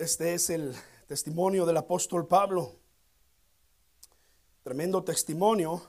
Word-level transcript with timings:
Este 0.00 0.32
es 0.32 0.48
el 0.48 0.74
testimonio 1.06 1.66
del 1.66 1.76
apóstol 1.76 2.26
Pablo. 2.26 2.72
Tremendo 4.62 5.04
testimonio 5.04 5.82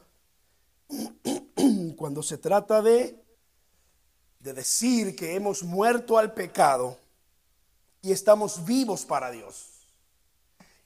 cuando 1.96 2.22
se 2.22 2.38
trata 2.38 2.82
de, 2.82 3.24
de 4.38 4.54
decir 4.54 5.16
que 5.16 5.34
hemos 5.34 5.64
muerto 5.64 6.18
al 6.18 6.34
pecado 6.34 6.98
y 8.02 8.12
estamos 8.12 8.66
vivos 8.66 9.06
para 9.06 9.32
Dios. 9.32 9.88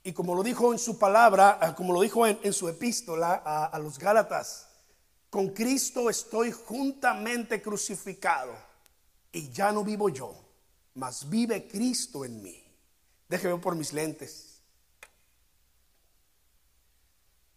Y 0.03 0.13
como 0.13 0.35
lo 0.35 0.43
dijo 0.43 0.71
en 0.71 0.77
su 0.77 0.99
palabra, 0.99 1.57
ah, 1.59 1.73
como 1.73 1.93
lo 1.93 2.01
dijo 2.01 2.27
en, 2.27 2.53
su 2.53 2.69
epístola 2.69 3.41
a, 3.43 3.65
a 3.65 3.79
los 3.79 3.97
Gálatas, 3.97 4.67
con 5.31 5.49
Cristo 5.49 6.11
estoy 6.11 6.51
juntamente 6.51 7.59
crucificado 7.59 8.53
y 9.31 9.49
ya 9.49 9.71
no 9.71 9.83
vivo 9.83 10.09
yo, 10.09 10.35
mas 10.93 11.27
vive 11.27 11.67
Cristo 11.67 12.23
en 12.23 12.43
mí. 12.43 12.64
Déjeme 13.27 13.57
por 13.57 13.75
mis 13.75 13.93
lentes. 13.93 14.61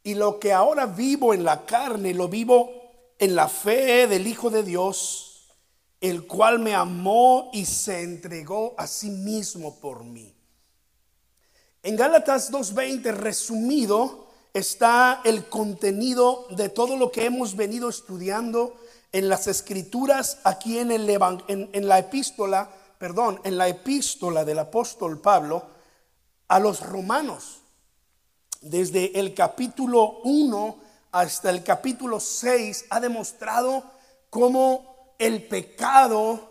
Y 0.02 0.14
lo 0.14 0.38
que 0.38 0.52
ahora 0.52 0.86
vivo 0.86 1.34
en 1.34 1.44
la 1.44 1.66
carne, 1.66 2.14
lo 2.14 2.28
vivo 2.28 2.70
en 3.18 3.34
la 3.34 3.48
fe 3.48 4.06
del 4.06 4.26
Hijo 4.26 4.48
de 4.48 4.62
Dios, 4.62 5.48
el 6.00 6.26
cual 6.26 6.60
me 6.60 6.74
amó 6.74 7.50
y 7.52 7.66
se 7.66 8.02
entregó 8.02 8.74
a 8.78 8.86
sí 8.86 9.10
mismo 9.10 9.78
por 9.80 10.04
mí. 10.04 10.34
En 11.82 11.96
Gálatas 11.96 12.50
2.20 12.52 13.12
resumido 13.12 14.28
está 14.54 15.20
el 15.24 15.46
contenido 15.48 16.46
de 16.50 16.68
todo 16.68 16.96
lo 16.96 17.12
que 17.12 17.26
hemos 17.26 17.56
venido 17.56 17.88
estudiando 17.88 18.76
en 19.12 19.28
las 19.28 19.46
escrituras 19.46 20.38
aquí 20.44 20.78
en, 20.78 20.90
el, 20.90 21.08
en, 21.08 21.70
en 21.72 21.88
la 21.88 21.98
epístola 21.98 22.70
perdón, 22.98 23.40
en 23.44 23.56
la 23.56 23.68
epístola 23.68 24.44
del 24.44 24.58
apóstol 24.58 25.20
Pablo 25.20 25.62
a 26.48 26.58
los 26.58 26.84
romanos, 26.84 27.60
desde 28.60 29.18
el 29.18 29.34
capítulo 29.34 30.20
1 30.24 30.76
hasta 31.12 31.50
el 31.50 31.62
capítulo 31.62 32.18
6, 32.18 32.86
ha 32.90 33.00
demostrado 33.00 33.84
cómo 34.30 35.14
el 35.18 35.46
pecado 35.46 36.50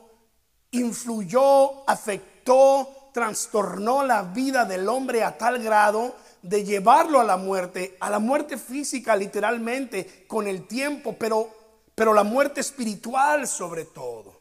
influyó, 0.72 1.88
afectó, 1.90 3.10
trastornó 3.14 4.04
la 4.04 4.22
vida 4.24 4.64
del 4.64 4.88
hombre 4.88 5.24
a 5.24 5.38
tal 5.38 5.62
grado 5.62 6.16
de 6.42 6.64
llevarlo 6.64 7.20
a 7.20 7.26
la 7.26 7.36
muerte, 7.36 7.98
a 8.00 8.10
la 8.10 8.20
muerte 8.20 8.58
física 8.58 9.16
literalmente 9.16 10.26
con 10.28 10.48
el 10.48 10.66
tiempo, 10.66 11.16
pero, 11.20 11.50
pero 11.94 12.14
la 12.14 12.24
muerte 12.24 12.62
espiritual 12.62 13.48
sobre 13.48 13.86
todo 13.86 14.37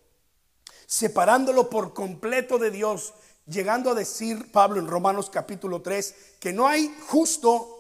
separándolo 0.86 1.68
por 1.68 1.92
completo 1.94 2.58
de 2.58 2.70
Dios, 2.70 3.14
llegando 3.46 3.90
a 3.90 3.94
decir 3.94 4.50
Pablo 4.52 4.80
en 4.80 4.86
Romanos 4.86 5.30
capítulo 5.30 5.82
3 5.82 6.14
que 6.40 6.52
no 6.52 6.66
hay 6.66 6.94
justo 7.08 7.72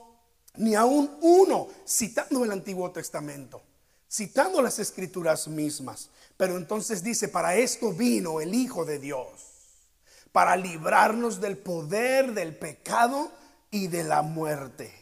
ni 0.56 0.74
aún 0.74 1.16
uno, 1.20 1.68
citando 1.86 2.44
el 2.44 2.50
Antiguo 2.50 2.90
Testamento, 2.90 3.62
citando 4.10 4.62
las 4.62 4.78
escrituras 4.78 5.48
mismas. 5.48 6.10
Pero 6.36 6.56
entonces 6.56 7.02
dice, 7.02 7.28
para 7.28 7.56
esto 7.56 7.92
vino 7.92 8.40
el 8.40 8.54
Hijo 8.54 8.84
de 8.84 8.98
Dios, 8.98 9.28
para 10.32 10.56
librarnos 10.56 11.40
del 11.40 11.58
poder 11.58 12.32
del 12.32 12.56
pecado 12.56 13.30
y 13.70 13.88
de 13.88 14.04
la 14.04 14.22
muerte. 14.22 14.92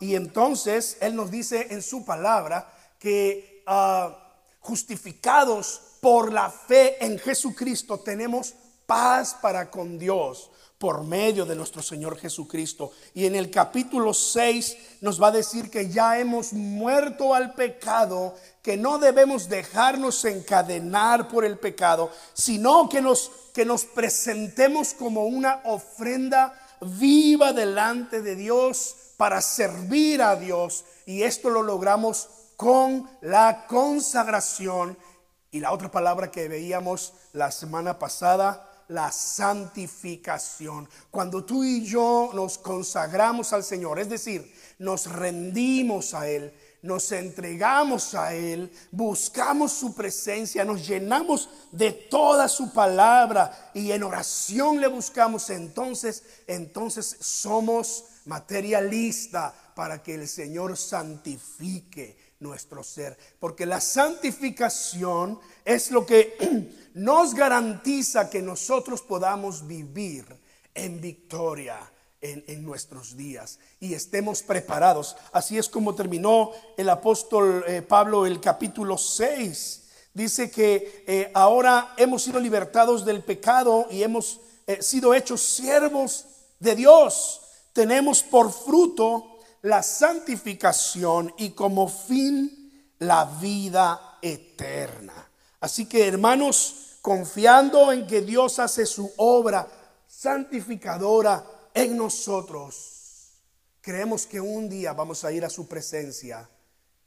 Y 0.00 0.14
entonces 0.14 0.96
Él 1.00 1.16
nos 1.16 1.30
dice 1.30 1.68
en 1.70 1.82
su 1.82 2.04
palabra 2.04 2.72
que 2.98 3.62
ah, 3.66 4.34
justificados 4.60 5.82
por 6.00 6.32
la 6.32 6.50
fe 6.50 7.04
en 7.04 7.18
Jesucristo 7.18 7.98
tenemos 8.00 8.54
paz 8.86 9.36
para 9.40 9.70
con 9.70 9.98
Dios 9.98 10.50
por 10.78 11.02
medio 11.02 11.44
de 11.44 11.56
nuestro 11.56 11.82
Señor 11.82 12.16
Jesucristo. 12.16 12.92
Y 13.12 13.26
en 13.26 13.34
el 13.34 13.50
capítulo 13.50 14.14
6 14.14 14.76
nos 15.00 15.20
va 15.20 15.28
a 15.28 15.32
decir 15.32 15.70
que 15.70 15.90
ya 15.90 16.18
hemos 16.18 16.52
muerto 16.52 17.34
al 17.34 17.54
pecado, 17.54 18.36
que 18.62 18.76
no 18.76 18.98
debemos 18.98 19.48
dejarnos 19.48 20.24
encadenar 20.24 21.28
por 21.28 21.44
el 21.44 21.58
pecado, 21.58 22.12
sino 22.32 22.88
que 22.88 23.02
nos, 23.02 23.30
que 23.52 23.64
nos 23.64 23.84
presentemos 23.84 24.94
como 24.94 25.26
una 25.26 25.60
ofrenda 25.64 26.54
viva 26.80 27.52
delante 27.52 28.22
de 28.22 28.36
Dios 28.36 28.94
para 29.16 29.40
servir 29.40 30.22
a 30.22 30.36
Dios. 30.36 30.84
Y 31.06 31.24
esto 31.24 31.50
lo 31.50 31.64
logramos 31.64 32.28
con 32.56 33.08
la 33.20 33.66
consagración 33.66 34.96
y 35.50 35.60
la 35.60 35.72
otra 35.72 35.90
palabra 35.90 36.30
que 36.30 36.48
veíamos 36.48 37.14
la 37.32 37.50
semana 37.50 37.98
pasada, 37.98 38.68
la 38.88 39.12
santificación. 39.12 40.88
Cuando 41.10 41.44
tú 41.44 41.64
y 41.64 41.84
yo 41.84 42.30
nos 42.34 42.58
consagramos 42.58 43.52
al 43.52 43.64
Señor, 43.64 43.98
es 43.98 44.08
decir, 44.08 44.52
nos 44.78 45.06
rendimos 45.06 46.14
a 46.14 46.28
Él, 46.28 46.52
nos 46.82 47.10
entregamos 47.12 48.14
a 48.14 48.34
Él, 48.34 48.72
buscamos 48.90 49.72
su 49.72 49.94
presencia, 49.94 50.64
nos 50.64 50.86
llenamos 50.86 51.48
de 51.72 51.92
toda 51.92 52.48
su 52.48 52.72
palabra 52.72 53.70
y 53.74 53.92
en 53.92 54.02
oración 54.02 54.80
le 54.80 54.86
buscamos, 54.86 55.50
entonces, 55.50 56.22
entonces 56.46 57.16
somos 57.20 58.04
materialista 58.26 59.54
para 59.74 60.02
que 60.02 60.14
el 60.14 60.28
Señor 60.28 60.76
santifique 60.76 62.27
nuestro 62.40 62.82
ser. 62.82 63.16
Porque 63.38 63.66
la 63.66 63.80
santificación 63.80 65.38
es 65.64 65.90
lo 65.90 66.06
que 66.06 66.68
nos 66.94 67.34
garantiza 67.34 68.30
que 68.30 68.42
nosotros 68.42 69.02
podamos 69.02 69.66
vivir 69.66 70.24
en 70.74 71.00
victoria 71.00 71.78
en, 72.20 72.64
nuestros 72.64 73.16
días 73.16 73.58
y 73.80 73.94
estemos 73.94 74.42
preparados. 74.42 75.16
Así 75.32 75.56
es 75.56 75.68
como 75.68 75.94
terminó 75.94 76.50
el 76.76 76.88
apóstol 76.88 77.64
eh, 77.66 77.82
Pablo 77.82 78.26
el 78.26 78.40
capítulo 78.40 78.98
6. 78.98 79.84
Dice 80.14 80.50
que 80.50 81.04
eh, 81.06 81.30
ahora 81.34 81.94
hemos 81.96 82.24
sido 82.24 82.40
libertados 82.40 83.04
del 83.04 83.22
pecado 83.22 83.86
y 83.90 84.02
hemos 84.02 84.40
eh, 84.66 84.82
sido 84.82 85.14
hechos 85.14 85.40
siervos 85.42 86.26
de 86.58 86.74
Dios. 86.74 87.40
Tenemos 87.72 88.22
por 88.22 88.52
fruto 88.52 89.37
la 89.62 89.82
santificación 89.82 91.34
y 91.38 91.50
como 91.50 91.88
fin 91.88 92.94
la 92.98 93.24
vida 93.24 94.18
eterna. 94.22 95.30
Así 95.60 95.86
que 95.86 96.06
hermanos, 96.06 96.98
confiando 97.02 97.92
en 97.92 98.06
que 98.06 98.22
Dios 98.22 98.58
hace 98.58 98.86
su 98.86 99.12
obra 99.16 99.66
santificadora 100.06 101.44
en 101.74 101.96
nosotros, 101.96 103.32
creemos 103.80 104.26
que 104.26 104.40
un 104.40 104.68
día 104.68 104.92
vamos 104.92 105.24
a 105.24 105.32
ir 105.32 105.44
a 105.44 105.50
su 105.50 105.66
presencia 105.66 106.48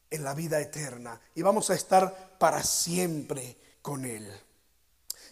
en 0.10 0.24
la 0.24 0.34
vida 0.34 0.60
eterna 0.60 1.20
y 1.36 1.42
vamos 1.42 1.70
a 1.70 1.76
estar 1.76 2.38
para 2.38 2.64
siempre 2.64 3.58
con 3.82 4.06
Él. 4.06 4.30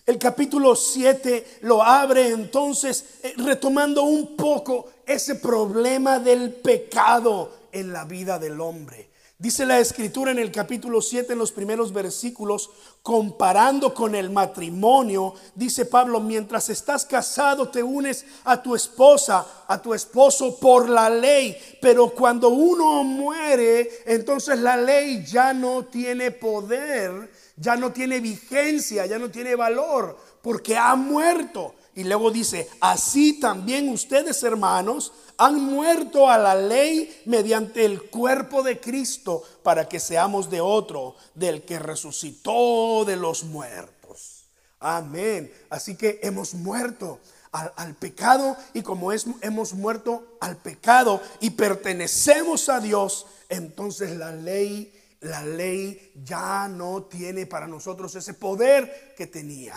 El 0.09 0.17
capítulo 0.17 0.75
7 0.75 1.59
lo 1.61 1.83
abre 1.83 2.29
entonces 2.29 3.19
eh, 3.21 3.35
retomando 3.37 4.01
un 4.01 4.35
poco 4.35 4.87
ese 5.05 5.35
problema 5.35 6.17
del 6.17 6.51
pecado 6.51 7.51
en 7.71 7.93
la 7.93 8.05
vida 8.05 8.39
del 8.39 8.59
hombre. 8.59 9.11
Dice 9.37 9.67
la 9.67 9.79
escritura 9.79 10.31
en 10.31 10.39
el 10.39 10.51
capítulo 10.51 10.99
7, 10.99 11.33
en 11.33 11.37
los 11.37 11.51
primeros 11.51 11.93
versículos, 11.93 12.71
comparando 13.03 13.93
con 13.93 14.15
el 14.15 14.31
matrimonio, 14.31 15.35
dice 15.53 15.85
Pablo, 15.85 16.19
mientras 16.19 16.69
estás 16.69 17.05
casado 17.05 17.69
te 17.69 17.83
unes 17.83 18.25
a 18.45 18.63
tu 18.63 18.73
esposa, 18.73 19.45
a 19.67 19.79
tu 19.79 19.93
esposo 19.93 20.59
por 20.59 20.89
la 20.89 21.11
ley, 21.11 21.55
pero 21.79 22.09
cuando 22.09 22.49
uno 22.49 23.03
muere, 23.03 23.87
entonces 24.07 24.57
la 24.57 24.75
ley 24.75 25.23
ya 25.23 25.53
no 25.53 25.85
tiene 25.85 26.31
poder 26.31 27.29
ya 27.59 27.75
no 27.75 27.91
tiene 27.91 28.19
vigencia, 28.19 29.05
ya 29.05 29.19
no 29.19 29.29
tiene 29.29 29.55
valor, 29.55 30.17
porque 30.41 30.77
ha 30.77 30.95
muerto. 30.95 31.75
Y 31.95 32.05
luego 32.05 32.31
dice, 32.31 32.69
así 32.79 33.39
también 33.39 33.89
ustedes 33.89 34.41
hermanos 34.43 35.11
han 35.37 35.61
muerto 35.61 36.29
a 36.29 36.37
la 36.37 36.55
ley 36.55 37.21
mediante 37.25 37.83
el 37.83 38.03
cuerpo 38.03 38.63
de 38.63 38.79
Cristo 38.79 39.43
para 39.63 39.87
que 39.89 39.99
seamos 39.99 40.49
de 40.49 40.61
otro, 40.61 41.15
del 41.35 41.63
que 41.63 41.79
resucitó 41.79 43.03
de 43.05 43.17
los 43.17 43.43
muertos. 43.43 44.45
Amén. 44.79 45.51
Así 45.69 45.95
que 45.95 46.19
hemos 46.23 46.53
muerto 46.53 47.19
al, 47.51 47.95
pecado 47.95 48.55
y 48.73 48.81
como 48.81 49.11
es, 49.11 49.25
hemos 49.41 49.73
muerto 49.73 50.37
al 50.39 50.57
pecado 50.57 51.21
y 51.39 51.51
pertenecemos 51.51 52.69
a 52.69 52.79
Dios, 52.79 53.25
entonces 53.49 54.15
la 54.15 54.31
ley 54.31 54.93
la 55.21 55.43
ley 55.43 56.13
ya 56.23 56.67
no 56.67 57.03
tiene 57.03 57.45
para 57.45 57.67
nosotros 57.67 58.15
ese 58.15 58.33
poder 58.33 59.13
que 59.17 59.27
tenía. 59.27 59.75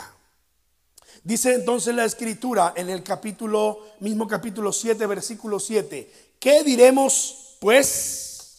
Dice 1.25 1.55
entonces 1.55 1.95
la 1.95 2.05
escritura 2.05 2.73
en 2.77 2.89
el 2.89 3.03
capítulo, 3.03 3.81
mismo 4.01 4.27
capítulo 4.27 4.73
7, 4.73 5.05
versículo 5.07 5.59
7, 5.59 6.35
¿qué 6.39 6.63
diremos 6.63 7.57
pues? 7.61 8.57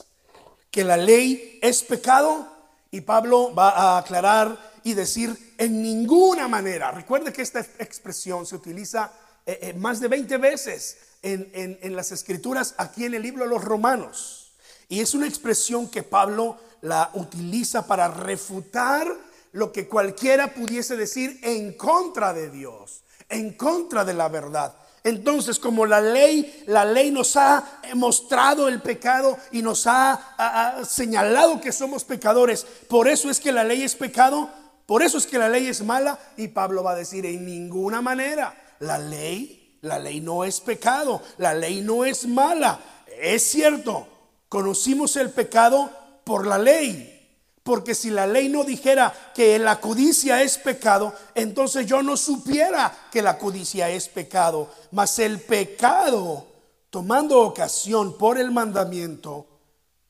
¿Que 0.69 0.83
la 0.83 0.97
ley 0.97 1.59
es 1.61 1.83
pecado? 1.83 2.47
Y 2.91 3.01
Pablo 3.01 3.53
va 3.55 3.69
a 3.69 3.97
aclarar 3.97 4.73
y 4.83 4.93
decir 4.93 5.55
en 5.57 5.81
ninguna 5.81 6.47
manera. 6.47 6.91
Recuerde 6.91 7.33
que 7.33 7.41
esta 7.41 7.61
expresión 7.79 8.45
se 8.45 8.55
utiliza 8.55 9.11
eh, 9.45 9.59
eh, 9.61 9.73
más 9.73 9.99
de 9.99 10.07
20 10.07 10.37
veces 10.37 10.97
en, 11.21 11.49
en 11.53 11.95
las 11.95 12.11
escrituras 12.11 12.75
aquí 12.77 13.05
en 13.05 13.13
el 13.13 13.21
libro 13.21 13.43
de 13.43 13.49
los 13.49 13.63
Romanos. 13.63 14.42
Y 14.89 14.99
es 14.99 15.13
una 15.13 15.27
expresión 15.27 15.89
que 15.89 16.03
Pablo 16.03 16.57
la 16.81 17.09
utiliza 17.13 17.87
para 17.87 18.07
refutar 18.07 19.07
lo 19.53 19.71
que 19.71 19.87
cualquiera 19.87 20.53
pudiese 20.53 20.97
decir 20.97 21.39
en 21.43 21.73
contra 21.73 22.33
de 22.33 22.49
Dios, 22.49 23.03
en 23.29 23.53
contra 23.53 24.03
de 24.03 24.13
la 24.13 24.27
verdad. 24.27 24.75
Entonces, 25.03 25.59
como 25.59 25.85
la 25.85 25.99
ley, 25.99 26.63
la 26.67 26.85
ley 26.85 27.11
nos 27.11 27.35
ha 27.35 27.81
mostrado 27.95 28.69
el 28.69 28.81
pecado 28.81 29.37
y 29.51 29.61
nos 29.61 29.85
ha, 29.85 30.81
señalado 30.87 31.59
que 31.59 31.71
somos 31.71 32.05
pecadores, 32.05 32.65
por 32.87 33.07
eso 33.07 33.29
es 33.29 33.39
que 33.39 33.51
la 33.51 33.63
ley 33.63 33.83
es 33.83 33.95
pecado, 33.95 34.49
por 34.85 35.03
eso 35.03 35.17
es 35.17 35.27
que 35.27 35.37
la 35.37 35.49
ley 35.49 35.67
es 35.67 35.81
mala 35.81 36.17
y 36.37 36.49
Pablo 36.49 36.83
va 36.83 36.91
a 36.91 36.95
decir 36.95 37.25
en 37.25 37.45
ninguna 37.45 38.01
manera, 38.01 38.55
la 38.79 38.97
ley, 38.97 39.77
la 39.81 39.99
ley 39.99 40.21
no 40.21 40.45
es 40.45 40.61
pecado, 40.61 41.21
la 41.37 41.53
ley 41.53 41.81
no 41.81 42.05
es 42.05 42.25
mala. 42.25 42.79
Es 43.21 43.43
cierto, 43.43 44.07
conocimos 44.53 45.15
el 45.15 45.31
pecado 45.31 45.89
por 46.23 46.45
la 46.45 46.59
ley, 46.59 47.27
porque 47.63 47.95
si 47.95 48.11
la 48.11 48.27
ley 48.27 48.49
no 48.49 48.63
dijera 48.63 49.11
que 49.33 49.57
la 49.57 49.81
codicia 49.81 50.43
es 50.43 50.59
pecado, 50.59 51.11
entonces 51.33 51.87
yo 51.87 52.03
no 52.03 52.15
supiera 52.15 52.95
que 53.11 53.23
la 53.23 53.39
codicia 53.39 53.89
es 53.89 54.07
pecado. 54.07 54.69
Mas 54.91 55.17
el 55.17 55.41
pecado, 55.41 56.45
tomando 56.91 57.39
ocasión 57.39 58.15
por 58.15 58.37
el 58.37 58.51
mandamiento, 58.51 59.47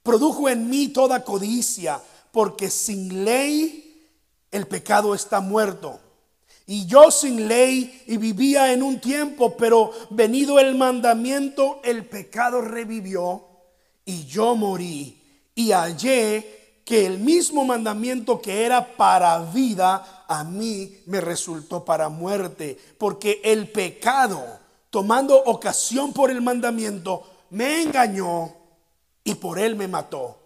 produjo 0.04 0.50
en 0.50 0.70
mí 0.70 0.90
toda 0.90 1.24
codicia, 1.24 2.02
porque 2.34 2.70
sin 2.70 3.24
ley 3.24 4.10
el 4.52 4.68
pecado 4.68 5.16
está 5.16 5.40
muerto. 5.40 6.02
Y 6.66 6.86
yo 6.86 7.12
sin 7.12 7.48
ley 7.48 8.04
y 8.08 8.18
vivía 8.18 8.74
en 8.74 8.84
un 8.84 9.00
tiempo, 9.00 9.56
pero 9.56 9.94
venido 10.10 10.60
el 10.60 10.76
mandamiento, 10.76 11.80
el 11.86 12.04
pecado 12.04 12.60
revivió 12.60 13.53
y 14.06 14.26
yo 14.26 14.56
morí 14.56 15.22
y 15.56 15.72
hallé 15.72 16.82
que 16.86 17.06
el 17.06 17.20
mismo 17.20 17.64
mandamiento 17.64 18.42
que 18.42 18.66
era 18.66 18.96
para 18.98 19.40
vida, 19.40 20.26
a 20.28 20.44
mí 20.44 21.02
me 21.06 21.22
resultó 21.22 21.86
para 21.86 22.10
muerte, 22.10 22.78
porque 22.98 23.40
el 23.44 23.70
pecado, 23.70 24.60
tomando 24.90 25.42
ocasión 25.44 26.12
por 26.12 26.30
el 26.30 26.42
mandamiento, 26.42 27.24
me 27.52 27.82
engañó 27.82 28.54
y 29.24 29.36
por 29.36 29.60
él 29.60 29.76
me 29.76 29.88
mató. 29.88 30.40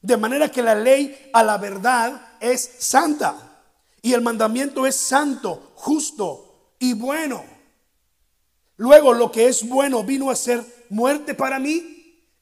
De 0.00 0.16
manera 0.16 0.50
que 0.50 0.62
la 0.62 0.74
ley 0.74 1.30
a 1.32 1.42
la 1.42 1.58
verdad 1.58 2.36
es 2.40 2.76
santa 2.78 3.62
y 4.00 4.14
el 4.14 4.22
mandamiento 4.22 4.86
es 4.86 4.96
santo, 4.96 5.72
justo 5.74 6.74
y 6.78 6.94
bueno. 6.94 7.44
Luego 8.76 9.12
lo 9.12 9.30
que 9.30 9.48
es 9.48 9.68
bueno 9.68 10.04
vino 10.04 10.30
a 10.30 10.36
ser 10.36 10.64
muerte 10.90 11.34
para 11.34 11.58
mí 11.58 11.95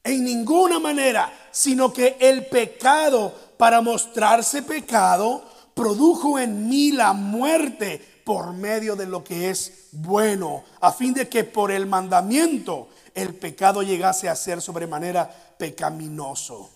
en 0.05 0.23
ninguna 0.23 0.79
manera, 0.79 1.33
sino 1.51 1.91
que 1.91 2.15
el 2.19 2.45
pecado, 2.45 3.33
para 3.57 3.81
mostrarse 3.81 4.61
pecado, 4.61 5.43
produjo 5.73 6.37
en 6.39 6.69
mí 6.69 6.91
la 6.91 7.13
muerte 7.13 8.21
por 8.23 8.53
medio 8.53 8.95
de 8.95 9.07
lo 9.07 9.23
que 9.23 9.49
es 9.49 9.89
bueno, 9.91 10.63
a 10.79 10.91
fin 10.91 11.13
de 11.13 11.27
que 11.27 11.43
por 11.43 11.71
el 11.71 11.87
mandamiento 11.87 12.87
el 13.15 13.33
pecado 13.33 13.81
llegase 13.81 14.29
a 14.29 14.35
ser 14.35 14.61
sobremanera 14.61 15.29
pecaminoso. 15.57 16.69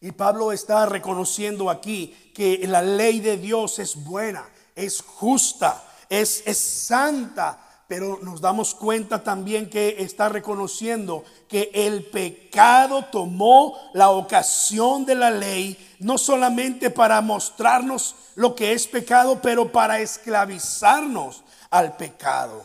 Y 0.00 0.12
Pablo 0.12 0.52
está 0.52 0.86
reconociendo 0.86 1.68
aquí 1.68 2.32
que 2.34 2.66
la 2.66 2.80
ley 2.80 3.20
de 3.20 3.36
Dios 3.36 3.78
es 3.78 3.94
buena, 4.04 4.48
es 4.74 5.02
justa, 5.02 5.84
es, 6.08 6.42
es 6.46 6.58
santa, 6.58 7.65
pero 7.88 8.18
nos 8.22 8.40
damos 8.40 8.74
cuenta 8.74 9.22
también 9.22 9.70
que 9.70 9.96
está 9.98 10.28
reconociendo 10.28 11.24
que 11.48 11.70
el 11.72 12.04
pecado 12.04 13.04
tomó 13.12 13.78
la 13.94 14.10
ocasión 14.10 15.06
de 15.06 15.14
la 15.14 15.30
ley, 15.30 15.96
no 16.00 16.18
solamente 16.18 16.90
para 16.90 17.20
mostrarnos 17.20 18.16
lo 18.34 18.54
que 18.56 18.72
es 18.72 18.88
pecado, 18.88 19.40
pero 19.40 19.70
para 19.70 20.00
esclavizarnos 20.00 21.42
al 21.70 21.96
pecado. 21.96 22.64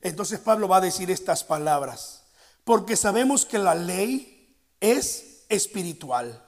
Entonces 0.00 0.40
Pablo 0.40 0.66
va 0.66 0.78
a 0.78 0.82
decir 0.82 1.10
estas 1.10 1.44
palabras, 1.44 2.24
porque 2.64 2.96
sabemos 2.96 3.44
que 3.44 3.58
la 3.58 3.76
ley 3.76 4.56
es 4.80 5.44
espiritual, 5.48 6.44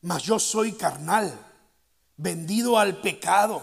mas 0.00 0.22
yo 0.22 0.38
soy 0.38 0.72
carnal, 0.72 1.30
vendido 2.16 2.78
al 2.78 3.02
pecado, 3.02 3.62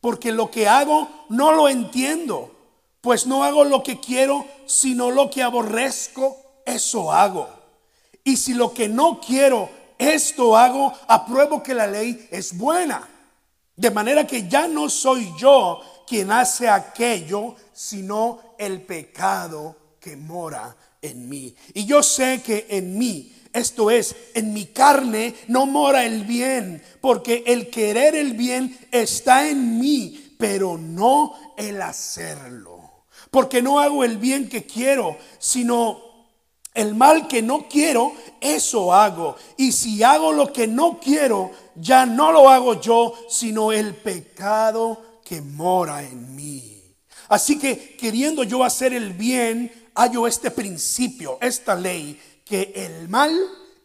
porque 0.00 0.32
lo 0.32 0.50
que 0.50 0.68
hago 0.68 1.26
no 1.28 1.52
lo 1.52 1.68
entiendo 1.68 2.59
pues 3.00 3.26
no 3.26 3.44
hago 3.44 3.64
lo 3.64 3.82
que 3.82 3.98
quiero, 3.98 4.46
sino 4.66 5.10
lo 5.10 5.30
que 5.30 5.42
aborrezco, 5.42 6.36
eso 6.66 7.12
hago. 7.12 7.48
Y 8.24 8.36
si 8.36 8.54
lo 8.54 8.74
que 8.74 8.88
no 8.88 9.20
quiero, 9.20 9.70
esto 9.98 10.56
hago, 10.56 10.92
apruebo 11.08 11.62
que 11.62 11.74
la 11.74 11.86
ley 11.86 12.28
es 12.30 12.56
buena. 12.56 13.08
De 13.76 13.90
manera 13.90 14.26
que 14.26 14.48
ya 14.48 14.68
no 14.68 14.88
soy 14.90 15.32
yo 15.38 15.80
quien 16.06 16.30
hace 16.32 16.68
aquello, 16.68 17.54
sino 17.72 18.40
el 18.58 18.82
pecado 18.82 19.76
que 20.00 20.16
mora 20.16 20.76
en 21.00 21.28
mí. 21.28 21.54
Y 21.72 21.86
yo 21.86 22.02
sé 22.02 22.42
que 22.42 22.66
en 22.68 22.98
mí, 22.98 23.32
esto 23.52 23.90
es, 23.90 24.14
en 24.34 24.52
mi 24.52 24.66
carne 24.66 25.34
no 25.48 25.66
mora 25.66 26.04
el 26.04 26.24
bien, 26.24 26.82
porque 27.00 27.42
el 27.46 27.70
querer 27.70 28.14
el 28.14 28.34
bien 28.34 28.78
está 28.90 29.48
en 29.48 29.78
mí, 29.78 30.34
pero 30.38 30.76
no 30.76 31.34
el 31.56 31.80
hacerlo. 31.80 32.79
Porque 33.30 33.62
no 33.62 33.78
hago 33.78 34.04
el 34.04 34.18
bien 34.18 34.48
que 34.48 34.64
quiero, 34.64 35.16
sino 35.38 36.10
el 36.74 36.94
mal 36.94 37.28
que 37.28 37.42
no 37.42 37.68
quiero, 37.68 38.12
eso 38.40 38.92
hago. 38.92 39.36
Y 39.56 39.72
si 39.72 40.02
hago 40.02 40.32
lo 40.32 40.52
que 40.52 40.66
no 40.66 40.98
quiero, 41.00 41.50
ya 41.74 42.06
no 42.06 42.32
lo 42.32 42.48
hago 42.48 42.80
yo, 42.80 43.14
sino 43.28 43.72
el 43.72 43.94
pecado 43.94 45.20
que 45.24 45.40
mora 45.40 46.02
en 46.02 46.34
mí. 46.34 46.82
Así 47.28 47.58
que 47.58 47.96
queriendo 47.96 48.42
yo 48.42 48.64
hacer 48.64 48.92
el 48.92 49.12
bien, 49.12 49.90
hallo 49.94 50.26
este 50.26 50.50
principio, 50.50 51.38
esta 51.40 51.74
ley, 51.74 52.20
que 52.44 52.72
el 52.74 53.08
mal 53.08 53.36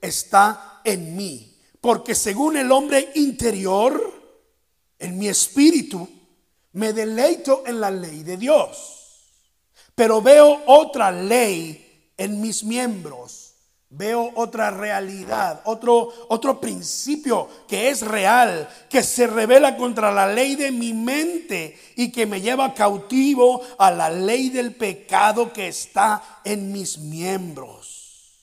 está 0.01 0.81
en 0.83 1.15
mí. 1.15 1.55
Porque 1.81 2.15
según 2.15 2.57
el 2.57 2.71
hombre 2.71 3.11
interior, 3.15 4.13
en 4.97 5.17
mi 5.17 5.27
espíritu, 5.27 6.07
me 6.73 6.93
deleito 6.93 7.63
en 7.65 7.79
la 7.79 7.91
ley 7.91 8.23
de 8.23 8.37
Dios. 8.37 8.94
Pero 9.95 10.21
veo 10.21 10.61
otra 10.67 11.11
ley 11.11 12.11
en 12.17 12.41
mis 12.41 12.63
miembros. 12.63 13.45
Veo 13.89 14.31
otra 14.35 14.71
realidad, 14.71 15.61
otro, 15.63 16.11
otro 16.27 16.59
principio 16.59 17.47
que 17.65 17.89
es 17.89 18.01
real, 18.01 18.67
que 18.89 19.01
se 19.01 19.25
revela 19.25 19.77
contra 19.77 20.11
la 20.11 20.27
ley 20.27 20.55
de 20.55 20.71
mi 20.71 20.91
mente 20.91 21.79
y 21.95 22.11
que 22.11 22.25
me 22.25 22.41
lleva 22.41 22.73
cautivo 22.73 23.61
a 23.77 23.91
la 23.91 24.09
ley 24.09 24.49
del 24.49 24.75
pecado 24.75 25.53
que 25.53 25.69
está 25.69 26.41
en 26.43 26.73
mis 26.73 26.97
miembros. 26.97 28.33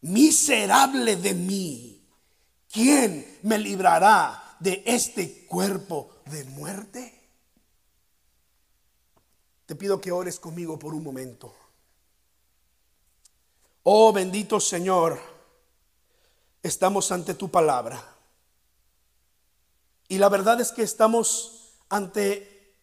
Miserable 0.00 1.16
de 1.16 1.34
mí, 1.34 2.08
¿quién 2.72 3.38
me 3.42 3.58
librará 3.58 4.56
de 4.60 4.82
este 4.86 5.46
cuerpo 5.46 6.22
de 6.26 6.44
muerte? 6.44 7.23
Te 9.74 9.78
pido 9.78 10.00
que 10.00 10.12
ores 10.12 10.38
conmigo 10.38 10.78
por 10.78 10.94
un 10.94 11.02
momento. 11.02 11.52
Oh 13.82 14.12
bendito 14.12 14.60
Señor, 14.60 15.18
estamos 16.62 17.10
ante 17.10 17.34
tu 17.34 17.50
palabra. 17.50 18.00
Y 20.06 20.18
la 20.18 20.28
verdad 20.28 20.60
es 20.60 20.70
que 20.70 20.84
estamos 20.84 21.72
ante 21.88 22.76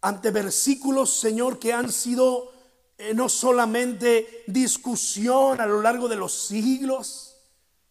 ante 0.00 0.30
versículos, 0.30 1.10
Señor, 1.10 1.58
que 1.58 1.74
han 1.74 1.92
sido 1.92 2.50
eh, 2.96 3.12
no 3.12 3.28
solamente 3.28 4.42
discusión 4.46 5.60
a 5.60 5.66
lo 5.66 5.82
largo 5.82 6.08
de 6.08 6.16
los 6.16 6.32
siglos 6.32 7.36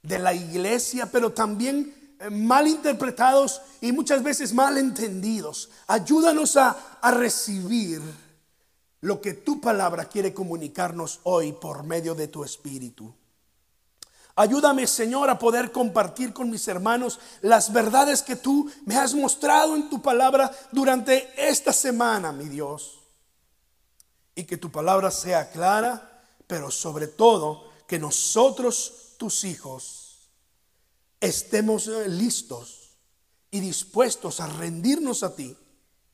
de 0.01 0.17
la 0.17 0.34
iglesia, 0.34 1.12
pero 1.12 1.32
también 1.32 2.04
eh, 2.25 2.29
mal 2.29 2.67
interpretados 2.67 3.62
y 3.82 3.91
muchas 3.91 4.24
veces 4.24 4.53
mal 4.53 4.77
entendidos. 4.77 5.70
Ayúdanos 5.88 6.58
a, 6.58 6.98
a 7.01 7.12
recibir 7.12 8.01
lo 9.01 9.22
que 9.22 9.34
tu 9.34 9.62
palabra 9.62 10.05
quiere 10.05 10.34
comunicarnos 10.34 11.20
hoy 11.24 11.53
por 11.53 11.84
medio 11.84 12.15
de 12.15 12.27
tu 12.27 12.44
espíritu. 12.44 13.13
Ayúdame, 14.38 14.86
Señor, 14.86 15.29
a 15.29 15.39
poder 15.39 15.72
compartir 15.72 16.34
con 16.34 16.50
mis 16.50 16.67
hermanos 16.67 17.20
las 17.41 17.72
verdades 17.72 18.22
que 18.22 18.36
tú 18.36 18.70
me 18.86 18.98
has 18.98 19.13
mostrado 19.13 19.75
en 19.75 19.89
tu 19.89 20.01
palabra 20.01 20.51
durante 20.72 21.32
esta 21.38 21.72
semana, 21.72 22.34
mi 22.34 22.50
Dios. 22.50 23.00
Y 24.36 24.44
que 24.44 24.58
tu 24.58 24.70
palabra 24.72 25.10
sea 25.10 25.51
clara, 25.51 26.24
pero 26.48 26.70
sobre 26.70 27.08
todo 27.08 27.70
que 27.88 27.98
nosotros, 27.98 29.13
tus 29.17 29.46
hijos, 29.46 30.04
estemos 31.19 31.88
eh, 31.88 32.07
listos 32.07 32.98
y 33.51 33.60
dispuestos 33.60 34.39
a 34.39 34.48
rendirnos 34.48 35.24
a 35.24 35.36
ti 35.36 35.55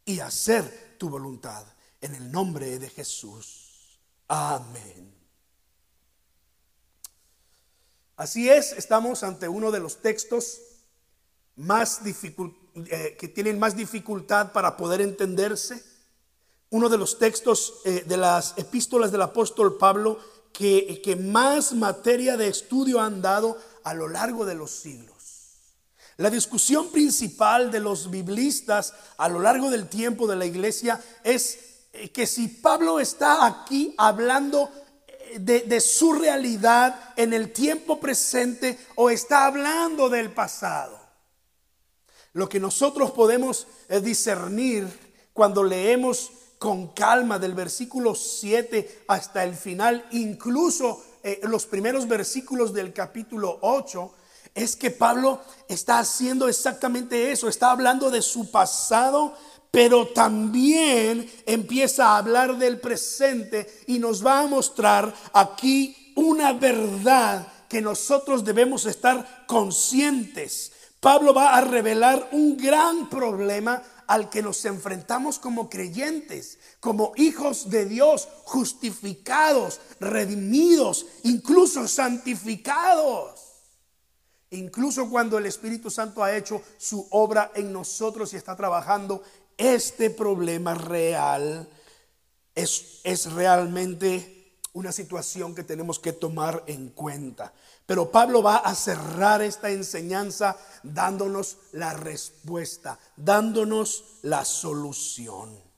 y 0.06 0.20
hacer 0.20 0.96
tu 0.98 1.10
voluntad. 1.10 1.66
en 2.02 2.16
el 2.16 2.32
nombre 2.32 2.80
de 2.80 2.90
Jesús. 2.90 4.00
Amén. 4.28 5.14
Así 8.16 8.50
es, 8.50 8.72
estamos 8.74 9.24
ante 9.24 9.48
uno 9.48 9.72
de 9.72 9.80
los 9.80 10.02
textos 10.02 10.62
más 11.56 12.02
eh, 12.06 13.18
que 13.20 13.28
tienen 13.28 13.60
más 13.60 13.76
dificultad 13.76 14.52
para 14.52 14.78
poder 14.78 15.02
entenderse. 15.02 15.84
Uno 16.70 16.90
de 16.90 16.98
los 16.98 17.20
textos 17.20 17.82
eh, 17.86 18.04
de 18.08 18.18
las 18.18 18.54
epístolas 18.58 19.12
del 19.12 19.22
apóstol 19.22 19.78
Pablo 19.78 20.20
que, 20.54 21.02
que 21.04 21.16
más 21.16 21.74
materia 21.74 22.38
de 22.38 22.48
estudio 22.48 23.00
han 23.00 23.22
dado 23.22 23.58
a 23.84 23.94
lo 23.94 24.08
largo 24.08 24.46
de 24.46 24.56
los 24.56 24.72
siglos. 24.72 25.22
La 26.18 26.30
discusión 26.30 26.92
principal 26.92 27.72
de 27.72 27.80
los 27.80 28.12
biblistas 28.12 28.94
a 29.18 29.28
lo 29.28 29.40
largo 29.40 29.70
del 29.70 29.88
tiempo 29.88 30.28
de 30.28 30.36
la 30.36 30.46
iglesia 30.46 31.02
es 31.24 31.60
eh, 31.94 32.12
que 32.12 32.28
si 32.28 32.48
Pablo 32.48 33.00
está 33.00 33.46
aquí 33.46 33.96
hablando 33.98 34.70
de, 35.40 35.80
su 35.80 36.14
realidad 36.14 37.14
en 37.16 37.34
el 37.34 37.52
tiempo 37.54 38.00
presente 38.00 38.78
o 38.96 39.10
está 39.10 39.46
hablando 39.46 40.10
del 40.10 40.32
pasado. 40.32 41.00
Lo 42.34 42.48
que 42.48 42.60
nosotros 42.60 43.12
podemos 43.12 43.68
eh, 43.90 44.00
discernir 44.00 44.88
cuando 45.34 45.64
leemos 45.64 46.32
con 46.58 46.90
calma 46.90 47.40
del 47.40 47.54
versículo 47.54 48.14
7 48.16 49.06
hasta 49.08 49.44
el 49.44 49.56
final, 49.56 50.06
incluso 50.12 51.04
eh, 51.24 51.40
los 51.44 51.66
primeros 51.66 52.08
versículos 52.08 52.74
del 52.74 52.94
capítulo 52.94 53.60
8, 53.62 54.14
es 54.54 54.76
que 54.76 54.92
Pablo 54.92 55.42
está 55.70 56.00
haciendo 56.00 56.48
exactamente 56.50 57.32
eso, 57.32 57.48
está 57.48 57.72
hablando 57.72 58.10
de 58.10 58.22
su 58.22 58.52
pasado 58.52 59.36
pero 59.72 60.10
también 60.10 61.32
empieza 61.46 62.08
a 62.08 62.18
hablar 62.18 62.58
del 62.58 62.80
presente 62.80 63.84
y 63.88 64.00
nos 64.00 64.24
va 64.26 64.42
a 64.42 64.48
mostrar 64.48 65.16
aquí 65.34 66.14
una 66.16 66.52
verdad 66.52 67.48
que 67.70 67.82
nosotros 67.82 68.44
debemos 68.44 68.86
estar 68.86 69.46
conscientes. 69.48 70.74
Pablo 71.00 71.34
va 71.34 71.56
a 71.56 71.62
revelar 71.62 72.28
un 72.34 72.58
gran 72.58 73.10
problema 73.10 73.82
al 74.08 74.30
que 74.30 74.42
nos 74.44 74.66
enfrentamos 74.66 75.40
como 75.40 75.70
creyentes, 75.70 76.60
como 76.82 77.14
hijos 77.16 77.70
de 77.70 77.86
Dios, 77.86 78.28
justificados, 78.44 79.80
redimidos, 80.00 81.06
incluso 81.24 81.88
santificados. 81.88 83.40
Incluso 84.50 85.10
cuando 85.10 85.38
el 85.38 85.46
Espíritu 85.46 85.90
Santo 85.90 86.24
ha 86.24 86.36
hecho 86.36 86.62
su 86.78 87.08
obra 87.12 87.52
en 87.56 87.72
nosotros 87.72 88.34
y 88.34 88.36
está 88.36 88.56
trabajando 88.56 89.24
este 89.58 90.10
problema 90.10 90.74
real 90.74 91.70
es, 92.56 93.00
es 93.04 93.32
realmente 93.32 94.58
una 94.74 94.92
situación 94.92 95.54
que 95.54 95.64
tenemos 95.64 96.00
que 96.00 96.14
tomar 96.14 96.64
en 96.66 96.90
cuenta. 96.90 97.54
Pero 97.86 98.10
Pablo 98.10 98.42
va 98.42 98.58
a 98.58 98.74
cerrar 98.74 99.44
esta 99.44 99.70
enseñanza 99.70 100.58
dándonos 100.82 101.58
la 101.74 101.94
respuesta, 101.94 102.98
dándonos 103.16 104.04
la 104.24 104.44
solución. 104.46 105.71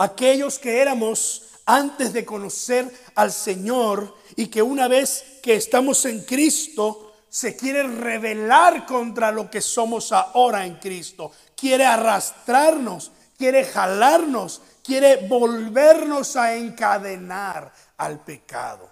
Aquellos 0.00 0.58
que 0.58 0.80
éramos 0.80 1.42
antes 1.66 2.14
de 2.14 2.24
conocer 2.24 2.90
al 3.16 3.30
Señor 3.30 4.16
y 4.34 4.46
que 4.46 4.62
una 4.62 4.88
vez 4.88 5.38
que 5.42 5.54
estamos 5.54 6.06
en 6.06 6.24
Cristo, 6.24 7.12
se 7.28 7.54
quiere 7.54 7.82
rebelar 7.82 8.86
contra 8.86 9.30
lo 9.30 9.50
que 9.50 9.60
somos 9.60 10.10
ahora 10.10 10.64
en 10.64 10.76
Cristo. 10.76 11.32
Quiere 11.54 11.84
arrastrarnos, 11.84 13.12
quiere 13.36 13.62
jalarnos, 13.66 14.62
quiere 14.82 15.28
volvernos 15.28 16.34
a 16.34 16.54
encadenar 16.56 17.70
al 17.98 18.24
pecado. 18.24 18.90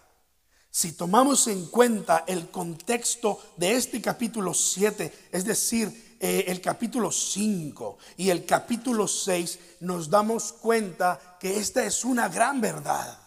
Si 0.70 0.92
tomamos 0.92 1.46
en 1.46 1.68
cuenta 1.68 2.24
el 2.26 2.50
contexto 2.50 3.40
de 3.56 3.76
este 3.76 4.02
capítulo 4.02 4.52
7, 4.52 5.30
es 5.32 5.44
decir, 5.46 6.07
eh, 6.20 6.44
el 6.48 6.60
capítulo 6.60 7.10
5 7.12 7.98
y 8.16 8.30
el 8.30 8.44
capítulo 8.44 9.06
6, 9.06 9.58
nos 9.80 10.10
damos 10.10 10.52
cuenta 10.52 11.37
que 11.38 11.58
esta 11.58 11.84
es 11.84 12.04
una 12.04 12.28
gran 12.28 12.60
verdad. 12.60 13.18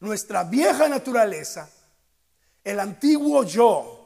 Nuestra 0.00 0.44
vieja 0.44 0.88
naturaleza, 0.88 1.68
el 2.64 2.80
antiguo 2.80 3.44
yo, 3.44 4.02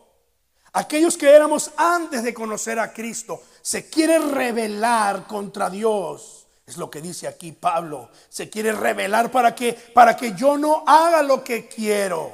Aquellos 0.76 1.16
que 1.16 1.30
éramos 1.30 1.70
antes 1.78 2.22
de 2.22 2.34
conocer 2.34 2.78
a 2.78 2.92
Cristo 2.92 3.42
se 3.62 3.88
quiere 3.88 4.18
rebelar 4.18 5.26
contra 5.26 5.70
Dios. 5.70 6.46
Es 6.66 6.76
lo 6.76 6.90
que 6.90 7.00
dice 7.00 7.26
aquí 7.26 7.52
Pablo. 7.52 8.10
Se 8.28 8.50
quiere 8.50 8.72
rebelar 8.72 9.30
para 9.30 9.54
que 9.54 9.72
para 9.72 10.14
que 10.14 10.34
yo 10.34 10.58
no 10.58 10.84
haga 10.86 11.22
lo 11.22 11.42
que 11.42 11.66
quiero. 11.66 12.30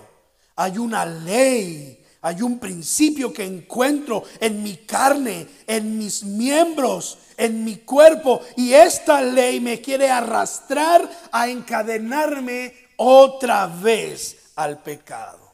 Hay 0.57 0.76
una 0.76 1.07
ley, 1.07 2.01
hay 2.23 2.41
un 2.41 2.59
principio 2.59 3.33
que 3.33 3.45
encuentro 3.45 4.23
en 4.41 4.62
mi 4.62 4.79
carne, 4.79 5.47
en 5.67 5.99
mis 5.99 6.23
miembros, 6.23 7.19
en 7.37 7.64
mi 7.64 7.79
cuerpo 7.79 8.41
y 8.57 8.73
esta 8.73 9.21
ley 9.21 9.61
me 9.61 9.81
quiere 9.81 10.09
arrastrar 10.09 11.11
a 11.33 11.49
encadenarme 11.49 12.75
otra 12.97 13.67
vez 13.67 14.52
al 14.55 14.83
pecado. 14.83 15.52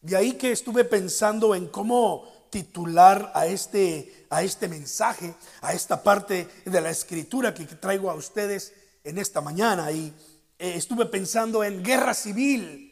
De 0.00 0.16
ahí 0.16 0.32
que 0.32 0.52
estuve 0.52 0.84
pensando 0.84 1.54
en 1.54 1.68
cómo 1.68 2.48
titular 2.50 3.30
a 3.34 3.46
este, 3.46 4.26
a 4.30 4.42
este 4.42 4.68
mensaje, 4.68 5.34
a 5.60 5.72
esta 5.72 6.02
parte 6.02 6.48
de 6.64 6.80
la 6.80 6.90
escritura 6.90 7.54
que 7.54 7.64
traigo 7.64 8.10
a 8.10 8.14
ustedes 8.14 8.72
en 9.04 9.18
esta 9.18 9.40
mañana. 9.40 9.90
Y 9.92 10.12
eh, 10.58 10.74
estuve 10.76 11.06
pensando 11.06 11.62
en 11.62 11.82
guerra 11.82 12.14
civil. 12.14 12.84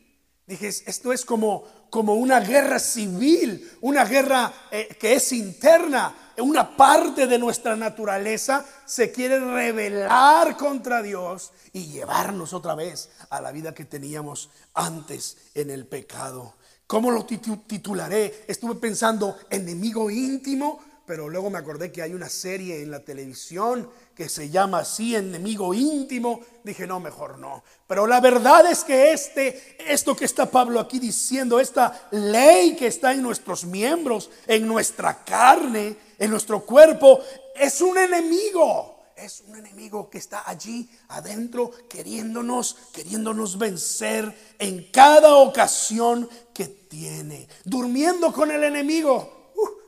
Dije, 0.46 0.68
esto 0.68 1.12
es 1.12 1.24
como, 1.24 1.64
como 1.90 2.14
una 2.14 2.40
guerra 2.40 2.78
civil, 2.78 3.70
una 3.80 4.04
guerra 4.04 4.52
eh, 4.70 4.96
que 4.98 5.14
es 5.14 5.32
interna. 5.32 6.14
Una 6.38 6.76
parte 6.76 7.26
de 7.26 7.38
nuestra 7.38 7.76
naturaleza 7.76 8.62
se 8.84 9.10
quiere 9.10 9.40
rebelar 9.40 10.56
contra 10.58 11.00
Dios 11.00 11.52
y 11.72 11.86
llevarnos 11.86 12.52
otra 12.52 12.74
vez 12.74 13.08
a 13.30 13.40
la 13.40 13.52
vida 13.52 13.72
que 13.72 13.86
teníamos 13.86 14.50
antes 14.74 15.38
en 15.54 15.70
el 15.70 15.86
pecado. 15.86 16.54
¿Cómo 16.86 17.10
lo 17.10 17.24
titularé? 17.24 18.44
Estuve 18.46 18.76
pensando 18.76 19.36
enemigo 19.50 20.10
íntimo, 20.10 20.80
pero 21.06 21.28
luego 21.28 21.50
me 21.50 21.58
acordé 21.58 21.92
que 21.92 22.02
hay 22.02 22.12
una 22.12 22.28
serie 22.28 22.82
en 22.82 22.90
la 22.90 23.00
televisión 23.00 23.88
que 24.14 24.28
se 24.28 24.50
llama 24.50 24.80
así, 24.80 25.14
enemigo 25.14 25.72
íntimo. 25.72 26.40
Dije, 26.64 26.86
no, 26.86 26.98
mejor 26.98 27.38
no. 27.38 27.62
Pero 27.86 28.06
la 28.06 28.20
verdad 28.20 28.70
es 28.70 28.82
que 28.82 29.12
este, 29.12 29.76
esto 29.90 30.16
que 30.16 30.24
está 30.24 30.50
Pablo 30.50 30.80
aquí 30.80 30.98
diciendo, 30.98 31.60
esta 31.60 32.08
ley 32.10 32.74
que 32.74 32.88
está 32.88 33.12
en 33.12 33.22
nuestros 33.22 33.64
miembros, 33.64 34.30
en 34.46 34.66
nuestra 34.66 35.22
carne, 35.24 35.96
en 36.18 36.30
nuestro 36.30 36.60
cuerpo, 36.60 37.20
es 37.54 37.80
un 37.80 37.96
enemigo 37.96 38.96
es 39.16 39.42
un 39.48 39.56
enemigo 39.56 40.10
que 40.10 40.18
está 40.18 40.42
allí 40.46 40.90
adentro 41.08 41.70
queriéndonos, 41.88 42.76
queriéndonos 42.92 43.56
vencer 43.56 44.54
en 44.58 44.90
cada 44.92 45.36
ocasión 45.36 46.28
que 46.52 46.66
tiene, 46.66 47.48
durmiendo 47.64 48.30
con 48.30 48.50
el 48.50 48.62
enemigo. 48.62 49.35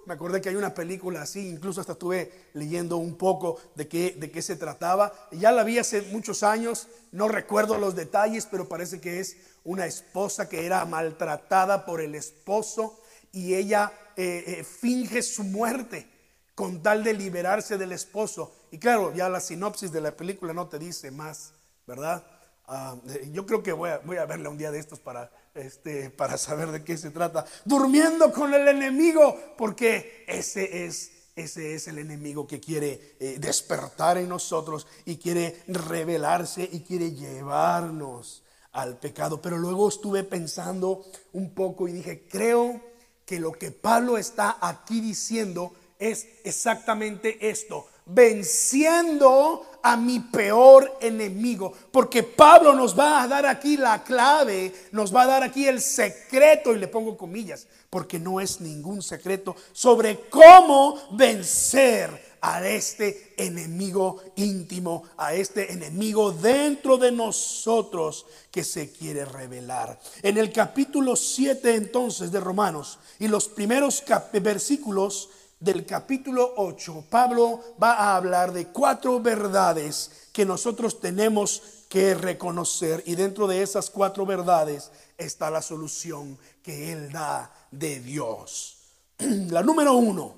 Me 0.09 0.15
acordé 0.15 0.41
que 0.41 0.49
hay 0.49 0.57
una 0.57 0.73
película 0.73 1.21
así, 1.21 1.51
incluso 1.51 1.83
hasta 1.83 1.93
estuve 1.93 2.33
leyendo 2.55 2.97
un 2.97 3.17
poco 3.17 3.61
de 3.75 3.89
qué, 3.89 4.17
de 4.19 4.31
qué 4.31 4.41
se 4.41 4.57
trataba. 4.57 5.13
Ya 5.33 5.53
la 5.53 5.65
vi 5.65 5.79
hace 5.79 6.01
muchos 6.01 6.43
años, 6.43 6.89
no 7.13 7.29
recuerdo 7.29 7.77
los 7.77 7.95
detalles, 7.95 8.47
pero 8.47 8.71
parece 8.71 9.03
que 9.03 9.21
es 9.21 9.37
una 9.65 9.85
esposa 9.85 10.49
que 10.49 10.65
era 10.65 10.83
maltratada 10.87 11.85
por 11.85 12.01
el 12.01 12.15
esposo 12.15 12.99
y 13.33 13.55
ella 13.55 13.93
eh, 14.17 14.45
eh, 14.47 14.65
finge 14.65 15.21
su 15.21 15.45
muerte 15.45 16.09
con 16.55 16.83
tal 16.83 17.05
de 17.05 17.13
liberarse 17.13 17.77
del 17.77 17.93
esposo. 17.93 18.55
Y 18.71 18.79
claro, 18.79 19.13
ya 19.15 19.29
la 19.29 19.41
sinopsis 19.41 19.93
de 19.93 20.01
la 20.01 20.17
película 20.17 20.55
no 20.55 20.69
te 20.69 20.79
dice 20.79 21.11
más, 21.11 21.53
¿verdad? 21.87 22.25
Ah, 22.67 22.97
eh, 23.11 23.29
yo 23.31 23.45
creo 23.45 23.63
que 23.63 23.73
voy 23.73 23.91
a, 23.91 23.99
voy 23.99 24.17
a 24.17 24.25
verla 24.25 24.49
un 24.49 24.57
día 24.57 24.71
de 24.71 24.79
estos 24.79 25.01
para, 25.01 25.31
este, 25.55 26.11
para 26.11 26.39
saber 26.39 26.71
de 26.71 26.85
qué 26.85 26.97
se 26.97 27.11
trata. 27.11 27.45
Durmiendo 27.65 28.33
con 28.33 28.55
el 28.55 28.69
enemigo, 28.69 29.37
porque 29.57 30.25
ese 30.27 30.87
es 30.87 31.13
ese 31.39 31.75
es 31.75 31.87
el 31.87 31.99
enemigo 31.99 32.49
que 32.49 32.59
quiere 32.59 33.15
eh, 33.21 33.37
despertar 33.39 34.19
en 34.19 34.29
nosotros 34.29 34.89
y 35.05 35.19
quiere 35.19 35.63
revelarse 35.69 36.69
y 36.73 36.81
quiere 36.81 37.13
llevarnos 37.13 38.43
al 38.73 38.99
pecado. 38.99 39.41
Pero 39.41 39.57
luego 39.57 39.89
estuve 39.89 40.25
pensando 40.25 41.05
un 41.33 41.55
poco 41.55 41.87
y 41.87 41.93
dije, 41.93 42.27
creo 42.29 42.81
que 43.25 43.39
lo 43.39 43.53
que 43.53 43.71
Pablo 43.71 44.19
está 44.19 44.59
aquí 44.61 45.01
diciendo 45.01 45.73
es 46.01 46.27
exactamente 46.45 47.49
esto, 47.49 47.87
venciendo 48.09 49.65
a 49.83 49.97
mi 49.97 50.21
peor 50.21 50.99
enemigo. 51.01 51.73
Porque 51.93 52.23
Pablo 52.23 52.75
nos 52.75 52.99
va 52.99 53.23
a 53.23 53.29
dar 53.29 53.47
aquí 53.47 53.77
la 53.77 54.03
clave, 54.03 54.73
nos 54.93 55.15
va 55.15 55.23
a 55.23 55.27
dar 55.27 55.43
aquí 55.43 55.67
el 55.67 55.81
secreto, 55.81 56.73
y 56.75 56.79
le 56.79 56.89
pongo 56.89 57.17
comillas, 57.17 57.67
porque 57.91 58.19
no 58.19 58.41
es 58.41 58.61
ningún 58.61 59.03
secreto, 59.03 59.55
sobre 59.73 60.29
cómo 60.29 60.99
vencer 61.13 62.29
a 62.41 62.67
este 62.67 63.35
enemigo 63.37 64.23
íntimo, 64.37 65.05
a 65.17 65.35
este 65.35 65.73
enemigo 65.73 66.31
dentro 66.33 66.97
de 66.97 67.11
nosotros 67.11 68.27
que 68.51 68.63
se 68.65 68.93
quiere 68.93 69.25
revelar. 69.25 69.99
En 70.23 70.39
el 70.39 70.53
capítulo 70.53 71.17
7 71.17 71.75
entonces 71.75 72.31
de 72.31 72.41
Romanos 72.41 72.99
y 73.19 73.29
los 73.29 73.49
primeros 73.49 74.05
versículos 74.41 75.31
del 75.61 75.85
capítulo 75.85 76.55
8, 76.57 77.07
Pablo 77.11 77.61
va 77.83 77.95
a 77.95 78.17
hablar 78.17 78.53
de 78.53 78.69
cuatro 78.69 79.21
verdades 79.21 80.29
que 80.33 80.45
nosotros 80.45 81.01
tenemos 81.01 81.85
que 81.89 82.15
reconocer 82.15 83.03
y 83.07 83.15
dentro 83.15 83.47
de 83.47 83.63
esas 83.63 83.91
cuatro 83.91 84.25
verdades 84.27 84.91
está 85.17 85.51
la 85.51 85.63
solución 85.63 86.39
que 86.63 86.93
él 86.93 87.11
da 87.11 87.53
de 87.71 88.01
Dios. 88.01 88.79
La 89.19 89.63
número 89.63 89.95
uno, 89.95 90.35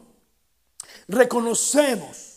reconocemos 1.08 2.30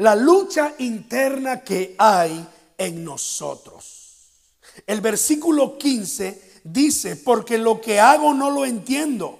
la 0.00 0.16
lucha 0.16 0.74
interna 0.78 1.60
que 1.60 1.94
hay 1.98 2.48
en 2.78 3.04
nosotros. 3.04 4.28
El 4.86 5.02
versículo 5.02 5.76
15 5.76 6.62
dice, 6.64 7.16
porque 7.16 7.58
lo 7.58 7.82
que 7.82 8.00
hago 8.00 8.32
no 8.32 8.50
lo 8.50 8.64
entiendo, 8.64 9.39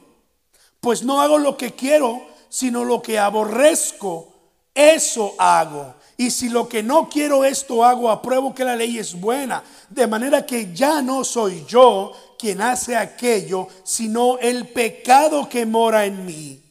pues 0.80 1.02
no 1.02 1.20
hago 1.20 1.38
lo 1.38 1.56
que 1.56 1.72
quiero, 1.72 2.26
sino 2.48 2.84
lo 2.84 3.00
que 3.00 3.18
aborrezco, 3.18 4.32
eso 4.74 5.34
hago. 5.38 5.94
Y 6.16 6.30
si 6.30 6.48
lo 6.48 6.68
que 6.68 6.82
no 6.82 7.08
quiero 7.08 7.44
esto 7.44 7.84
hago, 7.84 8.10
apruebo 8.10 8.54
que 8.54 8.64
la 8.64 8.76
ley 8.76 8.98
es 8.98 9.18
buena. 9.18 9.62
De 9.88 10.06
manera 10.06 10.44
que 10.44 10.74
ya 10.74 11.00
no 11.00 11.24
soy 11.24 11.64
yo 11.66 12.12
quien 12.38 12.60
hace 12.60 12.96
aquello, 12.96 13.68
sino 13.84 14.38
el 14.38 14.68
pecado 14.68 15.48
que 15.48 15.64
mora 15.64 16.04
en 16.04 16.26
mí. 16.26 16.62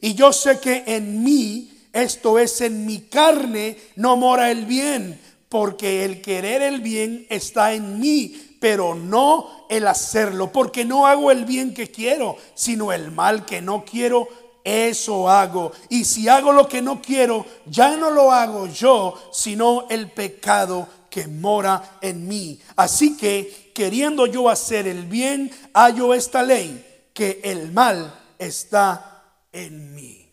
Y 0.00 0.14
yo 0.14 0.32
sé 0.32 0.60
que 0.60 0.84
en 0.86 1.22
mí, 1.22 1.72
esto 1.92 2.38
es 2.38 2.60
en 2.60 2.86
mi 2.86 3.00
carne, 3.02 3.76
no 3.96 4.16
mora 4.16 4.50
el 4.50 4.66
bien, 4.66 5.18
porque 5.48 6.04
el 6.04 6.20
querer 6.20 6.62
el 6.62 6.80
bien 6.80 7.26
está 7.30 7.72
en 7.72 7.98
mí, 7.98 8.47
pero 8.60 8.94
no 8.94 9.66
el 9.68 9.86
hacerlo, 9.86 10.52
porque 10.52 10.84
no 10.84 11.06
hago 11.06 11.30
el 11.30 11.44
bien 11.44 11.74
que 11.74 11.90
quiero, 11.90 12.36
sino 12.54 12.92
el 12.92 13.10
mal 13.12 13.44
que 13.44 13.60
no 13.60 13.84
quiero 13.84 14.28
eso 14.64 15.30
hago. 15.30 15.72
Y 15.88 16.04
si 16.04 16.28
hago 16.28 16.52
lo 16.52 16.68
que 16.68 16.82
no 16.82 17.00
quiero, 17.00 17.46
ya 17.66 17.96
no 17.96 18.10
lo 18.10 18.32
hago 18.32 18.66
yo, 18.66 19.14
sino 19.32 19.86
el 19.88 20.10
pecado 20.10 20.86
que 21.08 21.26
mora 21.26 21.98
en 22.00 22.28
mí. 22.28 22.60
Así 22.76 23.16
que, 23.16 23.72
queriendo 23.74 24.26
yo 24.26 24.50
hacer 24.50 24.86
el 24.86 25.06
bien, 25.06 25.50
hallo 25.72 26.12
esta 26.12 26.42
ley, 26.42 27.10
que 27.14 27.40
el 27.44 27.72
mal 27.72 28.14
está 28.38 29.40
en 29.52 29.94
mí. 29.94 30.30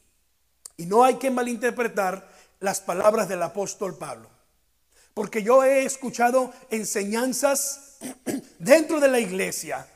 Y 0.78 0.86
no 0.86 1.04
hay 1.04 1.16
que 1.16 1.32
malinterpretar 1.32 2.30
las 2.60 2.82
palabras 2.82 3.30
del 3.30 3.42
apóstol 3.42 3.98
Pablo. 3.98 4.30
Porque 5.14 5.44
yo 5.44 5.64
he 5.64 5.86
escuchado 5.86 6.52
enseñanzas 6.70 7.85
dentro 8.60 9.00
de 9.00 9.08
la 9.08 9.20
iglesia 9.20 9.88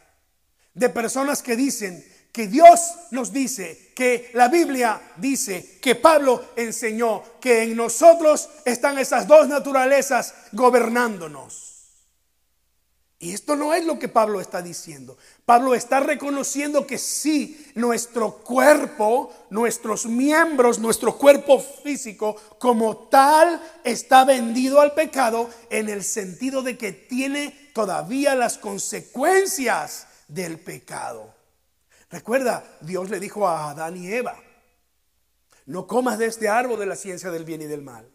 de 0.74 0.90
personas 0.90 1.42
que 1.42 1.56
dicen, 1.56 2.04
que 2.32 2.48
Dios 2.48 2.80
nos 3.12 3.34
dice, 3.34 3.92
que 3.96 4.32
la 4.34 4.48
Biblia 4.48 5.02
dice, 5.18 5.80
que 5.82 5.96
Pablo 5.96 6.52
enseñó, 6.56 7.24
que 7.42 7.64
en 7.64 7.76
nosotros 7.76 8.50
están 8.66 8.98
esas 8.98 9.28
dos 9.28 9.48
naturalezas 9.48 10.34
gobernándonos. 10.52 11.70
Y 13.22 13.34
esto 13.34 13.58
no 13.58 13.74
es 13.74 13.84
lo 13.84 14.00
que 14.00 14.08
Pablo 14.08 14.40
está 14.40 14.62
diciendo. 14.62 15.18
Pablo 15.46 15.76
está 15.76 16.00
reconociendo 16.00 16.88
que 16.88 16.98
sí, 16.98 17.70
nuestro 17.76 18.38
cuerpo, 18.38 19.34
nuestros 19.50 20.06
miembros, 20.06 20.80
nuestro 20.80 21.18
cuerpo 21.18 21.60
físico 21.60 22.38
como 22.60 22.96
tal 23.10 23.62
está 23.84 24.24
vendido 24.24 24.80
al 24.80 24.94
pecado 24.94 25.50
en 25.70 25.90
el 25.90 26.06
sentido 26.06 26.62
de 26.62 26.78
que 26.78 26.94
tiene 26.94 27.69
todavía 27.80 28.36
las 28.36 28.58
consecuencias 28.58 30.06
del 30.28 30.60
pecado. 30.60 31.34
Recuerda, 32.12 32.62
Dios 32.82 33.10
le 33.10 33.22
dijo 33.22 33.48
a 33.48 33.70
Adán 33.70 33.96
y 33.96 34.12
Eva, 34.12 34.38
no 35.66 35.88
comas 35.88 36.18
de 36.18 36.26
este 36.26 36.50
árbol 36.50 36.78
de 36.78 36.86
la 36.88 36.98
ciencia 36.98 37.32
del 37.32 37.46
bien 37.46 37.62
y 37.62 37.68
del 37.68 37.82
mal, 37.82 38.06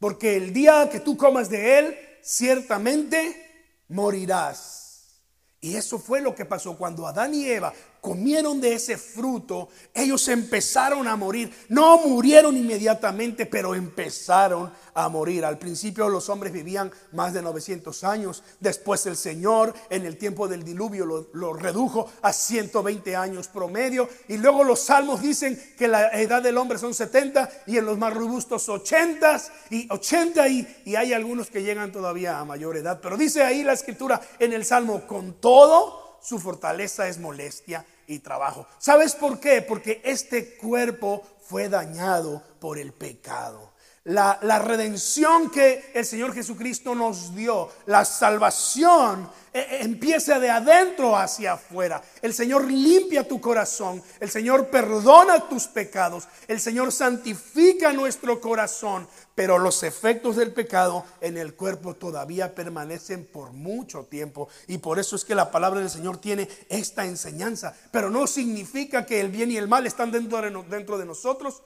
porque 0.00 0.36
el 0.36 0.52
día 0.52 0.88
que 0.90 0.98
tú 0.98 1.16
comas 1.16 1.48
de 1.48 1.78
él, 1.78 1.98
ciertamente 2.20 3.84
morirás. 3.86 5.20
Y 5.60 5.76
eso 5.76 6.00
fue 6.00 6.20
lo 6.20 6.34
que 6.34 6.44
pasó 6.44 6.76
cuando 6.76 7.06
Adán 7.06 7.34
y 7.34 7.46
Eva 7.46 7.72
comieron 8.00 8.60
de 8.60 8.74
ese 8.74 8.96
fruto, 8.96 9.68
ellos 9.94 10.26
empezaron 10.28 11.06
a 11.06 11.16
morir. 11.16 11.52
No 11.68 11.98
murieron 11.98 12.56
inmediatamente, 12.56 13.46
pero 13.46 13.74
empezaron 13.74 14.72
a 14.94 15.08
morir. 15.08 15.44
Al 15.44 15.58
principio 15.58 16.08
los 16.08 16.28
hombres 16.28 16.52
vivían 16.52 16.90
más 17.12 17.32
de 17.32 17.42
900 17.42 18.04
años. 18.04 18.42
Después 18.60 19.06
el 19.06 19.16
Señor 19.16 19.74
en 19.90 20.06
el 20.06 20.16
tiempo 20.16 20.48
del 20.48 20.64
diluvio 20.64 21.06
lo, 21.32 21.52
redujo 21.52 22.10
a 22.22 22.32
120 22.32 23.16
años 23.16 23.48
promedio. 23.48 24.08
Y 24.28 24.38
luego 24.38 24.64
los 24.64 24.80
salmos 24.80 25.22
dicen 25.22 25.60
que 25.76 25.88
la 25.88 26.08
edad 26.20 26.42
del 26.42 26.58
hombre 26.58 26.78
son 26.78 26.94
70 26.94 27.48
y 27.66 27.78
en 27.78 27.84
los 27.84 27.98
más 27.98 28.14
robustos 28.14 28.68
80 28.68 29.42
y 29.70 29.90
80 29.90 30.48
y, 30.48 30.82
y 30.84 30.96
hay 30.96 31.12
algunos 31.12 31.50
que 31.50 31.62
llegan 31.62 31.92
todavía 31.92 32.38
a 32.38 32.44
mayor 32.44 32.76
edad. 32.76 33.00
Pero 33.02 33.16
dice 33.16 33.42
ahí 33.42 33.62
la 33.62 33.72
escritura 33.72 34.20
en 34.38 34.52
el 34.52 34.64
salmo, 34.64 35.06
con 35.06 35.34
todo 35.34 36.07
su 36.20 36.38
fortaleza 36.38 37.08
es 37.08 37.18
molestia 37.18 37.84
y 38.06 38.20
trabajo. 38.20 38.66
¿Sabes 38.78 39.14
por 39.14 39.40
qué? 39.40 39.62
Porque 39.62 40.00
este 40.04 40.56
cuerpo 40.56 41.22
fue 41.42 41.68
dañado 41.68 42.42
por 42.60 42.78
el 42.78 42.92
pecado. 42.92 43.67
La, 44.04 44.38
la, 44.42 44.58
redención 44.58 45.50
que 45.50 45.90
el 45.94 46.04
Señor 46.04 46.32
Jesucristo 46.32 46.94
nos 46.94 47.34
dio, 47.34 47.68
la 47.86 48.04
salvación, 48.06 49.28
eh, 49.52 49.60
eh, 49.60 49.78
empieza 49.82 50.38
de 50.38 50.50
adentro 50.50 51.16
hacia 51.16 51.54
afuera. 51.54 52.02
El 52.22 52.34
Señor 52.34 52.70
limpia 52.70 53.26
tu 53.26 53.40
corazón, 53.40 54.02
el 54.20 54.30
Señor 54.30 54.68
perdona 54.68 55.48
tus 55.48 55.66
pecados, 55.66 56.28
el 56.46 56.60
Señor 56.60 56.92
santifica 56.92 57.92
nuestro 57.92 58.40
corazón, 58.40 59.08
pero 59.34 59.58
los 59.58 59.82
efectos 59.82 60.36
del 60.36 60.52
pecado 60.52 61.04
en 61.20 61.38
el 61.38 61.54
cuerpo 61.54 61.94
todavía 61.94 62.54
permanecen 62.54 63.24
por 63.24 63.52
mucho 63.52 64.04
tiempo. 64.04 64.48
Y 64.66 64.78
por 64.78 64.98
eso 64.98 65.16
es 65.16 65.24
que 65.24 65.34
la 65.34 65.50
palabra 65.50 65.80
del 65.80 65.90
Señor 65.90 66.18
tiene 66.18 66.48
esta 66.68 67.04
enseñanza. 67.04 67.74
Pero 67.90 68.10
no 68.10 68.26
significa 68.26 69.06
que 69.06 69.20
el 69.20 69.28
bien 69.28 69.50
y 69.50 69.56
el 69.56 69.68
mal 69.68 69.86
están 69.86 70.10
dentro 70.10 70.40
de, 70.42 70.50
dentro 70.68 70.98
de 70.98 71.06
nosotros. 71.06 71.62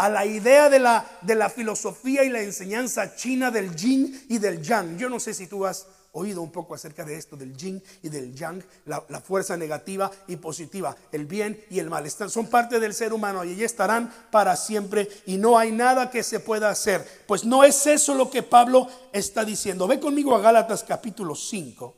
A 0.00 0.08
la 0.08 0.24
idea 0.24 0.70
de 0.70 0.78
la, 0.78 1.04
de 1.20 1.34
la 1.34 1.50
filosofía 1.50 2.24
y 2.24 2.30
la 2.30 2.40
enseñanza 2.40 3.14
china 3.16 3.50
del 3.50 3.76
yin 3.76 4.24
y 4.30 4.38
del 4.38 4.62
yang. 4.62 4.96
Yo 4.96 5.10
no 5.10 5.20
sé 5.20 5.34
si 5.34 5.46
tú 5.46 5.66
has 5.66 5.86
oído 6.12 6.40
un 6.40 6.50
poco 6.50 6.74
acerca 6.74 7.04
de 7.04 7.16
esto, 7.16 7.36
del 7.36 7.54
yin 7.54 7.82
y 8.02 8.08
del 8.08 8.34
yang, 8.34 8.64
la, 8.86 9.20
fuerza 9.20 9.58
negativa 9.58 10.10
y 10.26 10.36
positiva, 10.36 10.96
el 11.12 11.26
bien 11.26 11.62
y 11.68 11.80
el 11.80 11.90
mal. 11.90 12.06
Están, 12.06 12.30
son 12.30 12.46
parte 12.46 12.80
del 12.80 12.94
ser 12.94 13.12
humano 13.12 13.44
y 13.44 13.52
allí 13.52 13.62
estarán 13.62 14.10
para 14.30 14.56
siempre 14.56 15.06
y 15.26 15.36
no 15.36 15.58
hay 15.58 15.70
nada 15.70 16.10
que 16.10 16.22
se 16.22 16.40
pueda 16.40 16.70
hacer. 16.70 17.06
Pues 17.26 17.44
no 17.44 17.62
es 17.62 17.86
eso 17.86 18.14
lo 18.14 18.30
que 18.30 18.42
Pablo 18.42 18.88
está 19.12 19.44
diciendo. 19.44 19.86
Ve 19.86 20.00
conmigo 20.00 20.34
a 20.34 20.40
Gálatas 20.40 20.82
capítulo 20.82 21.34
5. 21.34 21.96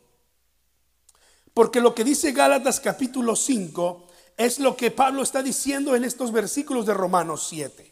Porque 1.54 1.80
lo 1.80 1.94
que 1.94 2.02
dice 2.02 2.32
Gálatas 2.32 2.80
capítulo 2.80 3.36
5 3.36 4.08
es 4.36 4.58
lo 4.58 4.76
que 4.76 4.90
Pablo 4.90 5.22
está 5.22 5.42
diciendo 5.42 5.94
en 5.94 6.04
estos 6.04 6.32
versículos 6.32 6.86
de 6.86 6.94
Romanos 6.94 7.46
7. 7.48 7.91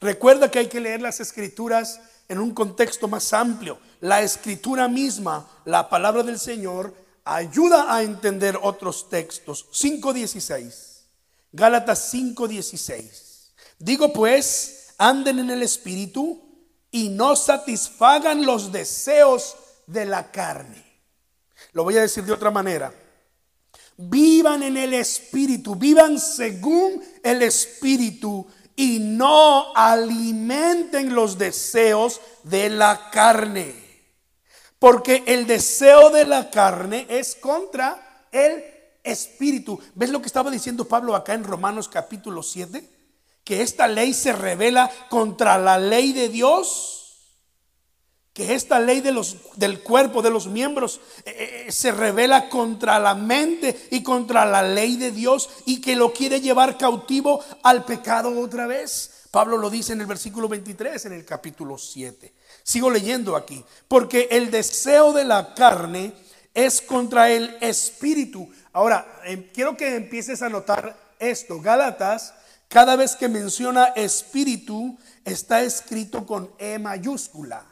Recuerda 0.00 0.50
que 0.50 0.60
hay 0.60 0.68
que 0.68 0.80
leer 0.80 1.02
las 1.02 1.20
escrituras 1.20 2.00
en 2.28 2.38
un 2.38 2.54
contexto 2.54 3.06
más 3.06 3.32
amplio. 3.32 3.78
La 4.00 4.22
escritura 4.22 4.88
misma, 4.88 5.48
la 5.64 5.88
palabra 5.90 6.22
del 6.22 6.38
Señor, 6.38 6.94
ayuda 7.24 7.94
a 7.94 8.02
entender 8.02 8.58
otros 8.62 9.10
textos. 9.10 9.66
5.16. 9.72 11.02
Gálatas 11.52 12.14
5.16. 12.14 13.52
Digo 13.78 14.12
pues, 14.12 14.94
anden 14.96 15.38
en 15.40 15.50
el 15.50 15.62
Espíritu 15.62 16.40
y 16.90 17.08
no 17.08 17.36
satisfagan 17.36 18.46
los 18.46 18.72
deseos 18.72 19.56
de 19.86 20.06
la 20.06 20.30
carne. 20.30 20.84
Lo 21.72 21.84
voy 21.84 21.96
a 21.98 22.02
decir 22.02 22.24
de 22.24 22.32
otra 22.32 22.50
manera. 22.50 22.94
Vivan 23.96 24.62
en 24.62 24.76
el 24.76 24.94
Espíritu, 24.94 25.74
vivan 25.74 26.18
según 26.18 27.02
el 27.22 27.42
Espíritu 27.42 28.46
y 28.80 28.98
no 28.98 29.74
alimenten 29.76 31.14
los 31.14 31.36
deseos 31.36 32.18
de 32.44 32.70
la 32.70 33.10
carne. 33.10 33.74
Porque 34.78 35.22
el 35.26 35.46
deseo 35.46 36.08
de 36.08 36.24
la 36.24 36.48
carne 36.48 37.04
es 37.10 37.34
contra 37.34 38.26
el 38.32 38.64
espíritu. 39.04 39.78
¿Ves 39.94 40.08
lo 40.08 40.22
que 40.22 40.28
estaba 40.28 40.50
diciendo 40.50 40.88
Pablo 40.88 41.14
acá 41.14 41.34
en 41.34 41.44
Romanos 41.44 41.90
capítulo 41.90 42.42
7? 42.42 42.82
Que 43.44 43.60
esta 43.60 43.86
ley 43.86 44.14
se 44.14 44.32
revela 44.32 44.90
contra 45.10 45.58
la 45.58 45.76
ley 45.76 46.14
de 46.14 46.30
Dios. 46.30 46.99
Que 48.32 48.54
esta 48.54 48.78
ley 48.78 49.00
del 49.00 49.82
cuerpo, 49.82 50.22
de 50.22 50.30
los 50.30 50.46
miembros, 50.46 51.00
eh, 51.24 51.64
eh, 51.66 51.72
se 51.72 51.90
revela 51.90 52.48
contra 52.48 52.98
la 53.00 53.14
mente 53.14 53.88
y 53.90 54.02
contra 54.02 54.44
la 54.44 54.62
ley 54.62 54.96
de 54.96 55.10
Dios 55.10 55.50
y 55.66 55.80
que 55.80 55.96
lo 55.96 56.12
quiere 56.12 56.40
llevar 56.40 56.78
cautivo 56.78 57.44
al 57.62 57.84
pecado 57.84 58.38
otra 58.38 58.66
vez. 58.66 59.26
Pablo 59.32 59.58
lo 59.58 59.68
dice 59.68 59.92
en 59.92 60.00
el 60.00 60.06
versículo 60.06 60.48
23, 60.48 61.06
en 61.06 61.12
el 61.12 61.24
capítulo 61.24 61.76
7. 61.76 62.32
Sigo 62.62 62.90
leyendo 62.90 63.34
aquí, 63.34 63.64
porque 63.88 64.28
el 64.30 64.50
deseo 64.50 65.12
de 65.12 65.24
la 65.24 65.54
carne 65.54 66.12
es 66.54 66.80
contra 66.80 67.30
el 67.30 67.56
espíritu. 67.60 68.48
Ahora, 68.72 69.20
em, 69.24 69.50
quiero 69.52 69.76
que 69.76 69.96
empieces 69.96 70.42
a 70.42 70.48
notar 70.48 70.96
esto. 71.18 71.60
Gálatas, 71.60 72.34
cada 72.68 72.94
vez 72.96 73.16
que 73.16 73.28
menciona 73.28 73.86
espíritu, 73.96 74.98
está 75.24 75.62
escrito 75.62 76.26
con 76.26 76.52
E 76.58 76.78
mayúscula 76.78 77.69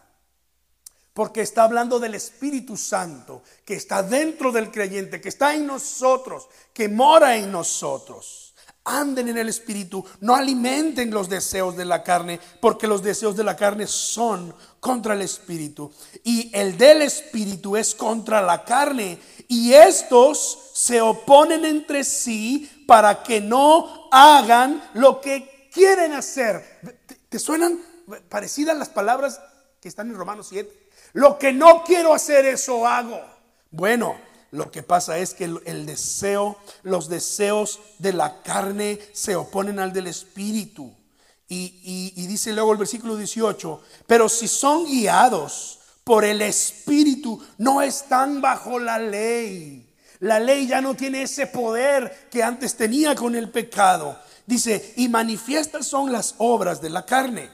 porque 1.19 1.41
está 1.41 1.65
hablando 1.65 1.99
del 1.99 2.15
Espíritu 2.15 2.77
Santo 2.77 3.43
que 3.65 3.75
está 3.75 4.05
dentro 4.05 4.53
del 4.53 4.71
creyente, 4.71 5.21
que 5.21 5.31
está 5.31 5.53
en 5.53 5.67
nosotros, 5.67 6.47
que 6.73 6.89
mora 6.89 7.35
en 7.35 7.51
nosotros. 7.51 8.55
Anden 8.85 9.29
en 9.29 9.37
el 9.37 9.49
Espíritu, 9.49 10.05
no 10.21 10.37
alimenten 10.37 11.11
los 11.11 11.29
deseos 11.29 11.77
de 11.77 11.87
la 11.87 12.05
carne, 12.05 12.39
porque 12.61 12.87
los 12.87 13.03
deseos 13.03 13.37
de 13.37 13.43
la 13.43 13.57
carne 13.57 13.89
son 13.89 14.55
contra 14.79 15.15
el 15.15 15.23
Espíritu. 15.23 15.93
Y 16.23 16.57
el 16.57 16.79
del 16.79 17.03
Espíritu 17.03 17.77
es 17.77 17.97
contra 17.97 18.41
la 18.41 18.65
carne. 18.65 19.19
Y 19.49 19.73
estos 19.73 20.71
se 20.73 21.01
oponen 21.01 21.65
entre 21.65 22.05
sí 22.05 22.85
para 22.87 23.25
que 23.25 23.41
no 23.41 24.09
hagan 24.13 24.89
lo 24.95 25.21
que 25.21 25.69
quieren 25.73 26.13
hacer. 26.13 26.79
¿Te, 27.29 27.41
suenan 27.41 27.81
parecidas 28.29 28.79
las 28.79 28.89
palabras 28.89 29.41
que 29.81 29.89
están 29.89 30.11
en 30.11 30.15
Romanos 30.15 30.47
7? 30.51 30.87
Lo 31.13 31.39
que 31.39 31.53
no 31.53 31.83
quiero 31.85 32.15
hacer, 32.15 32.47
eso 32.47 32.87
hago. 32.87 33.21
Bueno, 33.71 34.17
lo 34.51 34.71
que 34.71 34.83
pasa 34.83 35.19
es 35.19 35.35
que 35.35 35.45
el, 35.45 35.87
deseo, 35.87 36.57
los 36.83 37.09
deseos 37.09 37.81
de 37.99 38.15
la 38.15 38.43
carne 38.43 38.99
se 39.13 39.37
oponen 39.37 39.79
al 39.79 39.93
del 39.93 40.07
espíritu. 40.07 40.95
Y, 41.51 42.27
dice 42.27 42.53
luego 42.53 42.73
el 42.73 42.79
versículo 42.79 43.17
18, 43.17 43.83
pero 44.07 44.29
si 44.29 44.49
son 44.49 44.85
guiados 44.85 45.79
por 46.05 46.25
el 46.25 46.43
espíritu, 46.43 47.43
no 47.59 47.83
están 47.83 48.41
bajo 48.41 48.79
la 48.79 48.99
ley. 48.99 49.95
La 50.21 50.41
ley 50.41 50.67
ya 50.67 50.81
no 50.81 50.95
tiene 50.95 51.23
ese 51.23 51.47
poder 51.47 52.29
que 52.31 52.43
antes 52.43 52.75
tenía 52.75 53.15
con 53.15 53.35
el 53.35 53.51
pecado. 53.51 54.19
Dice, 54.47 54.95
y 54.97 55.09
manifiestas 55.09 55.87
son 55.87 56.11
las 56.11 56.35
obras 56.39 56.81
de 56.81 56.91
la 56.91 57.05
carne. 57.05 57.51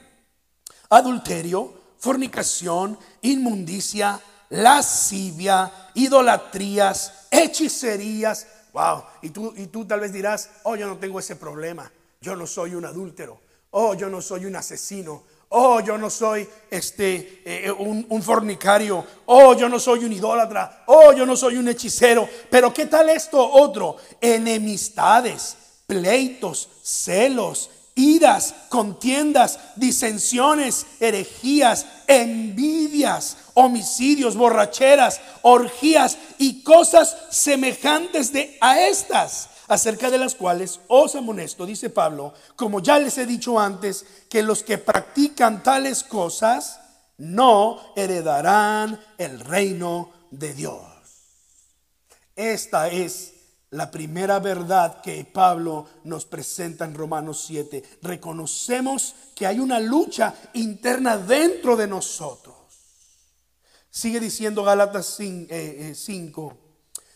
Adulterio, 0.91 1.84
fornicación, 2.05 2.99
inmundicia, 3.23 4.21
lascivia, 4.51 5.73
idolatrías, 5.95 7.29
hechicerías. 7.31 8.47
Wow, 8.75 9.05
y 9.23 9.31
tú, 9.31 9.55
y 9.57 9.69
tú 9.69 9.87
tal 9.87 10.01
vez 10.01 10.13
dirás, 10.13 10.51
oh, 10.65 10.77
yo 10.77 10.87
no 10.87 10.99
tengo 10.99 11.19
ese 11.19 11.37
problema. 11.37 11.91
Yo 12.21 12.37
no 12.37 12.47
soy 12.47 12.75
un 12.75 12.85
adúltero. 12.85 13.41
Oh, 13.71 13.95
yo 13.95 14.11
no 14.11 14.21
soy 14.21 14.45
un 14.45 14.55
asesino. 14.55 15.23
Oh, 15.49 15.81
yo 15.81 15.97
no 15.97 16.11
soy 16.11 16.47
este, 16.71 17.43
eh, 17.45 17.73
un, 17.73 18.05
un, 18.11 18.23
fornicario. 18.23 19.03
Oh, 19.25 19.55
yo 19.55 19.67
no 19.71 19.79
soy 19.79 20.05
un 20.05 20.13
idólatra. 20.13 20.85
Oh, 20.87 21.11
yo 21.15 21.25
no 21.25 21.37
soy 21.37 21.57
un 21.57 21.69
hechicero. 21.69 22.29
Pero 22.51 22.75
¿qué 22.75 22.85
tal 22.85 23.09
esto 23.09 23.51
otro? 23.51 23.97
Enemistades, 24.21 25.57
pleitos, 25.87 26.69
celos, 26.83 27.71
iras, 27.95 28.55
contiendas, 28.69 29.59
disensiones, 29.77 30.87
herejías, 30.99 31.87
envidias, 32.07 33.37
homicidios, 33.55 34.37
borracheras, 34.37 35.21
orgías 35.43 36.19
y 36.39 36.63
cosas 36.63 37.17
semejantes 37.31 38.33
de 38.33 38.57
a 38.61 38.81
estas, 38.81 39.51
acerca 39.69 40.11
de 40.11 40.19
las 40.19 40.35
cuales 40.35 40.81
os 40.89 41.15
amonesto, 41.15 41.67
dice 41.67 41.89
Pablo, 41.89 42.35
como 42.57 42.81
ya 42.81 42.99
les 42.99 43.17
he 43.19 43.27
dicho 43.27 43.59
antes, 43.59 44.05
que 44.29 44.43
los 44.43 44.63
que 44.63 44.79
practican 44.79 45.63
tales 45.63 46.03
cosas 46.03 46.81
no 47.17 47.81
heredarán 47.95 49.01
el 49.19 49.39
reino 49.41 50.13
de 50.31 50.53
Dios. 50.53 50.83
Esta 52.35 52.89
es 52.89 53.34
la 53.75 53.91
primera 53.91 54.39
verdad 54.39 55.01
que 55.01 55.25
Pablo 55.25 55.87
nos 56.05 56.25
presenta 56.27 56.85
en 56.85 56.95
Romanos 56.95 57.45
7. 57.45 57.99
Reconocemos 58.03 59.17
que 59.35 59.49
hay 59.49 59.59
una 59.59 59.81
lucha 59.81 60.33
interna 60.53 61.19
dentro 61.19 61.77
de 61.77 61.89
nosotros. 61.89 62.55
Sigue 63.91 64.21
diciendo 64.21 64.63
Gálatas 64.63 65.17
5, 65.17 65.47
eh, 65.51 65.93
eh, 65.93 66.57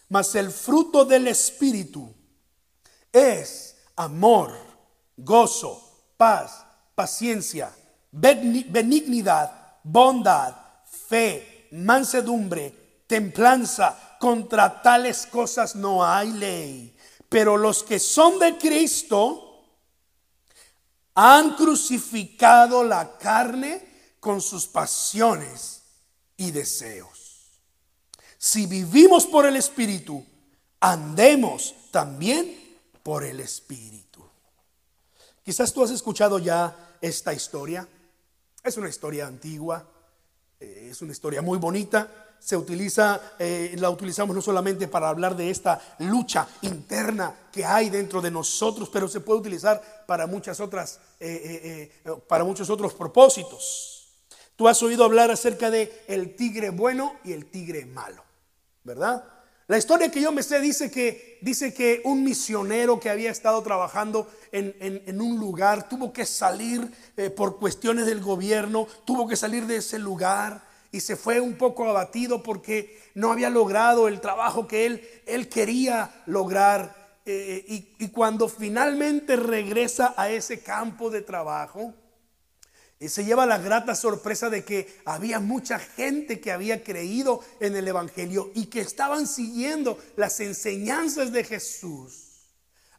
mas 0.08 0.34
el 0.34 0.50
fruto 0.50 1.04
del 1.04 1.28
Espíritu 1.28 2.12
es 3.12 3.76
amor, 3.94 4.52
gozo, 5.16 6.10
paz, 6.16 6.64
paciencia, 6.96 7.72
benignidad, 8.10 9.78
bondad, 9.84 10.56
fe, 11.06 11.68
mansedumbre, 11.70 13.04
templanza 13.06 14.07
contra 14.18 14.82
tales 14.82 15.26
cosas 15.26 15.74
no 15.76 16.04
hay 16.04 16.32
ley. 16.32 16.96
Pero 17.28 17.56
los 17.56 17.82
que 17.82 17.98
son 17.98 18.38
de 18.38 18.56
Cristo 18.56 19.64
han 21.14 21.56
crucificado 21.56 22.84
la 22.84 23.18
carne 23.18 24.14
con 24.20 24.40
sus 24.40 24.66
pasiones 24.66 25.82
y 26.36 26.50
deseos. 26.50 27.50
Si 28.38 28.66
vivimos 28.66 29.26
por 29.26 29.44
el 29.44 29.56
Espíritu, 29.56 30.24
andemos 30.80 31.74
también 31.90 32.78
por 33.02 33.24
el 33.24 33.40
Espíritu. 33.40 34.24
Quizás 35.42 35.72
tú 35.72 35.82
has 35.82 35.90
escuchado 35.90 36.38
ya 36.38 36.96
esta 37.00 37.32
historia. 37.32 37.88
Es 38.62 38.76
una 38.76 38.88
historia 38.88 39.26
antigua, 39.26 39.84
eh, 40.60 40.88
es 40.90 41.02
una 41.02 41.12
historia 41.12 41.42
muy 41.42 41.58
bonita 41.58 42.27
se 42.40 42.56
utiliza, 42.56 43.20
eh, 43.38 43.74
la 43.78 43.90
utilizamos 43.90 44.34
no 44.34 44.42
solamente 44.42 44.88
para 44.88 45.08
hablar 45.08 45.36
de 45.36 45.50
esta 45.50 45.80
lucha 45.98 46.46
interna 46.62 47.34
que 47.52 47.64
hay 47.64 47.90
dentro 47.90 48.20
de 48.20 48.30
nosotros, 48.30 48.88
pero 48.92 49.08
se 49.08 49.20
puede 49.20 49.40
utilizar 49.40 50.04
para 50.06 50.26
muchas 50.26 50.60
otras, 50.60 51.00
eh, 51.20 51.90
eh, 52.04 52.12
para 52.26 52.44
muchos 52.44 52.70
otros 52.70 52.94
propósitos. 52.94 54.08
Tú 54.56 54.66
has 54.68 54.82
oído 54.82 55.04
hablar 55.04 55.30
acerca 55.30 55.70
de 55.70 56.04
el 56.08 56.36
tigre 56.36 56.70
bueno 56.70 57.16
y 57.24 57.32
el 57.32 57.46
tigre 57.46 57.86
malo, 57.86 58.24
¿verdad? 58.82 59.24
La 59.66 59.76
historia 59.76 60.10
que 60.10 60.22
yo 60.22 60.32
me 60.32 60.42
sé 60.42 60.60
dice 60.60 60.90
que, 60.90 61.38
dice 61.42 61.74
que 61.74 62.00
un 62.04 62.24
misionero 62.24 62.98
que 62.98 63.10
había 63.10 63.30
estado 63.30 63.62
trabajando 63.62 64.26
en, 64.50 64.74
en 64.80 65.20
un 65.20 65.38
lugar 65.38 65.86
tuvo 65.90 66.10
que 66.14 66.24
salir 66.24 66.90
por 67.36 67.58
cuestiones 67.58 68.06
del 68.06 68.22
gobierno, 68.22 68.88
tuvo 69.04 69.28
que 69.28 69.36
salir 69.36 69.66
de 69.66 69.76
ese 69.76 69.98
lugar 69.98 70.67
y 70.90 71.00
se 71.00 71.16
fue 71.16 71.40
un 71.40 71.56
poco 71.56 71.88
abatido 71.88 72.42
porque 72.42 72.98
no 73.14 73.30
había 73.30 73.50
logrado 73.50 74.08
el 74.08 74.20
trabajo 74.20 74.66
que 74.66 74.86
él, 74.86 75.08
él 75.26 75.48
quería 75.48 76.22
lograr. 76.26 76.96
Eh, 77.30 77.84
y, 77.98 78.08
cuando 78.08 78.48
finalmente 78.48 79.36
regresa 79.36 80.14
a 80.16 80.30
ese 80.30 80.60
campo 80.60 81.10
de 81.10 81.20
trabajo, 81.20 81.92
eh, 82.98 83.10
se 83.10 83.26
lleva 83.26 83.44
la 83.44 83.58
grata 83.58 83.94
sorpresa 83.94 84.48
de 84.48 84.64
que 84.64 84.88
había 85.04 85.38
mucha 85.38 85.78
gente 85.78 86.40
que 86.40 86.52
había 86.52 86.82
creído 86.82 87.44
en 87.60 87.76
el 87.76 87.86
Evangelio 87.86 88.50
y 88.54 88.66
que 88.66 88.80
estaban 88.80 89.26
siguiendo 89.26 89.98
las 90.16 90.40
enseñanzas 90.40 91.30
de 91.30 91.44
Jesús. 91.44 92.46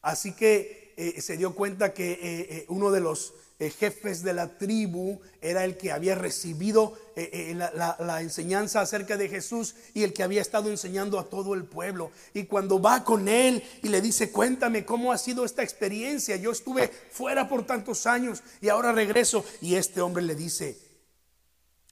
Así 0.04 0.34
que 0.34 0.94
eh, 0.96 1.22
se 1.22 1.36
dio 1.36 1.56
cuenta 1.56 1.96
que 1.96 2.66
uno 2.70 2.92
de 2.92 3.00
los 3.00 3.34
jefes 3.60 4.24
de 4.24 4.34
la 4.34 4.58
tribu, 4.58 5.20
era 5.42 5.66
el 5.66 5.76
que 5.76 5.92
había 5.92 6.16
recibido 6.16 6.98
eh, 7.18 7.30
eh, 7.34 7.54
la, 7.56 8.22
enseñanza 8.22 8.80
acerca 8.80 9.18
de 9.18 9.28
Jesús 9.28 9.76
y 9.94 10.04
el 10.04 10.14
que 10.14 10.24
había 10.24 10.42
estado 10.42 10.70
enseñando 10.70 11.20
a 11.20 11.30
todo 11.30 11.54
el 11.54 11.66
pueblo. 11.66 12.12
Y 12.34 12.46
cuando 12.46 12.82
va 12.82 13.04
con 13.04 13.28
él 13.28 13.62
y 13.84 13.90
le 13.90 14.00
dice, 14.00 14.32
cuéntame 14.32 14.86
cómo 14.86 15.12
ha 15.12 15.18
sido 15.18 15.44
esta 15.44 15.62
experiencia, 15.62 16.38
yo 16.38 16.52
estuve 16.52 16.88
fuera 16.88 17.50
por 17.50 17.66
tantos 17.66 18.06
años 18.06 18.42
y 18.62 18.70
ahora 18.70 18.94
regreso. 18.94 19.44
Y 19.60 19.76
este 19.76 20.00
hombre 20.00 20.24
le 20.24 20.36
dice, 20.36 20.80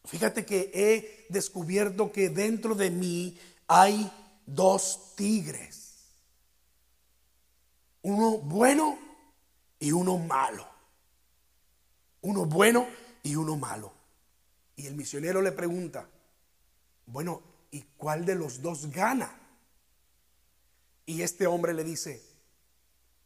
fíjate 0.06 0.45
que 0.45 0.71
he 0.73 1.25
descubierto 1.27 2.13
que 2.13 2.30
dentro 2.30 2.75
de 2.75 2.91
mí 2.91 3.38
hay 3.67 4.10
dos 4.45 5.15
tigres. 5.17 5.95
Uno 8.03 8.38
bueno 8.38 8.97
y 9.80 9.91
uno 9.91 10.17
malo 10.17 10.76
uno 12.27 12.45
bueno 12.45 12.87
y 13.23 13.35
uno 13.35 13.55
malo. 13.55 13.93
Y 14.75 14.85
el 14.85 14.95
misionero 14.95 15.41
le 15.41 15.53
pregunta, 15.53 16.09
bueno, 17.05 17.41
¿y 17.71 17.81
cuál 17.95 18.25
de 18.25 18.35
los 18.35 18.61
dos 18.61 18.91
gana? 18.91 19.33
Y 21.05 21.21
este 21.21 21.47
hombre 21.47 21.73
le 21.73 21.85
dice, 21.85 22.21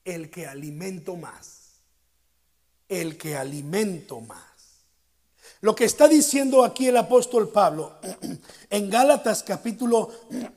el 0.06 0.30
que 0.30 0.46
alimento 0.46 1.16
más, 1.16 1.80
el 2.88 3.18
que 3.18 3.36
alimento 3.36 4.22
más. 4.22 4.86
Lo 5.62 5.74
que 5.76 5.86
está 5.86 6.08
diciendo 6.08 6.64
aquí 6.64 6.88
el 6.88 6.98
apóstol 6.98 7.50
Pablo 7.50 7.98
en 8.70 8.90
Gálatas 8.90 9.42
capítulo, 9.42 10.12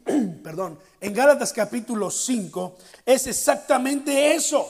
perdón, 0.43 0.79
en 1.01 1.15
Gálatas 1.15 1.55
capítulo 1.55 2.11
5 2.11 2.77
es 3.07 3.27
exactamente 3.27 4.35
eso. 4.35 4.69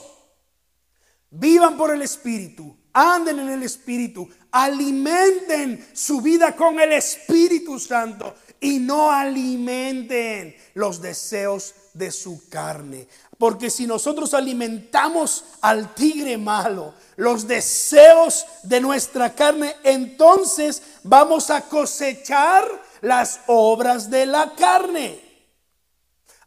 Vivan 1.29 1.75
por 1.75 1.93
el 1.93 2.01
Espíritu, 2.01 2.77
anden 2.95 3.39
en 3.39 3.49
el 3.49 3.63
Espíritu, 3.63 4.27
alimenten 4.51 5.85
su 5.93 6.21
vida 6.21 6.55
con 6.55 6.79
el 6.79 6.93
Espíritu 6.93 7.77
Santo 7.77 8.33
y 8.61 8.79
no 8.79 9.11
alimenten 9.11 10.55
los 10.75 11.01
deseos 11.01 11.75
de 11.93 12.09
su 12.09 12.47
carne. 12.49 13.07
Porque 13.37 13.69
si 13.69 13.85
nosotros 13.85 14.33
alimentamos 14.33 15.43
al 15.61 15.93
tigre 15.93 16.37
malo, 16.37 16.93
los 17.17 17.47
deseos 17.47 18.45
de 18.63 18.79
nuestra 18.79 19.35
carne, 19.35 19.75
entonces 19.83 20.81
vamos 21.03 21.49
a 21.49 21.61
cosechar 21.61 22.65
las 23.01 23.41
obras 23.47 24.09
de 24.09 24.25
la 24.25 24.53
carne. 24.55 25.19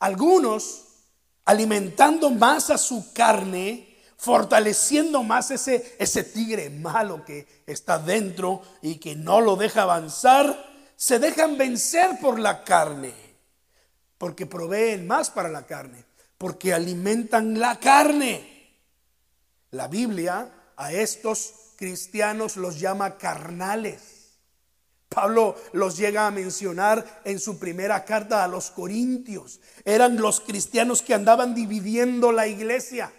Algunos, 0.00 0.84
alimentando 1.44 2.30
más 2.30 2.70
a 2.70 2.78
su 2.78 3.12
carne, 3.12 3.87
fortaleciendo 4.18 5.22
más 5.22 5.50
ese, 5.52 5.96
ese 5.98 6.24
tigre 6.24 6.70
malo 6.70 7.24
que 7.24 7.46
está 7.66 7.98
dentro 7.98 8.62
y 8.82 8.96
que 8.96 9.14
no 9.14 9.40
lo 9.40 9.54
deja 9.56 9.82
avanzar, 9.82 10.66
se 10.96 11.20
dejan 11.20 11.56
vencer 11.56 12.18
por 12.20 12.40
la 12.40 12.64
carne, 12.64 13.14
porque 14.18 14.44
proveen 14.44 15.06
más 15.06 15.30
para 15.30 15.48
la 15.48 15.64
carne, 15.66 16.04
porque 16.36 16.74
alimentan 16.74 17.60
la 17.60 17.78
carne. 17.78 18.74
La 19.70 19.86
Biblia 19.86 20.50
a 20.76 20.92
estos 20.92 21.54
cristianos 21.76 22.56
los 22.56 22.80
llama 22.80 23.18
carnales. 23.18 24.18
Pablo 25.08 25.56
los 25.72 25.96
llega 25.96 26.26
a 26.26 26.32
mencionar 26.32 27.22
en 27.24 27.38
su 27.38 27.58
primera 27.58 28.04
carta 28.04 28.42
a 28.42 28.48
los 28.48 28.70
Corintios. 28.70 29.60
Eran 29.84 30.16
los 30.16 30.40
cristianos 30.40 31.02
que 31.02 31.14
andaban 31.14 31.54
dividiendo 31.54 32.32
la 32.32 32.48
iglesia. 32.48 33.12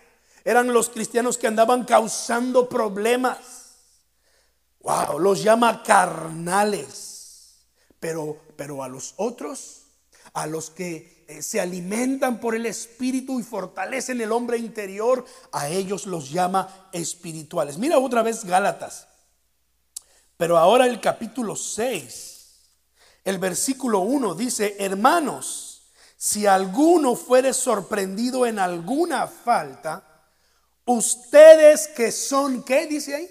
Eran 0.50 0.74
los 0.74 0.90
cristianos 0.90 1.38
que 1.38 1.46
andaban 1.46 1.86
causando 1.86 2.68
problemas. 2.68 3.38
Wow, 4.80 5.20
los 5.20 5.44
llama 5.44 5.84
carnales. 5.84 7.68
Pero, 8.00 8.36
pero 8.56 8.84
a 8.84 8.88
los 8.88 9.14
otros, 9.18 9.84
a 10.34 10.48
los 10.48 10.72
que 10.72 11.24
eh, 11.28 11.44
se 11.44 11.62
alimentan 11.62 12.40
por 12.40 12.56
el 12.56 12.66
Espíritu 12.66 13.40
y 13.40 13.44
fortalecen 13.44 14.22
el 14.22 14.32
hombre 14.32 14.58
interior, 14.58 15.24
a 15.52 15.70
ellos 15.70 16.08
los 16.08 16.32
llama 16.32 16.90
espirituales. 16.94 17.78
Mira 17.78 18.00
otra 18.00 18.24
vez 18.24 18.44
Gálatas. 18.44 19.08
Pero 20.36 20.58
ahora 20.58 20.88
el 20.88 21.00
capítulo 21.00 21.56
6, 21.56 22.60
el 23.24 23.38
versículo 23.38 24.00
1 24.00 24.34
dice, 24.34 24.78
hermanos, 24.80 25.92
si 26.18 26.48
alguno 26.48 27.16
fuere 27.16 27.54
sorprendido 27.54 28.48
en 28.48 28.58
alguna 28.58 29.28
falta, 29.28 30.09
ustedes 30.90 31.88
que 31.88 32.12
son, 32.12 32.64
¿qué 32.64 32.88
dice 32.88 33.14
ahí? 33.14 33.30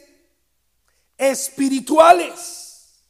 Espirituales. 1.17 3.03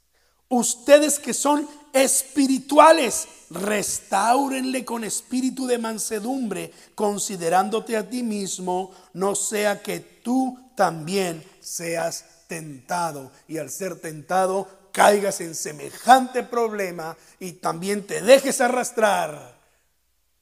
Ustedes 0.49 1.19
que 1.19 1.35
son 1.35 1.69
espirituales 1.93 3.29
restáurenle 3.51 4.87
con 4.87 5.05
espíritu 5.05 5.67
de 5.67 5.77
mansedumbre, 5.77 6.73
considerándote 6.95 7.97
a 7.97 8.09
ti 8.09 8.23
mismo, 8.23 8.91
no 9.13 9.35
sea 9.35 9.83
que 9.83 10.01
tú 10.01 10.59
también 10.75 11.45
seas 11.61 12.25
tentado 12.47 13.31
y 13.49 13.59
al 13.59 13.71
ser 13.71 14.01
tentado 14.01 14.67
caigas 14.93 15.43
en 15.43 15.55
semejante 15.55 16.43
problema 16.43 17.17
y 17.39 17.53
también 17.53 18.07
te 18.07 18.23
dejes 18.23 18.63
arrastrar 18.63 19.59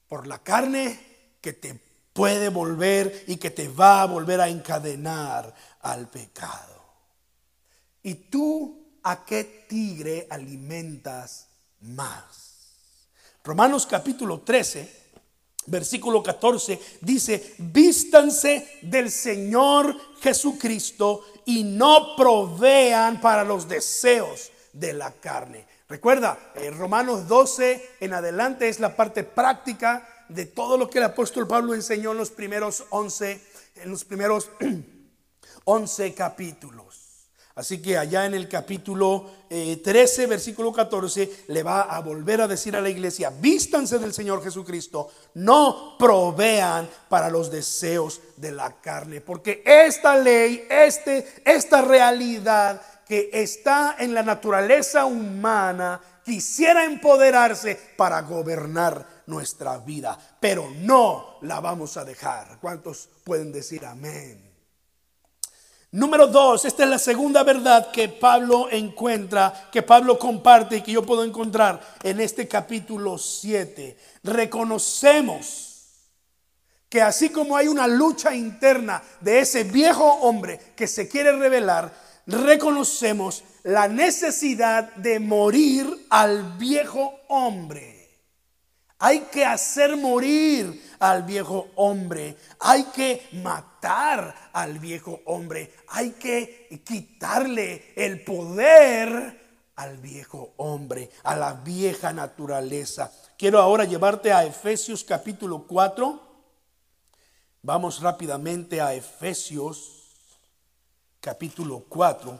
por 0.07 0.27
la 0.27 0.39
carne 0.39 0.97
que 1.41 1.51
te 1.51 1.86
puede 2.17 2.49
volver 2.49 3.25
y 3.27 3.37
que 3.37 3.51
te 3.51 3.67
va 3.67 4.01
a 4.01 4.07
volver 4.07 4.41
a 4.41 4.49
encadenar 4.49 5.53
al 5.81 6.09
pecado. 6.09 6.83
¿Y 8.01 8.15
tú 8.15 8.97
a 9.03 9.23
qué 9.23 9.67
tigre 9.69 10.25
alimentas 10.27 11.47
más? 11.81 12.71
Romanos 13.43 13.85
capítulo 13.85 14.39
13, 14.41 14.91
versículo 15.67 16.23
14, 16.23 16.81
dice, 17.01 17.53
vístanse 17.59 18.79
del 18.81 19.11
Señor 19.11 19.95
Jesucristo 20.19 21.23
y 21.45 21.63
no 21.63 22.15
provean 22.15 23.21
para 23.21 23.43
los 23.43 23.67
deseos 23.67 24.51
de 24.73 24.93
la 24.93 25.11
carne. 25.11 25.67
Recuerda, 25.87 26.51
en 26.55 26.75
Romanos 26.75 27.27
12 27.27 27.97
en 27.99 28.13
adelante 28.13 28.69
es 28.69 28.79
la 28.79 28.95
parte 28.95 29.23
práctica 29.23 30.16
de 30.29 30.45
todo 30.45 30.77
lo 30.77 30.89
que 30.89 30.99
el 30.99 31.05
apóstol 31.05 31.47
Pablo 31.47 31.73
enseñó 31.73 32.11
en 32.11 32.17
los 32.17 32.31
primeros 32.31 32.85
11, 32.89 33.41
en 33.75 33.89
los 33.89 34.03
primeros 34.05 34.49
11 35.65 36.13
capítulos. 36.13 37.07
Así 37.57 37.81
que 37.81 37.97
allá 37.97 38.27
en 38.27 38.35
el 38.35 38.47
capítulo 38.47 39.31
13, 39.49 40.23
eh, 40.23 40.27
versículo 40.27 40.71
14, 40.71 41.45
le 41.47 41.63
va 41.63 41.81
a 41.81 41.99
volver 42.01 42.39
a 42.41 42.47
decir 42.47 42.75
a 42.75 42.81
la 42.81 42.89
iglesia, 42.89 43.31
vístanse 43.31 43.97
del 43.97 44.13
Señor 44.13 44.43
Jesucristo, 44.43 45.09
no 45.33 45.95
provean 45.97 46.87
para 47.09 47.31
los 47.31 47.49
deseos 47.49 48.21
de 48.35 48.51
la 48.51 48.79
carne, 48.79 49.21
porque 49.21 49.63
esta 49.65 50.15
ley, 50.15 50.67
este, 50.69 51.41
esta 51.43 51.81
realidad 51.81 52.79
que 53.07 53.31
está 53.33 53.95
en 53.97 54.13
la 54.13 54.21
naturaleza 54.21 55.05
humana, 55.05 55.99
quisiera 56.23 56.85
empoderarse 56.85 57.73
para 57.97 58.21
gobernar 58.21 59.16
nuestra 59.27 59.77
vida, 59.77 60.17
pero 60.39 60.69
no 60.79 61.37
la 61.41 61.59
vamos 61.59 61.95
a 61.97 62.03
dejar. 62.03 62.57
¿Cuántos 62.59 63.07
pueden 63.23 63.51
decir 63.51 63.85
amén? 63.85 64.47
Número 65.91 66.27
dos, 66.27 66.65
esta 66.65 66.83
es 66.83 66.89
la 66.89 66.99
segunda 66.99 67.43
verdad 67.43 67.91
que 67.91 68.09
Pablo 68.09 68.67
encuentra, 68.69 69.69
que 69.71 69.83
Pablo 69.83 70.19
comparte 70.19 70.77
y 70.77 70.81
que 70.81 70.91
yo 70.91 71.05
puedo 71.05 71.23
encontrar 71.23 71.79
en 72.03 72.19
este 72.19 72.47
capítulo 72.47 73.17
7. 73.17 73.97
Reconocemos 74.23 75.67
que 76.89 77.01
así 77.01 77.29
como 77.29 77.55
hay 77.55 77.67
una 77.67 77.87
lucha 77.87 78.35
interna 78.35 79.01
de 79.21 79.39
ese 79.39 79.63
viejo 79.63 80.05
hombre 80.05 80.59
que 80.75 80.87
se 80.87 81.07
quiere 81.07 81.31
revelar, 81.31 81.93
reconocemos 82.25 83.43
la 83.63 83.87
necesidad 83.87 84.93
de 84.95 85.19
morir 85.19 86.05
al 86.09 86.57
viejo 86.57 87.21
hombre. 87.29 87.96
Hay 88.99 89.21
que 89.31 89.45
hacer 89.45 89.95
morir 89.95 90.95
al 90.99 91.23
viejo 91.23 91.69
hombre. 91.75 92.35
Hay 92.59 92.85
que 92.85 93.27
matar 93.43 94.49
al 94.53 94.79
viejo 94.79 95.21
hombre. 95.25 95.73
Hay 95.89 96.11
que 96.11 96.81
quitarle 96.83 97.93
el 97.95 98.23
poder 98.23 99.45
al 99.75 99.97
viejo 99.97 100.53
hombre, 100.57 101.11
a 101.23 101.35
la 101.35 101.53
vieja 101.53 102.11
naturaleza. 102.11 103.11
Quiero 103.37 103.59
ahora 103.59 103.83
llevarte 103.83 104.33
a 104.33 104.43
Efesios 104.43 105.03
capítulo 105.03 105.67
4. 105.67 106.19
Vamos 107.61 108.01
rápidamente 108.01 108.81
a 108.81 108.95
Efesios 108.95 109.97
capítulo 111.19 111.83
4 111.87 112.39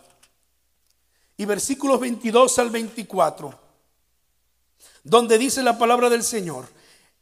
y 1.35 1.45
versículos 1.45 1.99
22 1.99 2.57
al 2.59 2.69
24 2.71 3.66
donde 5.03 5.37
dice 5.37 5.63
la 5.63 5.77
palabra 5.77 6.09
del 6.09 6.23
Señor, 6.23 6.65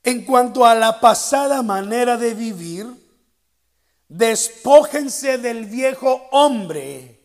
en 0.03 0.25
cuanto 0.25 0.65
a 0.65 0.75
la 0.75 0.99
pasada 0.99 1.61
manera 1.61 2.17
de 2.17 2.33
vivir, 2.33 2.87
despójense 4.07 5.37
del 5.37 5.65
viejo 5.65 6.27
hombre 6.31 7.19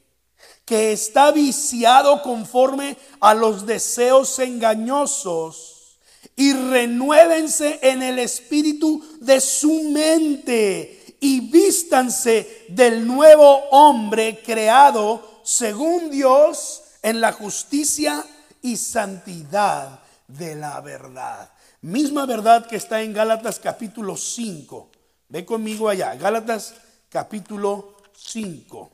que 0.64 0.92
está 0.92 1.31
viciado 1.31 2.22
conforme 2.22 2.96
a 3.20 3.35
los 3.35 3.66
deseos 3.66 4.38
engañosos 4.38 5.98
y 6.37 6.53
renuévense 6.53 7.81
en 7.83 8.03
el 8.03 8.18
espíritu 8.18 9.05
de 9.20 9.40
su 9.40 9.83
mente 9.90 11.16
y 11.20 11.40
vístanse 11.40 12.66
del 12.68 13.07
nuevo 13.07 13.62
hombre 13.70 14.42
creado 14.44 15.40
según 15.42 16.11
Dios 16.11 16.83
en 17.03 17.20
la 17.20 17.33
justicia 17.33 18.24
y 18.62 18.76
santidad 18.76 20.00
de 20.37 20.55
la 20.55 20.81
verdad. 20.81 21.53
Misma 21.83 22.27
verdad 22.27 22.66
que 22.66 22.77
está 22.77 23.03
en 23.03 23.12
Gálatas 23.12 23.59
capítulo 23.59 24.16
5. 24.16 24.90
Ve 25.29 25.45
conmigo 25.45 25.88
allá, 25.88 26.14
Gálatas 26.16 26.75
capítulo 27.09 27.97
5. 28.14 28.90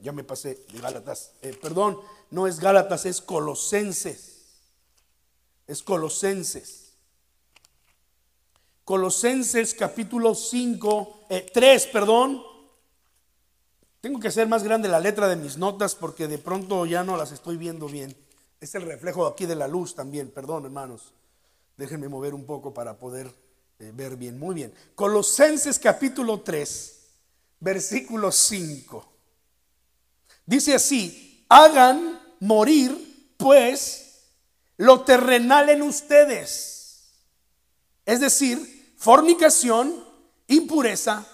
ya 0.00 0.12
me 0.12 0.24
pasé 0.24 0.66
de 0.72 0.80
Gálatas. 0.80 1.32
Eh, 1.42 1.56
perdón, 1.60 1.98
no 2.30 2.46
es 2.46 2.60
Gálatas, 2.60 3.06
es 3.06 3.20
Colosenses. 3.20 4.46
Es 5.66 5.82
Colosenses. 5.82 6.92
Colosenses 8.84 9.74
capítulo 9.74 10.34
5, 10.34 11.26
3, 11.52 11.84
eh, 11.84 11.90
perdón. 11.92 12.42
Tengo 14.00 14.18
que 14.18 14.28
hacer 14.28 14.48
más 14.48 14.64
grande 14.64 14.88
la 14.88 14.98
letra 14.98 15.28
de 15.28 15.36
mis 15.36 15.58
notas 15.58 15.94
porque 15.94 16.26
de 16.26 16.38
pronto 16.38 16.86
ya 16.86 17.04
no 17.04 17.16
las 17.16 17.32
estoy 17.32 17.56
viendo 17.56 17.86
bien. 17.86 18.16
Es 18.60 18.74
el 18.74 18.82
reflejo 18.82 19.26
aquí 19.26 19.46
de 19.46 19.54
la 19.54 19.66
luz 19.66 19.94
también, 19.94 20.30
perdón 20.30 20.64
hermanos. 20.64 21.12
Déjenme 21.76 22.08
mover 22.08 22.34
un 22.34 22.44
poco 22.44 22.74
para 22.74 22.98
poder 22.98 23.32
eh, 23.78 23.90
ver 23.94 24.16
bien. 24.16 24.38
Muy 24.38 24.54
bien. 24.54 24.74
Colosenses 24.94 25.78
capítulo 25.78 26.40
3, 26.40 27.00
versículo 27.60 28.30
5. 28.30 29.12
Dice 30.44 30.74
así, 30.74 31.44
hagan 31.48 32.20
morir 32.40 33.34
pues 33.38 34.26
lo 34.76 35.02
terrenal 35.02 35.70
en 35.70 35.82
ustedes. 35.82 37.12
Es 38.04 38.20
decir, 38.20 38.94
fornicación, 38.98 40.04
impureza, 40.48 41.26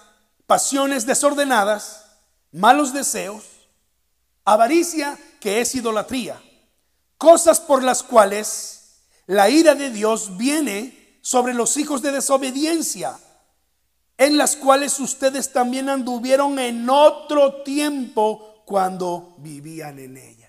pasiones 0.45 1.05
desordenadas 1.05 2.07
malos 2.51 2.93
deseos, 2.93 3.43
avaricia, 4.45 5.17
que 5.39 5.61
es 5.61 5.75
idolatría, 5.75 6.41
cosas 7.17 7.59
por 7.59 7.83
las 7.83 8.03
cuales 8.03 8.77
la 9.25 9.49
ira 9.49 9.75
de 9.75 9.89
Dios 9.89 10.37
viene 10.37 11.19
sobre 11.21 11.53
los 11.53 11.77
hijos 11.77 12.01
de 12.01 12.11
desobediencia, 12.11 13.19
en 14.17 14.37
las 14.37 14.55
cuales 14.55 14.99
ustedes 14.99 15.51
también 15.51 15.89
anduvieron 15.89 16.57
en 16.59 16.89
otro 16.89 17.63
tiempo 17.63 18.63
cuando 18.65 19.35
vivían 19.39 19.99
en 19.99 20.17
ellas. 20.17 20.47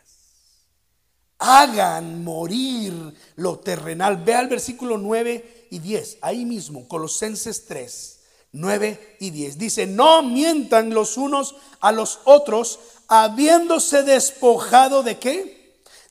Hagan 1.39 2.25
morir 2.25 3.15
lo 3.37 3.59
terrenal. 3.59 4.17
Ve 4.17 4.35
al 4.35 4.49
versículo 4.49 4.99
9 4.99 5.69
y 5.71 5.79
10, 5.79 6.19
ahí 6.23 6.45
mismo, 6.45 6.89
Colosenses 6.89 7.67
3. 7.67 8.19
9 8.53 9.17
y 9.21 9.31
10. 9.31 9.59
Dice, 9.59 9.87
no 9.87 10.23
mientan 10.23 10.91
los 10.91 11.17
unos 11.17 11.57
a 11.81 11.93
los 11.93 12.21
otros, 12.25 12.81
habiéndose 13.07 14.03
despojado 14.03 15.03
de 15.03 15.19
qué? 15.19 15.58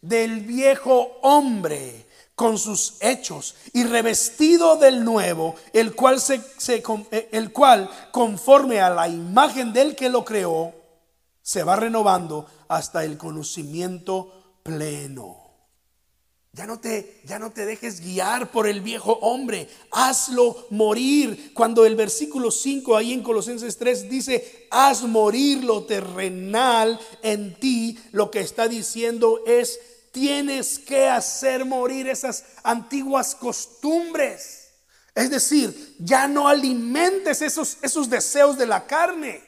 Del 0.02 0.42
viejo 0.42 1.18
hombre 1.22 2.06
con 2.36 2.60
sus 2.60 2.98
hechos 3.02 3.56
y 3.74 3.84
revestido 3.84 4.76
del 4.76 5.04
nuevo, 5.04 5.56
el 5.74 5.96
cual, 5.96 6.22
se, 6.22 6.44
eh, 7.12 7.30
el 7.32 7.52
cual 7.52 7.90
conforme 8.12 8.80
a 8.80 8.92
la 8.92 9.08
imagen 9.08 9.74
del 9.74 9.96
que 9.96 10.10
lo 10.10 10.24
creó, 10.24 10.72
se 11.42 11.64
va 11.64 11.76
renovando 11.78 12.46
hasta 12.68 13.04
el 13.04 13.18
conocimiento 13.18 14.60
pleno. 14.62 15.47
Ya 16.58 16.66
no, 16.66 16.80
te, 16.80 17.22
ya 17.24 17.38
no 17.38 17.52
te 17.52 17.68
dejes 17.68 18.02
guiar 18.02 18.50
por 18.50 18.68
el 18.68 18.82
viejo 18.82 19.14
hombre, 19.22 19.70
hazlo 19.92 20.66
morir. 20.72 21.52
Cuando 21.54 21.86
el 21.86 21.96
versículo 21.96 22.50
5 22.50 22.98
ahí 22.98 23.14
en 23.14 23.22
Colosenses 23.22 23.78
3 23.78 24.10
dice, 24.10 24.68
haz 24.72 25.04
morir 25.04 25.64
lo 25.64 25.86
terrenal 25.86 27.00
en 27.22 27.54
ti, 27.60 28.00
lo 28.12 28.32
que 28.32 28.40
está 28.40 28.68
diciendo 28.68 29.44
es, 29.46 29.80
tienes 30.12 30.80
que 30.80 31.06
hacer 31.06 31.64
morir 31.64 32.08
esas 32.08 32.44
antiguas 32.64 33.36
costumbres. 33.36 34.70
Es 35.14 35.30
decir, 35.30 35.96
ya 36.00 36.28
no 36.28 36.48
alimentes 36.48 37.44
esos, 37.44 37.78
esos 37.84 38.10
deseos 38.10 38.58
de 38.58 38.66
la 38.66 38.88
carne 38.88 39.47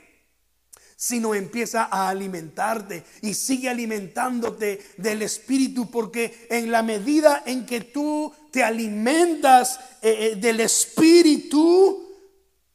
sino 1.01 1.33
empieza 1.33 1.87
a 1.89 2.09
alimentarte 2.09 3.05
y 3.21 3.33
sigue 3.33 3.69
alimentándote 3.69 4.85
del 4.97 5.21
Espíritu, 5.21 5.89
porque 5.89 6.45
en 6.49 6.73
la 6.73 6.83
medida 6.83 7.41
en 7.45 7.65
que 7.65 7.79
tú 7.79 8.33
te 8.51 8.65
alimentas 8.65 9.79
eh, 10.01 10.33
eh, 10.33 10.35
del 10.35 10.59
Espíritu, 10.59 12.05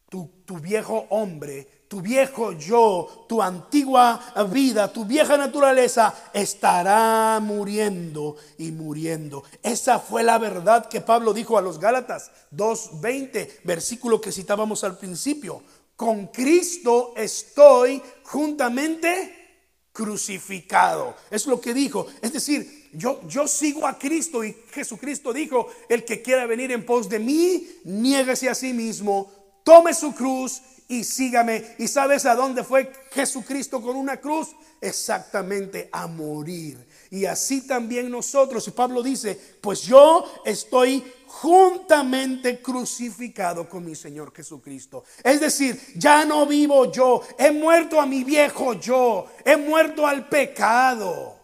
tu, 0.08 0.42
tu 0.46 0.58
viejo 0.58 1.04
hombre, 1.10 1.84
tu 1.86 2.00
viejo 2.00 2.52
yo, 2.52 3.26
tu 3.28 3.42
antigua 3.42 4.18
vida, 4.50 4.90
tu 4.90 5.04
vieja 5.04 5.36
naturaleza 5.36 6.14
estará 6.32 7.38
muriendo 7.42 8.36
y 8.56 8.72
muriendo. 8.72 9.44
Esa 9.62 9.98
fue 9.98 10.22
la 10.22 10.38
verdad 10.38 10.88
que 10.88 11.02
Pablo 11.02 11.34
dijo 11.34 11.58
a 11.58 11.62
los 11.62 11.78
Gálatas 11.78 12.30
2.20, 12.52 13.64
versículo 13.64 14.18
que 14.20 14.32
citábamos 14.32 14.82
al 14.82 14.96
principio 14.96 15.62
con 15.96 16.28
Cristo 16.28 17.14
estoy 17.16 18.02
juntamente 18.24 19.44
crucificado. 19.92 21.14
Es 21.30 21.46
lo 21.46 21.60
que 21.60 21.72
dijo. 21.72 22.06
Es 22.20 22.32
decir, 22.32 22.90
yo, 22.92 23.20
yo 23.28 23.46
sigo 23.46 23.86
a 23.86 23.98
Cristo 23.98 24.44
y 24.44 24.54
Jesucristo 24.72 25.32
dijo, 25.32 25.68
el 25.88 26.04
que 26.04 26.20
quiera 26.20 26.46
venir 26.46 26.72
en 26.72 26.84
pos 26.84 27.08
de 27.08 27.20
mí, 27.20 27.68
niéguese 27.84 28.48
a 28.48 28.54
sí 28.54 28.72
mismo, 28.72 29.30
tome 29.64 29.94
su 29.94 30.12
cruz 30.14 30.60
y 30.88 31.04
sígame. 31.04 31.76
¿Y 31.78 31.88
sabes 31.88 32.26
a 32.26 32.34
dónde 32.34 32.64
fue 32.64 32.92
Jesucristo 33.12 33.80
con 33.80 33.96
una 33.96 34.18
cruz? 34.18 34.48
Exactamente 34.80 35.88
a 35.92 36.06
morir. 36.06 36.86
Y 37.10 37.24
así 37.26 37.66
también 37.66 38.10
nosotros. 38.10 38.66
Y 38.68 38.72
Pablo 38.72 39.02
dice, 39.02 39.38
pues 39.60 39.82
yo 39.82 40.24
estoy 40.44 41.04
juntamente 41.40 42.62
crucificado 42.62 43.68
con 43.68 43.84
mi 43.84 43.94
Señor 43.94 44.32
Jesucristo. 44.34 45.04
Es 45.22 45.40
decir, 45.40 45.80
ya 45.96 46.24
no 46.24 46.46
vivo 46.46 46.90
yo, 46.92 47.22
he 47.38 47.50
muerto 47.50 48.00
a 48.00 48.06
mi 48.06 48.22
viejo 48.22 48.74
yo, 48.74 49.26
he 49.44 49.56
muerto 49.56 50.06
al 50.06 50.28
pecado. 50.28 51.36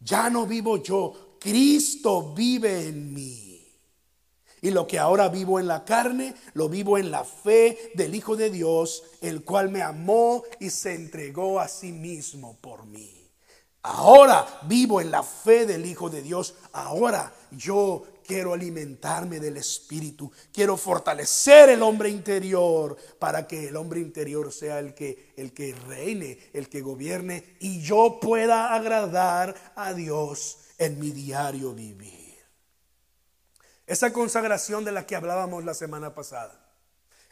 Ya 0.00 0.30
no 0.30 0.46
vivo 0.46 0.82
yo, 0.82 1.36
Cristo 1.38 2.32
vive 2.34 2.88
en 2.88 3.12
mí. 3.12 3.40
Y 4.62 4.70
lo 4.70 4.86
que 4.86 4.98
ahora 4.98 5.28
vivo 5.28 5.60
en 5.60 5.66
la 5.66 5.84
carne, 5.84 6.34
lo 6.54 6.70
vivo 6.70 6.96
en 6.96 7.10
la 7.10 7.22
fe 7.22 7.92
del 7.94 8.14
Hijo 8.14 8.36
de 8.36 8.48
Dios, 8.48 9.02
el 9.20 9.44
cual 9.44 9.68
me 9.68 9.82
amó 9.82 10.42
y 10.58 10.70
se 10.70 10.94
entregó 10.94 11.60
a 11.60 11.68
sí 11.68 11.92
mismo 11.92 12.56
por 12.62 12.86
mí. 12.86 13.30
Ahora 13.82 14.46
vivo 14.62 15.02
en 15.02 15.10
la 15.10 15.22
fe 15.22 15.66
del 15.66 15.84
Hijo 15.84 16.08
de 16.08 16.22
Dios. 16.22 16.54
Ahora 16.72 17.34
yo 17.50 18.04
quiero 18.24 18.52
alimentarme 18.52 19.38
del 19.38 19.56
Espíritu, 19.56 20.32
quiero 20.52 20.76
fortalecer 20.76 21.68
el 21.68 21.82
hombre 21.82 22.08
interior 22.08 22.96
para 23.18 23.46
que 23.46 23.68
el 23.68 23.76
hombre 23.76 24.00
interior 24.00 24.52
sea 24.52 24.78
el 24.78 24.94
que, 24.94 25.32
el 25.36 25.52
que 25.52 25.74
reine, 25.86 26.38
el 26.52 26.68
que 26.68 26.80
gobierne 26.80 27.56
y 27.60 27.82
yo 27.82 28.18
pueda 28.20 28.74
agradar 28.74 29.54
a 29.76 29.92
Dios 29.92 30.58
en 30.78 30.98
mi 30.98 31.10
diario 31.10 31.72
vivir. 31.72 32.24
Esa 33.86 34.12
consagración 34.12 34.84
de 34.84 34.92
la 34.92 35.06
que 35.06 35.16
hablábamos 35.16 35.64
la 35.64 35.74
semana 35.74 36.14
pasada. 36.14 36.64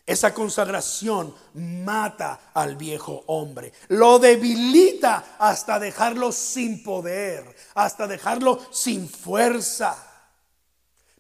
Esa 0.05 0.35
consagración 0.35 1.33
mata 1.55 2.51
al 2.55 2.75
viejo 2.75 3.23
hombre, 3.29 3.73
lo 3.89 4.19
debilita 4.19 5.37
hasta 5.39 5.79
dejarlo 5.79 6.33
sin 6.33 6.83
poder, 6.83 7.55
hasta 7.75 8.09
dejarlo 8.09 8.61
sin 8.73 9.09
fuerza. 9.09 10.12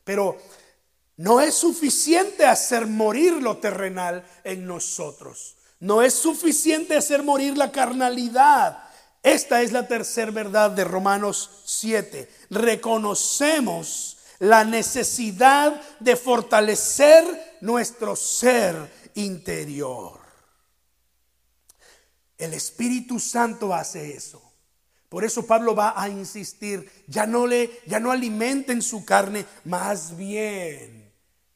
Pero 0.04 0.38
no 1.16 1.40
es 1.40 1.54
suficiente 1.54 2.46
hacer 2.46 2.86
morir 2.86 3.34
lo 3.34 3.58
terrenal 3.58 4.24
en 4.44 4.66
nosotros. 4.66 5.56
No 5.78 6.02
es 6.02 6.14
suficiente 6.14 6.96
hacer 6.96 7.22
morir 7.22 7.56
la 7.56 7.72
carnalidad. 7.72 8.82
Esta 9.22 9.62
es 9.62 9.72
la 9.72 9.86
tercera 9.86 10.30
verdad 10.30 10.70
de 10.70 10.84
Romanos 10.84 11.62
7. 11.64 12.28
Reconocemos 12.50 14.18
la 14.38 14.64
necesidad 14.64 15.80
de 16.00 16.16
fortalecer 16.16 17.58
nuestro 17.60 18.16
ser 18.16 18.74
interior. 19.14 20.20
El 22.36 22.54
Espíritu 22.54 23.20
Santo 23.20 23.72
hace 23.72 24.14
eso. 24.14 24.51
Por 25.12 25.26
eso 25.26 25.46
Pablo 25.46 25.74
va 25.74 25.92
a 25.94 26.08
insistir, 26.08 26.90
ya 27.06 27.26
no 27.26 27.46
le 27.46 27.82
ya 27.84 28.00
no 28.00 28.10
alimenten 28.10 28.80
su 28.80 29.04
carne, 29.04 29.44
más 29.66 30.16
bien 30.16 31.12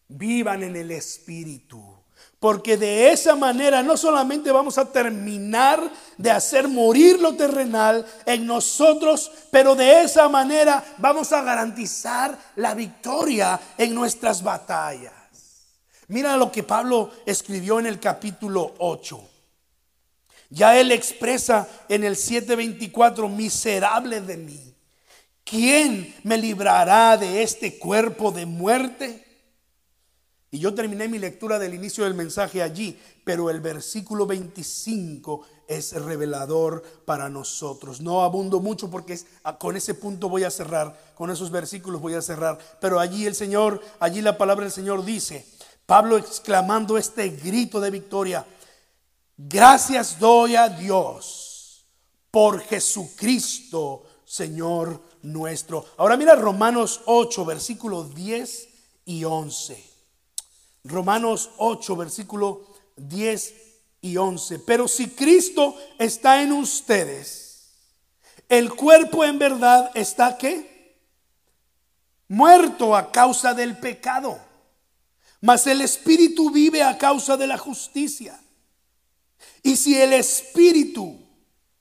vivan 0.08 0.62
en 0.62 0.76
el 0.76 0.90
espíritu. 0.90 1.82
Porque 2.38 2.76
de 2.76 3.10
esa 3.12 3.34
manera 3.34 3.82
no 3.82 3.96
solamente 3.96 4.52
vamos 4.52 4.76
a 4.76 4.92
terminar 4.92 5.90
de 6.18 6.30
hacer 6.30 6.68
morir 6.68 7.18
lo 7.18 7.34
terrenal 7.34 8.04
en 8.26 8.44
nosotros, 8.44 9.32
pero 9.50 9.74
de 9.74 10.02
esa 10.02 10.28
manera 10.28 10.84
vamos 10.98 11.32
a 11.32 11.40
garantizar 11.40 12.38
la 12.56 12.74
victoria 12.74 13.58
en 13.78 13.94
nuestras 13.94 14.42
batallas. 14.42 15.14
Mira 16.08 16.36
lo 16.36 16.52
que 16.52 16.62
Pablo 16.62 17.10
escribió 17.24 17.80
en 17.80 17.86
el 17.86 18.00
capítulo 18.00 18.74
8. 18.80 19.35
Ya 20.50 20.78
él 20.78 20.92
expresa 20.92 21.68
en 21.88 22.04
el 22.04 22.16
7:24, 22.16 23.28
miserable 23.28 24.20
de 24.20 24.36
mí, 24.36 24.74
¿quién 25.44 26.14
me 26.22 26.38
librará 26.38 27.16
de 27.16 27.42
este 27.42 27.78
cuerpo 27.78 28.30
de 28.32 28.46
muerte? 28.46 29.24
Y 30.50 30.58
yo 30.58 30.74
terminé 30.74 31.08
mi 31.08 31.18
lectura 31.18 31.58
del 31.58 31.74
inicio 31.74 32.04
del 32.04 32.14
mensaje 32.14 32.62
allí, 32.62 32.98
pero 33.24 33.50
el 33.50 33.60
versículo 33.60 34.26
25 34.26 35.42
es 35.66 35.92
revelador 35.92 36.82
para 37.04 37.28
nosotros. 37.28 38.00
No 38.00 38.22
abundo 38.22 38.60
mucho 38.60 38.88
porque 38.88 39.18
ah, 39.42 39.58
con 39.58 39.76
ese 39.76 39.94
punto 39.94 40.28
voy 40.28 40.44
a 40.44 40.50
cerrar, 40.50 40.98
con 41.14 41.30
esos 41.30 41.50
versículos 41.50 42.00
voy 42.00 42.14
a 42.14 42.22
cerrar, 42.22 42.58
pero 42.80 43.00
allí 43.00 43.26
el 43.26 43.34
Señor, 43.34 43.82
allí 43.98 44.22
la 44.22 44.38
palabra 44.38 44.64
del 44.64 44.72
Señor 44.72 45.04
dice, 45.04 45.44
Pablo 45.84 46.16
exclamando 46.16 46.96
este 46.96 47.28
grito 47.28 47.80
de 47.80 47.90
victoria, 47.90 48.46
Gracias 49.36 50.18
doy 50.18 50.56
a 50.56 50.68
Dios 50.68 51.84
por 52.30 52.60
Jesucristo, 52.60 54.04
Señor 54.24 55.02
nuestro. 55.22 55.84
Ahora 55.98 56.16
mira 56.16 56.34
Romanos 56.34 57.02
8, 57.04 57.44
versículos 57.44 58.14
10 58.14 58.68
y 59.04 59.24
11. 59.24 59.84
Romanos 60.84 61.50
8, 61.58 61.96
versículo 61.96 62.66
10 62.96 63.54
y 64.00 64.16
11. 64.16 64.60
Pero 64.60 64.88
si 64.88 65.10
Cristo 65.10 65.76
está 65.98 66.42
en 66.42 66.52
ustedes, 66.52 67.74
el 68.48 68.74
cuerpo 68.74 69.24
en 69.24 69.38
verdad 69.38 69.90
está 69.94 70.38
qué? 70.38 70.96
Muerto 72.28 72.96
a 72.96 73.12
causa 73.12 73.54
del 73.54 73.78
pecado, 73.78 74.38
mas 75.40 75.66
el 75.66 75.80
espíritu 75.80 76.50
vive 76.50 76.82
a 76.82 76.96
causa 76.96 77.36
de 77.36 77.46
la 77.46 77.58
justicia. 77.58 78.40
Y 79.62 79.76
si 79.76 80.00
el 80.00 80.12
espíritu, 80.12 81.18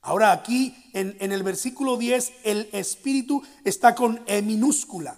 ahora 0.01 0.31
aquí 0.31 0.75
en, 0.93 1.15
en 1.19 1.31
el 1.31 1.43
versículo 1.43 1.97
10, 1.97 2.33
el 2.43 2.69
espíritu 2.71 3.43
está 3.63 3.95
con 3.95 4.21
E 4.27 4.41
minúscula. 4.41 5.17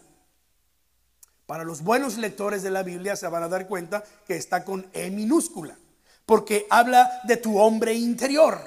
Para 1.45 1.63
los 1.63 1.81
buenos 1.81 2.17
lectores 2.17 2.61
de 2.61 2.71
la 2.71 2.83
Biblia 2.83 3.15
se 3.15 3.27
van 3.29 3.43
a 3.43 3.47
dar 3.47 3.67
cuenta 3.67 4.03
que 4.27 4.35
está 4.35 4.65
con 4.65 4.85
E 4.91 5.09
minúscula, 5.09 5.77
porque 6.25 6.67
habla 6.69 7.21
de 7.23 7.37
tu 7.37 7.57
hombre 7.57 7.93
interior, 7.93 8.59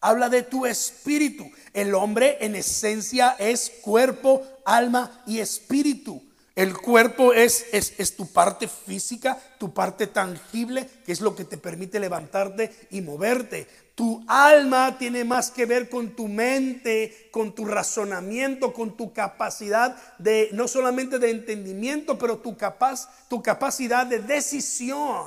habla 0.00 0.28
de 0.28 0.42
tu 0.42 0.66
espíritu. 0.66 1.48
El 1.72 1.94
hombre 1.94 2.38
en 2.40 2.56
esencia 2.56 3.36
es 3.38 3.70
cuerpo, 3.80 4.42
alma 4.64 5.22
y 5.24 5.38
espíritu. 5.38 6.20
El 6.56 6.74
cuerpo 6.74 7.34
es, 7.34 7.66
es, 7.72 8.16
tu 8.16 8.32
parte 8.32 8.66
física, 8.66 9.38
tu 9.58 9.74
parte 9.74 10.06
tangible, 10.06 10.88
que 11.04 11.12
es 11.12 11.20
lo 11.20 11.36
que 11.36 11.44
te 11.44 11.58
permite 11.58 12.00
levantarte 12.00 12.74
y 12.90 13.02
moverte. 13.02 13.68
Tu 13.94 14.24
alma 14.26 14.96
tiene 14.98 15.22
más 15.24 15.50
que 15.50 15.66
ver 15.66 15.90
con 15.90 16.16
tu 16.16 16.28
mente, 16.28 17.28
con 17.30 17.54
tu 17.54 17.66
razonamiento, 17.66 18.72
con 18.72 18.96
tu 18.96 19.12
capacidad 19.12 19.98
de, 20.18 20.48
no 20.52 20.66
solamente 20.66 21.18
de 21.18 21.30
entendimiento, 21.30 22.16
pero 22.16 22.38
tu, 22.38 22.56
capaz, 22.56 23.06
tu 23.28 23.42
capacidad 23.42 24.06
de 24.06 24.20
decisión, 24.20 25.26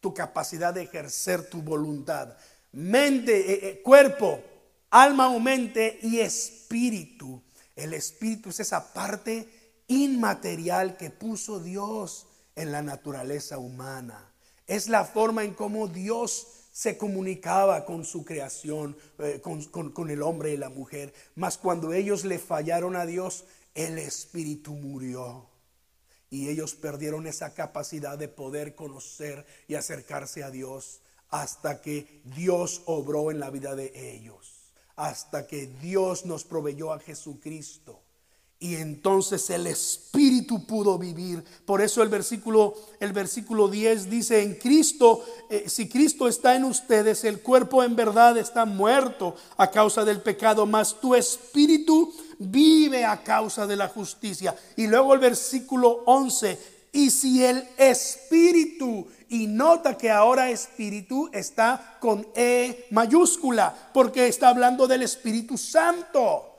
tu 0.00 0.12
capacidad 0.12 0.74
de 0.74 0.82
ejercer 0.82 1.48
tu 1.48 1.62
voluntad. 1.62 2.36
Mente, 2.72 3.52
eh, 3.52 3.60
eh, 3.62 3.80
cuerpo, 3.80 4.42
alma 4.90 5.28
o 5.28 5.38
mente 5.38 6.00
y 6.02 6.18
espíritu. 6.18 7.40
El 7.76 7.94
espíritu 7.94 8.50
es 8.50 8.58
esa 8.58 8.92
parte 8.92 9.53
inmaterial 9.88 10.96
que 10.96 11.10
puso 11.10 11.60
Dios 11.60 12.26
en 12.56 12.72
la 12.72 12.82
naturaleza 12.82 13.58
humana. 13.58 14.30
Es 14.66 14.88
la 14.88 15.04
forma 15.04 15.44
en 15.44 15.54
cómo 15.54 15.88
Dios 15.88 16.46
se 16.72 16.96
comunicaba 16.96 17.84
con 17.84 18.04
su 18.04 18.24
creación, 18.24 18.96
eh, 19.18 19.40
con, 19.40 20.10
el 20.10 20.22
hombre 20.22 20.52
y 20.52 20.56
la 20.56 20.70
mujer. 20.70 21.12
Mas 21.34 21.58
cuando 21.58 21.92
ellos 21.92 22.24
le 22.24 22.38
fallaron 22.38 22.96
a 22.96 23.06
Dios, 23.06 23.44
el 23.74 23.98
espíritu 23.98 24.72
murió. 24.72 25.46
Y 26.30 26.48
ellos 26.48 26.74
perdieron 26.74 27.26
esa 27.26 27.54
capacidad 27.54 28.18
de 28.18 28.28
poder 28.28 28.74
conocer 28.74 29.46
y 29.68 29.74
acercarse 29.74 30.42
a 30.42 30.50
Dios 30.50 31.00
hasta 31.28 31.80
que 31.80 32.22
Dios 32.24 32.82
obró 32.86 33.30
en 33.30 33.38
la 33.38 33.50
vida 33.50 33.76
de 33.76 33.92
ellos. 33.94 34.72
Hasta 34.96 35.46
que 35.46 35.66
Dios 35.66 36.24
nos 36.24 36.44
proveyó 36.44 36.92
a 36.92 36.98
Jesucristo 36.98 38.03
y 38.64 38.76
entonces 38.76 39.50
el 39.50 39.66
espíritu 39.66 40.64
pudo 40.64 40.96
vivir. 40.96 41.44
Por 41.66 41.82
eso 41.82 42.02
el 42.02 42.08
versículo 42.08 42.72
el 42.98 43.12
versículo 43.12 43.68
10 43.68 44.08
dice, 44.08 44.40
"En 44.40 44.54
Cristo, 44.54 45.22
eh, 45.50 45.64
si 45.66 45.86
Cristo 45.86 46.26
está 46.28 46.54
en 46.54 46.64
ustedes, 46.64 47.24
el 47.24 47.42
cuerpo 47.42 47.82
en 47.84 47.94
verdad 47.94 48.38
está 48.38 48.64
muerto 48.64 49.36
a 49.58 49.70
causa 49.70 50.02
del 50.06 50.22
pecado, 50.22 50.64
mas 50.64 50.98
tu 50.98 51.14
espíritu 51.14 52.10
vive 52.38 53.04
a 53.04 53.22
causa 53.22 53.66
de 53.66 53.76
la 53.76 53.88
justicia." 53.88 54.56
Y 54.76 54.86
luego 54.86 55.12
el 55.12 55.20
versículo 55.20 56.02
11, 56.06 56.58
"Y 56.90 57.10
si 57.10 57.44
el 57.44 57.68
espíritu 57.76 59.06
y 59.28 59.46
nota 59.46 59.98
que 59.98 60.10
ahora 60.10 60.48
espíritu 60.48 61.28
está 61.34 61.98
con 62.00 62.26
E 62.34 62.86
mayúscula, 62.92 63.90
porque 63.92 64.26
está 64.26 64.48
hablando 64.48 64.86
del 64.86 65.02
Espíritu 65.02 65.58
Santo. 65.58 66.53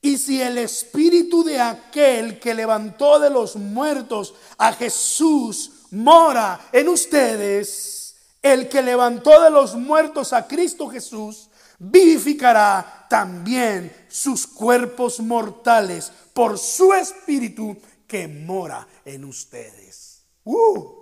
Y 0.00 0.16
si 0.18 0.40
el 0.40 0.58
espíritu 0.58 1.42
de 1.42 1.60
aquel 1.60 2.38
que 2.38 2.54
levantó 2.54 3.18
de 3.18 3.30
los 3.30 3.56
muertos 3.56 4.34
a 4.56 4.72
Jesús 4.72 5.72
mora 5.90 6.60
en 6.72 6.88
ustedes, 6.88 8.16
el 8.42 8.68
que 8.68 8.82
levantó 8.82 9.40
de 9.42 9.50
los 9.50 9.74
muertos 9.74 10.32
a 10.32 10.46
Cristo 10.46 10.88
Jesús, 10.88 11.48
vivificará 11.78 13.06
también 13.08 14.06
sus 14.08 14.46
cuerpos 14.46 15.20
mortales 15.20 16.12
por 16.32 16.58
su 16.58 16.92
espíritu 16.92 17.76
que 18.06 18.28
mora 18.28 18.86
en 19.04 19.24
ustedes. 19.24 20.24
¡Uh! 20.44 20.98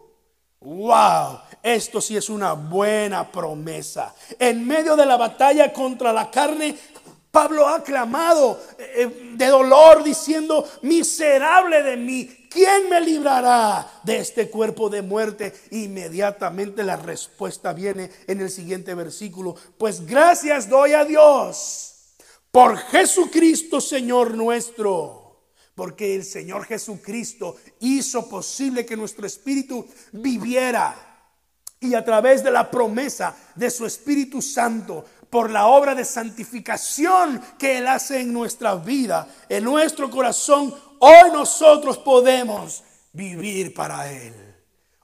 ¡Wow! 0.61 1.39
Esto 1.63 2.01
sí 2.01 2.17
es 2.17 2.29
una 2.29 2.55
buena 2.55 3.31
promesa. 3.31 4.15
En 4.39 4.67
medio 4.67 4.97
de 4.97 5.07
la 5.07 5.17
batalla 5.17 5.73
contra 5.73 6.13
la 6.13 6.31
carne, 6.31 6.77
Pablo 7.37 7.69
ha 7.69 7.85
clamado 7.85 8.59
eh, 8.79 8.93
eh, 8.97 9.33
de 9.35 9.47
dolor 9.49 10.03
diciendo, 10.03 10.67
miserable 10.81 11.83
de 11.83 11.99
mí, 11.99 12.49
¿quién 12.49 12.89
me 12.89 12.99
librará 12.99 14.01
de 14.05 14.21
este 14.21 14.49
cuerpo 14.49 14.89
de 14.89 15.03
muerte? 15.03 15.53
Inmediatamente 15.73 16.83
la 16.83 16.97
respuesta 16.97 17.75
viene 17.75 18.11
en 18.27 18.41
el 18.41 18.49
siguiente 18.49 18.95
versículo, 18.95 19.55
pues 19.77 20.07
gracias 20.07 20.71
doy 20.71 20.95
a 20.95 21.05
Dios 21.05 22.15
por 22.51 22.79
Jesucristo 22.79 23.83
Señor 23.83 24.33
nuestro. 24.35 25.51
Porque 25.75 26.15
el 26.15 26.25
Señor 26.25 26.65
Jesucristo 26.65 27.57
hizo 27.81 28.31
posible 28.31 28.87
que 28.87 28.97
nuestro 28.97 29.27
espíritu 29.27 29.87
viviera. 30.13 31.07
Y 31.79 31.93
a 31.93 32.03
través 32.03 32.43
de 32.43 32.51
la 32.51 32.71
promesa 32.71 33.37
de 33.55 33.71
su 33.71 33.85
Espíritu 33.85 34.41
Santo 34.41 35.05
por 35.37 35.51
la 35.51 35.67
obra 35.67 35.95
de 35.95 36.07
santificación 36.07 37.43
que 37.59 37.77
Él 37.77 37.87
hace 37.89 38.23
en 38.23 38.33
nuestra 38.33 38.75
vida, 38.75 39.29
en 39.51 39.65
nuestro 39.65 40.11
corazón, 40.11 40.75
hoy 40.99 41.31
nosotros 41.31 41.99
podemos 41.99 42.83
vivir 43.13 43.75
para 43.75 44.11
Él. 44.11 44.33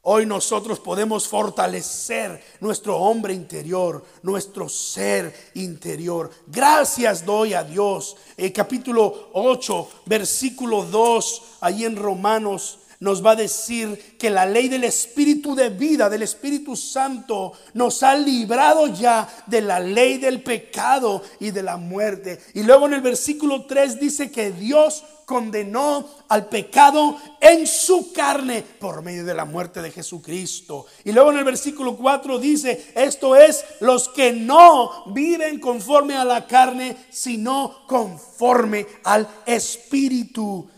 Hoy 0.01 0.25
nosotros 0.25 0.81
podemos 0.81 1.29
fortalecer 1.29 2.43
nuestro 2.61 2.97
hombre 2.97 3.35
interior, 3.35 4.03
nuestro 4.23 4.71
ser 4.71 5.51
interior. 5.53 6.31
Gracias 6.47 7.27
doy 7.27 7.53
a 7.53 7.63
Dios. 7.63 8.17
El 8.35 8.55
capítulo 8.55 9.29
8, 9.35 9.89
versículo 10.07 10.83
2, 10.83 11.43
ahí 11.61 11.85
en 11.85 11.95
Romanos 11.95 12.79
nos 13.03 13.25
va 13.25 13.33
a 13.33 13.37
decir 13.37 14.15
que 14.17 14.31
la 14.31 14.47
ley 14.47 14.69
del 14.69 14.85
Espíritu 14.85 15.57
de 15.57 15.71
vida, 15.71 16.09
del 16.09 16.23
Espíritu 16.23 16.77
Santo, 16.77 17.53
nos 17.75 18.01
ha 18.05 18.15
librado 18.15 18.87
ya 18.87 19.29
de 19.49 19.61
la 19.61 19.81
ley 19.81 20.19
del 20.19 20.41
pecado 20.41 21.21
y 21.41 21.51
de 21.51 21.65
la 21.65 21.77
muerte. 21.79 22.39
Y 22.55 22.63
luego 22.63 22.87
en 22.87 22.95
el 22.95 23.01
versículo 23.01 23.67
3 23.67 23.99
dice 23.99 24.31
que 24.31 24.53
Dios 24.53 25.03
condenó 25.25 26.09
al 26.29 26.47
pecado 26.47 27.17
en 27.41 27.67
su 27.67 28.13
carne 28.13 28.63
por 28.63 29.03
medio 29.03 29.25
de 29.25 29.35
la 29.35 29.47
muerte 29.47 29.83
de 29.83 29.91
Jesucristo. 29.91 30.87
Y 31.03 31.11
luego 31.11 31.33
en 31.33 31.39
el 31.39 31.45
versículo 31.45 31.97
4 31.97 32.39
dice, 32.39 32.93
esto 32.95 33.35
es 33.35 33.65
los 33.81 34.11
que 34.11 34.33
no 34.33 35.07
viven 35.13 35.59
conforme 35.59 36.15
a 36.15 36.25
la 36.25 36.47
carne, 36.47 36.97
sino 37.11 37.85
conforme 37.89 38.87
al 39.03 39.27
Espíritu 39.45 40.69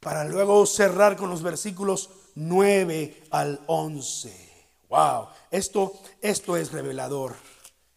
para 0.00 0.24
luego 0.24 0.64
cerrar 0.66 1.16
con 1.16 1.30
los 1.30 1.42
versículos 1.42 2.10
9 2.34 3.24
al 3.30 3.62
11. 3.66 4.48
Wow, 4.88 5.28
esto, 5.50 6.00
esto 6.20 6.56
es 6.56 6.72
revelador, 6.72 7.34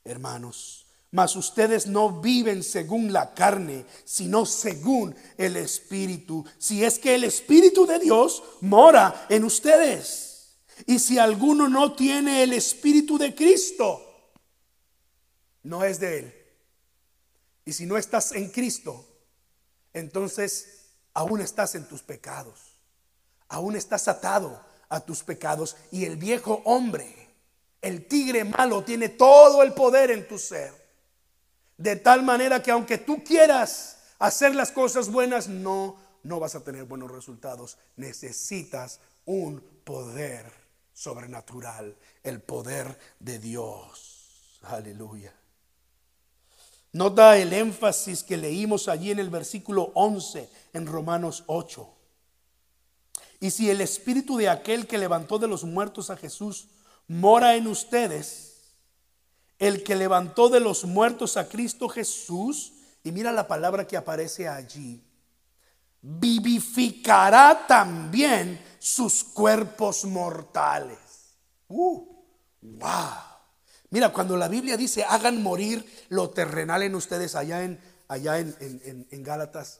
hermanos. 0.04 0.86
Mas 1.12 1.36
ustedes 1.36 1.88
no 1.88 2.22
viven 2.22 2.64
según 2.64 3.12
la 3.12 3.34
carne, 3.34 3.86
sino 4.06 4.45
según 4.45 5.14
el 5.38 5.58
Espíritu. 5.58 6.45
Si 6.58 6.84
es 6.84 6.99
que 6.99 7.16
el 7.16 7.26
Espíritu 7.26 7.86
de 7.86 7.99
Dios 7.99 8.41
mora 8.62 9.28
en 9.30 9.43
ustedes. 9.43 10.58
Y 10.88 10.99
si 10.99 11.20
alguno 11.20 11.68
no 11.68 11.93
tiene 11.93 12.43
el 12.43 12.54
Espíritu 12.54 13.18
de 13.18 13.36
Cristo, 13.36 14.02
no 15.64 15.84
es 15.84 15.99
de 15.99 16.20
Él. 16.20 16.34
Y 17.66 17.74
si 17.74 17.86
no 17.86 17.97
estás 17.97 18.32
en 18.32 18.49
Cristo, 18.49 19.06
entonces 19.93 20.80
aún 21.14 21.41
estás 21.41 21.76
en 21.76 21.88
tus 21.88 22.01
pecados, 22.01 22.59
aún 23.47 23.76
estás 23.76 24.07
atado 24.07 24.62
a 24.89 24.99
tus 24.99 25.24
pecados 25.24 25.76
y 25.91 26.05
el 26.05 26.18
viejo 26.18 26.62
hombre, 26.66 27.30
el 27.82 28.07
tigre 28.07 28.43
malo, 28.43 28.84
tiene 28.84 29.09
todo 29.09 29.64
el 29.64 29.74
poder 29.74 30.12
en 30.12 30.28
tu 30.28 30.38
ser. 30.38 30.74
De 31.78 31.95
tal 31.95 32.24
manera 32.24 32.62
que 32.62 32.72
aunque 32.72 32.97
tú 32.97 33.24
quieras 33.24 33.97
hacer 34.20 34.53
las 34.53 34.72
cosas 34.72 35.09
buenas, 35.09 35.47
no, 35.47 35.97
no 36.24 36.39
vas 36.39 36.55
a 36.55 36.64
tener 36.64 36.84
buenos 36.84 37.09
resultados. 37.09 37.78
Necesitas 37.95 38.99
un 39.26 39.62
poder 39.84 40.45
sobrenatural, 40.93 41.97
el 42.24 42.41
poder 42.41 42.99
de 43.20 43.39
Dios. 43.39 44.59
Aleluya. 44.62 45.34
Nota 46.93 47.38
el 47.38 47.53
énfasis 47.53 48.24
que 48.24 48.38
leímos 48.38 48.88
allí 48.88 49.12
en 49.12 49.20
el 49.20 49.30
versículo 49.30 49.91
11 49.95 50.49
en 50.74 50.86
Romanos 50.86 51.43
8. 51.47 51.88
Y 53.39 53.51
si 53.51 53.69
el 53.69 53.82
espíritu 53.82 54.38
de 54.38 54.49
aquel 54.49 54.88
que 54.88 54.99
levantó 54.99 55.39
de 55.39 55.47
los 55.47 55.63
muertos 55.63 56.09
a 56.09 56.15
Jesús 56.17 56.67
mora 57.07 57.55
en 57.55 57.67
ustedes, 57.67 58.76
el 59.57 59.84
que 59.84 59.95
levantó 59.95 60.49
de 60.49 60.59
los 60.59 60.86
muertos 60.86 61.38
a 61.38 61.49
Cristo 61.49 61.89
Jesús, 61.89 62.74
y 63.03 63.11
mira 63.11 63.32
la 63.32 63.47
palabra 63.47 63.88
que 63.88 63.97
aparece 63.97 64.47
allí, 64.47 65.03
vivificará 66.01 67.65
también 67.67 68.63
sus 68.80 69.24
cuerpos 69.24 70.05
mortales. 70.05 70.99
Uh, 71.67 72.05
wow. 72.61 73.32
Mira, 73.89 74.09
cuando 74.13 74.38
la 74.38 74.47
Biblia 74.47 74.78
dice 74.78 75.03
hagan 75.03 75.41
morir 75.41 75.86
lo 76.09 76.30
terrenal 76.30 76.84
en 76.84 76.95
ustedes 76.95 77.36
allá 77.36 77.63
en, 77.63 77.80
allá 78.07 78.39
en, 78.39 79.07
en 79.09 79.24
Gálatas 79.24 79.80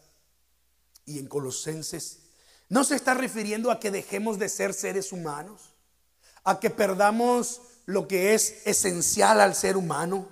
y 1.12 1.20
en 1.20 1.28
Colosenses, 1.28 2.20
no 2.70 2.84
se 2.84 2.96
está 2.96 3.14
refiriendo 3.14 3.72
a 3.72 3.80
que 3.80 3.92
dejemos 3.92 4.40
de 4.40 4.50
ser 4.50 4.74
seres 4.74 5.12
humanos, 5.12 5.74
a 6.44 6.60
que 6.60 6.70
perdamos 6.70 7.62
lo 7.86 8.08
que 8.08 8.34
es 8.34 8.66
esencial 8.66 9.42
al 9.42 9.56
ser 9.56 9.78
humano. 9.78 10.30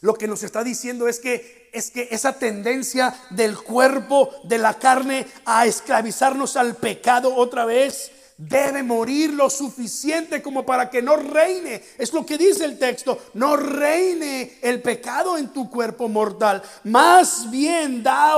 Lo 0.00 0.14
que 0.14 0.28
nos 0.28 0.42
está 0.42 0.62
diciendo 0.62 1.08
es 1.08 1.18
que 1.18 1.66
es 1.76 1.90
que 1.90 2.08
esa 2.10 2.38
tendencia 2.38 3.14
del 3.30 3.58
cuerpo, 3.58 4.30
de 4.44 4.56
la 4.56 4.78
carne 4.78 5.26
a 5.44 5.66
esclavizarnos 5.66 6.56
al 6.56 6.76
pecado 6.76 7.34
otra 7.34 7.66
vez, 7.66 8.12
debe 8.38 8.82
morir 8.82 9.32
lo 9.32 9.48
suficiente 9.48 10.42
como 10.42 10.66
para 10.66 10.90
que 10.90 11.00
no 11.00 11.16
reine. 11.16 11.82
Es 11.98 12.12
lo 12.12 12.26
que 12.26 12.36
dice 12.36 12.64
el 12.64 12.78
texto, 12.78 13.18
no 13.34 13.56
reine 13.56 14.58
el 14.62 14.82
pecado 14.82 15.38
en 15.38 15.48
tu 15.48 15.70
cuerpo 15.70 16.08
mortal. 16.08 16.62
Más 16.84 17.50
bien 17.50 18.02
da, 18.02 18.36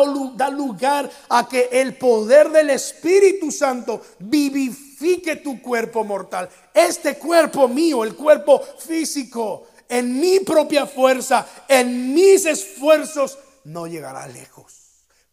lugar 0.50 1.10
a 1.28 1.48
que 1.48 1.68
el 1.72 1.96
poder 1.96 2.50
del 2.50 2.70
Espíritu 2.70 3.50
Santo 3.50 4.02
vivifique 4.18 5.36
tu 5.36 5.60
cuerpo 5.60 6.04
mortal. 6.04 6.48
Este 6.72 7.16
cuerpo 7.18 7.68
mío, 7.68 8.04
el 8.04 8.14
cuerpo 8.14 8.62
físico, 8.78 9.66
en 9.88 10.20
mi 10.20 10.40
propia 10.40 10.86
fuerza, 10.86 11.46
en 11.66 12.14
mis 12.14 12.44
esfuerzos, 12.46 13.38
no 13.64 13.86
llegará 13.86 14.26
lejos. 14.28 14.77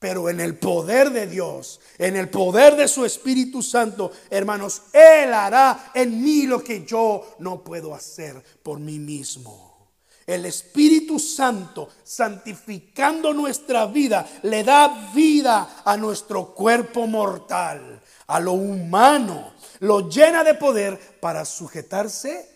Pero 0.05 0.29
en 0.29 0.39
el 0.39 0.55
poder 0.59 1.09
de 1.09 1.25
Dios, 1.25 1.79
en 1.97 2.15
el 2.15 2.29
poder 2.29 2.75
de 2.75 2.87
su 2.87 3.03
Espíritu 3.05 3.63
Santo, 3.63 4.11
hermanos, 4.29 4.83
Él 4.93 5.33
hará 5.33 5.89
en 5.95 6.23
mí 6.23 6.43
lo 6.43 6.63
que 6.63 6.85
yo 6.85 7.37
no 7.39 7.63
puedo 7.63 7.95
hacer 7.95 8.39
por 8.61 8.79
mí 8.79 8.99
mismo. 8.99 9.89
El 10.27 10.45
Espíritu 10.45 11.17
Santo, 11.17 11.89
santificando 12.03 13.33
nuestra 13.33 13.87
vida, 13.87 14.29
le 14.43 14.63
da 14.63 15.09
vida 15.15 15.81
a 15.83 15.97
nuestro 15.97 16.53
cuerpo 16.53 17.07
mortal, 17.07 17.99
a 18.27 18.39
lo 18.39 18.51
humano, 18.51 19.55
lo 19.79 20.07
llena 20.07 20.43
de 20.43 20.53
poder 20.53 20.99
para 21.19 21.45
sujetarse 21.45 22.47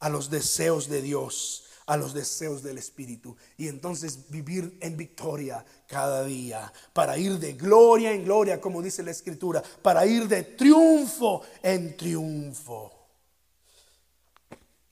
a 0.00 0.10
los 0.10 0.28
deseos 0.28 0.86
de 0.90 1.00
Dios 1.00 1.69
a 1.90 1.96
los 1.96 2.14
deseos 2.14 2.62
del 2.62 2.78
Espíritu 2.78 3.36
y 3.58 3.66
entonces 3.66 4.30
vivir 4.30 4.78
en 4.80 4.96
victoria 4.96 5.64
cada 5.88 6.24
día, 6.24 6.72
para 6.92 7.18
ir 7.18 7.40
de 7.40 7.54
gloria 7.54 8.12
en 8.12 8.22
gloria, 8.22 8.60
como 8.60 8.80
dice 8.80 9.02
la 9.02 9.10
Escritura, 9.10 9.60
para 9.82 10.06
ir 10.06 10.28
de 10.28 10.44
triunfo 10.44 11.42
en 11.60 11.96
triunfo. 11.96 12.92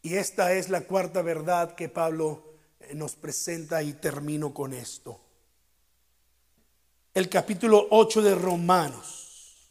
Y 0.03 0.17
esta 0.17 0.53
es 0.55 0.71
la 0.71 0.81
cuarta 0.81 1.23
verdad 1.23 1.77
que 1.77 1.89
Pablo 1.89 2.43
eh, 2.81 2.97
nos 2.97 3.15
presenta 3.15 3.81
y 3.81 3.93
termino 3.93 4.53
con 4.53 4.73
esto. 4.73 5.21
El 7.15 7.29
capítulo 7.29 7.87
8 7.91 8.23
de 8.23 8.35
Romanos, 8.35 9.71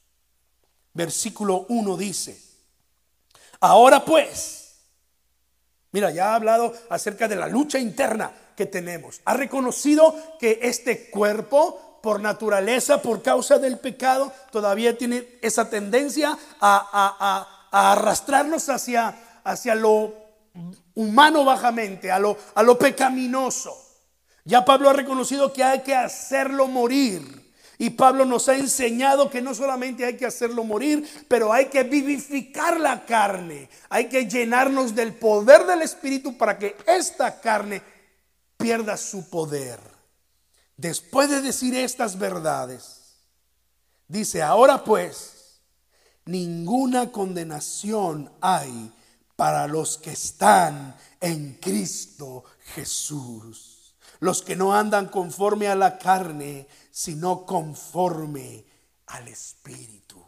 versículo 0.94 1.66
1 1.68 1.98
dice, 1.98 2.42
ahora 3.60 4.06
pues, 4.06 4.57
Mira, 5.98 6.12
ya 6.12 6.30
ha 6.30 6.36
hablado 6.36 6.76
acerca 6.92 7.28
de 7.28 7.36
la 7.36 7.48
lucha 7.48 7.80
interna 7.80 8.32
que 8.56 8.68
tenemos. 8.68 9.20
Ha 9.26 9.34
reconocido 9.34 10.16
que 10.40 10.60
este 10.62 11.10
cuerpo, 11.10 12.00
por 12.04 12.22
naturaleza, 12.22 13.02
por 13.02 13.24
causa 13.24 13.58
del 13.58 13.80
pecado, 13.80 14.32
todavía 14.52 14.96
tiene 14.96 15.28
esa 15.42 15.72
tendencia 15.72 16.38
a, 16.62 17.48
arrastrarnos 17.72 18.70
hacia, 18.70 19.42
hacia 19.44 19.74
lo 19.74 20.14
humano 20.94 21.44
bajamente, 21.44 22.12
a 22.12 22.20
lo, 22.20 22.38
a 22.54 22.62
lo 22.62 22.78
pecaminoso. 22.78 23.76
Ya 24.46 24.64
Pablo 24.64 24.92
ha 24.92 24.94
reconocido 24.94 25.52
que 25.52 25.64
hay 25.64 25.82
que 25.82 25.96
hacerlo 25.96 26.68
morir. 26.68 27.47
Y 27.80 27.92
Pablo 27.92 28.26
nos 28.26 28.50
ha 28.50 28.56
enseñado 28.56 29.30
que 29.30 29.42
no 29.42 29.54
solamente 29.54 30.04
hay 30.04 30.18
que 30.18 30.26
hacerlo 30.26 30.64
morir, 30.64 31.08
pero 31.28 31.54
hay 31.54 31.66
que 31.66 31.84
vivificar 31.84 32.80
la 32.80 33.06
carne. 33.06 33.70
Hay 33.90 34.10
que 34.10 34.28
llenarnos 34.28 34.96
del 34.96 35.14
poder 35.14 35.66
del 35.68 35.84
Espíritu 35.84 36.38
para 36.38 36.58
que 36.58 36.76
esta 36.88 37.40
carne 37.40 37.84
pierda 38.58 38.98
su 38.98 39.30
poder. 39.30 39.80
Después 40.76 41.30
de 41.30 41.42
decir 41.42 41.76
estas 41.76 42.18
verdades, 42.18 43.16
dice, 44.08 44.42
ahora 44.42 44.84
pues, 44.84 45.62
ninguna 46.26 47.12
condenación 47.12 48.32
hay 48.42 48.92
para 49.36 49.68
los 49.68 50.00
que 50.00 50.12
están 50.12 50.96
en 51.22 51.54
Cristo 51.62 52.44
Jesús. 52.76 53.96
Los 54.20 54.42
que 54.42 54.56
no 54.56 54.74
andan 54.74 55.10
conforme 55.10 55.68
a 55.68 55.76
la 55.76 56.00
carne, 56.00 56.68
sino 56.98 57.46
conforme 57.46 58.66
al 59.06 59.28
Espíritu. 59.28 60.20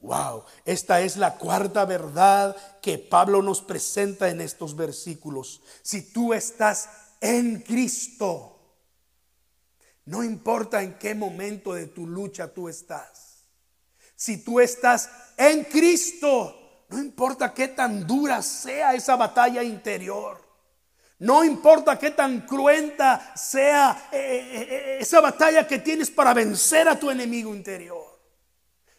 Wow, 0.00 0.42
esta 0.64 1.00
es 1.00 1.16
la 1.16 1.36
cuarta 1.36 1.84
verdad 1.84 2.56
que 2.82 2.98
Pablo 2.98 3.40
nos 3.40 3.62
presenta 3.62 4.28
en 4.28 4.40
estos 4.40 4.74
versículos. 4.74 5.62
Si 5.80 6.12
tú 6.12 6.34
estás 6.34 6.88
en 7.20 7.60
Cristo, 7.60 8.58
no 10.06 10.24
importa 10.24 10.82
en 10.82 10.98
qué 10.98 11.14
momento 11.14 11.72
de 11.72 11.86
tu 11.86 12.04
lucha 12.04 12.52
tú 12.52 12.68
estás. 12.68 13.44
Si 14.16 14.38
tú 14.38 14.58
estás 14.58 15.08
en 15.36 15.62
Cristo, 15.66 16.84
no 16.88 16.98
importa 16.98 17.54
qué 17.54 17.68
tan 17.68 18.04
dura 18.08 18.42
sea 18.42 18.92
esa 18.92 19.14
batalla 19.14 19.62
interior. 19.62 20.47
No 21.20 21.42
importa 21.42 21.98
qué 21.98 22.12
tan 22.12 22.42
cruenta 22.42 23.32
sea 23.34 24.08
eh, 24.12 24.18
eh, 24.18 24.68
eh, 24.70 24.98
esa 25.00 25.20
batalla 25.20 25.66
que 25.66 25.78
tienes 25.78 26.10
para 26.10 26.32
vencer 26.32 26.88
a 26.88 26.98
tu 26.98 27.10
enemigo 27.10 27.54
interior. 27.54 28.18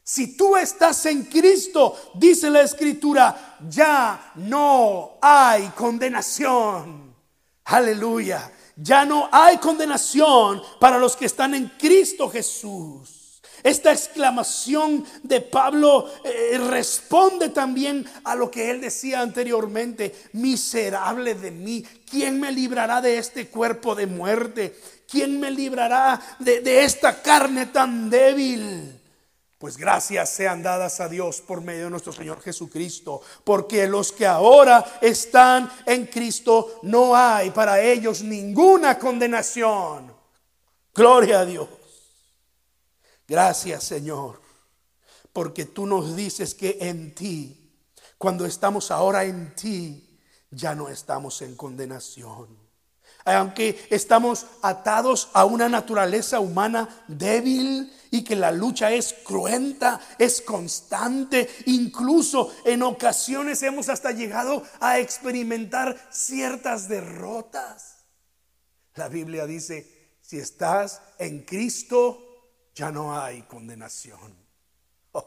Si 0.04 0.36
tú 0.36 0.58
estás 0.58 1.06
en 1.06 1.24
Cristo, 1.24 2.12
dice 2.16 2.50
la 2.50 2.62
escritura, 2.62 3.58
ya 3.70 4.32
no 4.36 5.18
hay 5.22 5.68
condenación. 5.70 7.16
Aleluya. 7.66 8.52
Ya 8.76 9.06
no 9.06 9.30
hay 9.32 9.58
condenación 9.58 10.62
para 10.80 10.98
los 10.98 11.16
que 11.16 11.26
están 11.26 11.54
en 11.54 11.68
Cristo 11.78 12.30
Jesús. 12.30 13.19
Esta 13.64 13.92
exclamación 13.92 15.06
de 15.24 15.42
Pablo 15.42 16.10
eh, 16.24 16.58
responde 16.70 17.50
también 17.50 18.06
a 18.24 18.36
lo 18.36 18.50
que 18.50 18.72
él 18.72 18.82
decía 18.82 19.22
anteriormente, 19.22 20.16
miserable 20.34 21.36
de 21.36 21.52
mí, 21.52 21.86
¿quién 22.10 22.40
me 22.40 22.52
librará 22.52 23.02
de 23.02 23.18
este 23.18 23.48
cuerpo 23.48 23.96
de 23.96 24.08
muerte? 24.08 24.80
¿Quién 25.10 25.40
me 25.40 25.52
librará 25.52 26.22
de, 26.40 26.62
de 26.62 26.84
esta 26.84 27.22
carne 27.22 27.68
tan 27.68 28.10
débil? 28.10 29.00
Pues 29.58 29.76
gracias 29.76 30.30
sean 30.30 30.64
dadas 30.64 31.02
a 31.02 31.10
Dios 31.10 31.42
por 31.42 31.60
medio 31.60 31.84
de 31.86 31.90
nuestro 31.90 32.14
Señor 32.14 32.42
Jesucristo, 32.42 33.22
porque 33.44 33.88
los 33.88 34.14
que 34.14 34.26
ahora 34.26 35.00
están 35.02 35.70
en 35.86 36.06
Cristo 36.06 36.80
no 36.84 37.14
hay 37.14 37.52
para 37.52 37.82
ellos 37.82 38.22
ninguna 38.22 38.98
condenación. 38.98 40.14
Gloria 40.94 41.42
a 41.42 41.46
Dios. 41.46 41.68
Gracias 43.30 43.84
Señor, 43.84 44.42
porque 45.32 45.66
tú 45.66 45.86
nos 45.86 46.16
dices 46.16 46.56
que 46.56 46.80
en 46.82 47.14
ti, 47.14 47.72
cuando 48.18 48.48
estamos 48.48 48.90
ahora 48.90 49.24
en 49.24 49.54
ti, 49.56 50.20
ya 50.50 50.74
no 50.74 50.90
estamos 50.90 51.44
en 51.44 51.56
condenación. 51.56 52.58
Aunque 53.26 53.86
estamos 53.92 54.48
atados 54.64 55.30
a 55.34 55.46
una 55.46 55.70
naturaleza 55.70 56.40
humana 56.40 57.04
débil 57.08 57.94
y 58.10 58.24
que 58.24 58.36
la 58.36 58.52
lucha 58.52 58.92
es 58.92 59.14
cruenta, 59.24 60.02
es 60.18 60.42
constante, 60.42 61.48
incluso 61.68 62.52
en 62.66 62.82
ocasiones 62.82 63.62
hemos 63.62 63.90
hasta 63.90 64.12
llegado 64.12 64.64
a 64.80 64.98
experimentar 64.98 66.10
ciertas 66.12 66.88
derrotas. 66.88 68.06
La 68.96 69.08
Biblia 69.08 69.46
dice, 69.46 70.18
si 70.22 70.40
estás 70.40 71.02
en 71.20 71.44
Cristo, 71.44 72.29
ya 72.80 72.92
no 72.92 73.14
hay 73.20 73.42
condenación. 73.42 74.34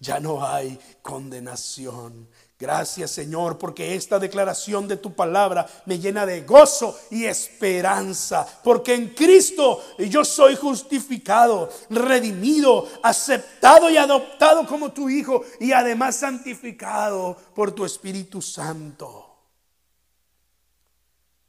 ya 0.00 0.18
no 0.18 0.42
hay 0.42 0.78
condenación. 1.02 2.26
Gracias 2.58 3.10
Señor, 3.10 3.58
porque 3.58 3.94
esta 3.94 4.18
declaración 4.18 4.88
de 4.88 4.96
tu 4.96 5.12
palabra 5.12 5.66
me 5.84 5.98
llena 5.98 6.24
de 6.24 6.40
gozo 6.40 6.98
y 7.10 7.26
esperanza, 7.26 8.46
porque 8.64 8.94
en 8.94 9.10
Cristo 9.10 9.82
yo 9.98 10.24
soy 10.24 10.56
justificado, 10.56 11.68
redimido, 11.90 12.88
aceptado 13.02 13.90
y 13.90 13.98
adoptado 13.98 14.66
como 14.66 14.90
tu 14.90 15.10
Hijo 15.10 15.44
y 15.60 15.72
además 15.72 16.16
santificado 16.16 17.36
por 17.54 17.72
tu 17.72 17.84
Espíritu 17.84 18.40
Santo. 18.40 19.36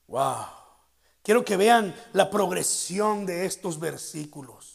Wow. 0.08 0.48
Quiero 1.24 1.46
que 1.46 1.56
vean 1.56 1.96
la 2.12 2.30
progresión 2.30 3.26
de 3.26 3.46
estos 3.46 3.80
versículos. 3.80 4.75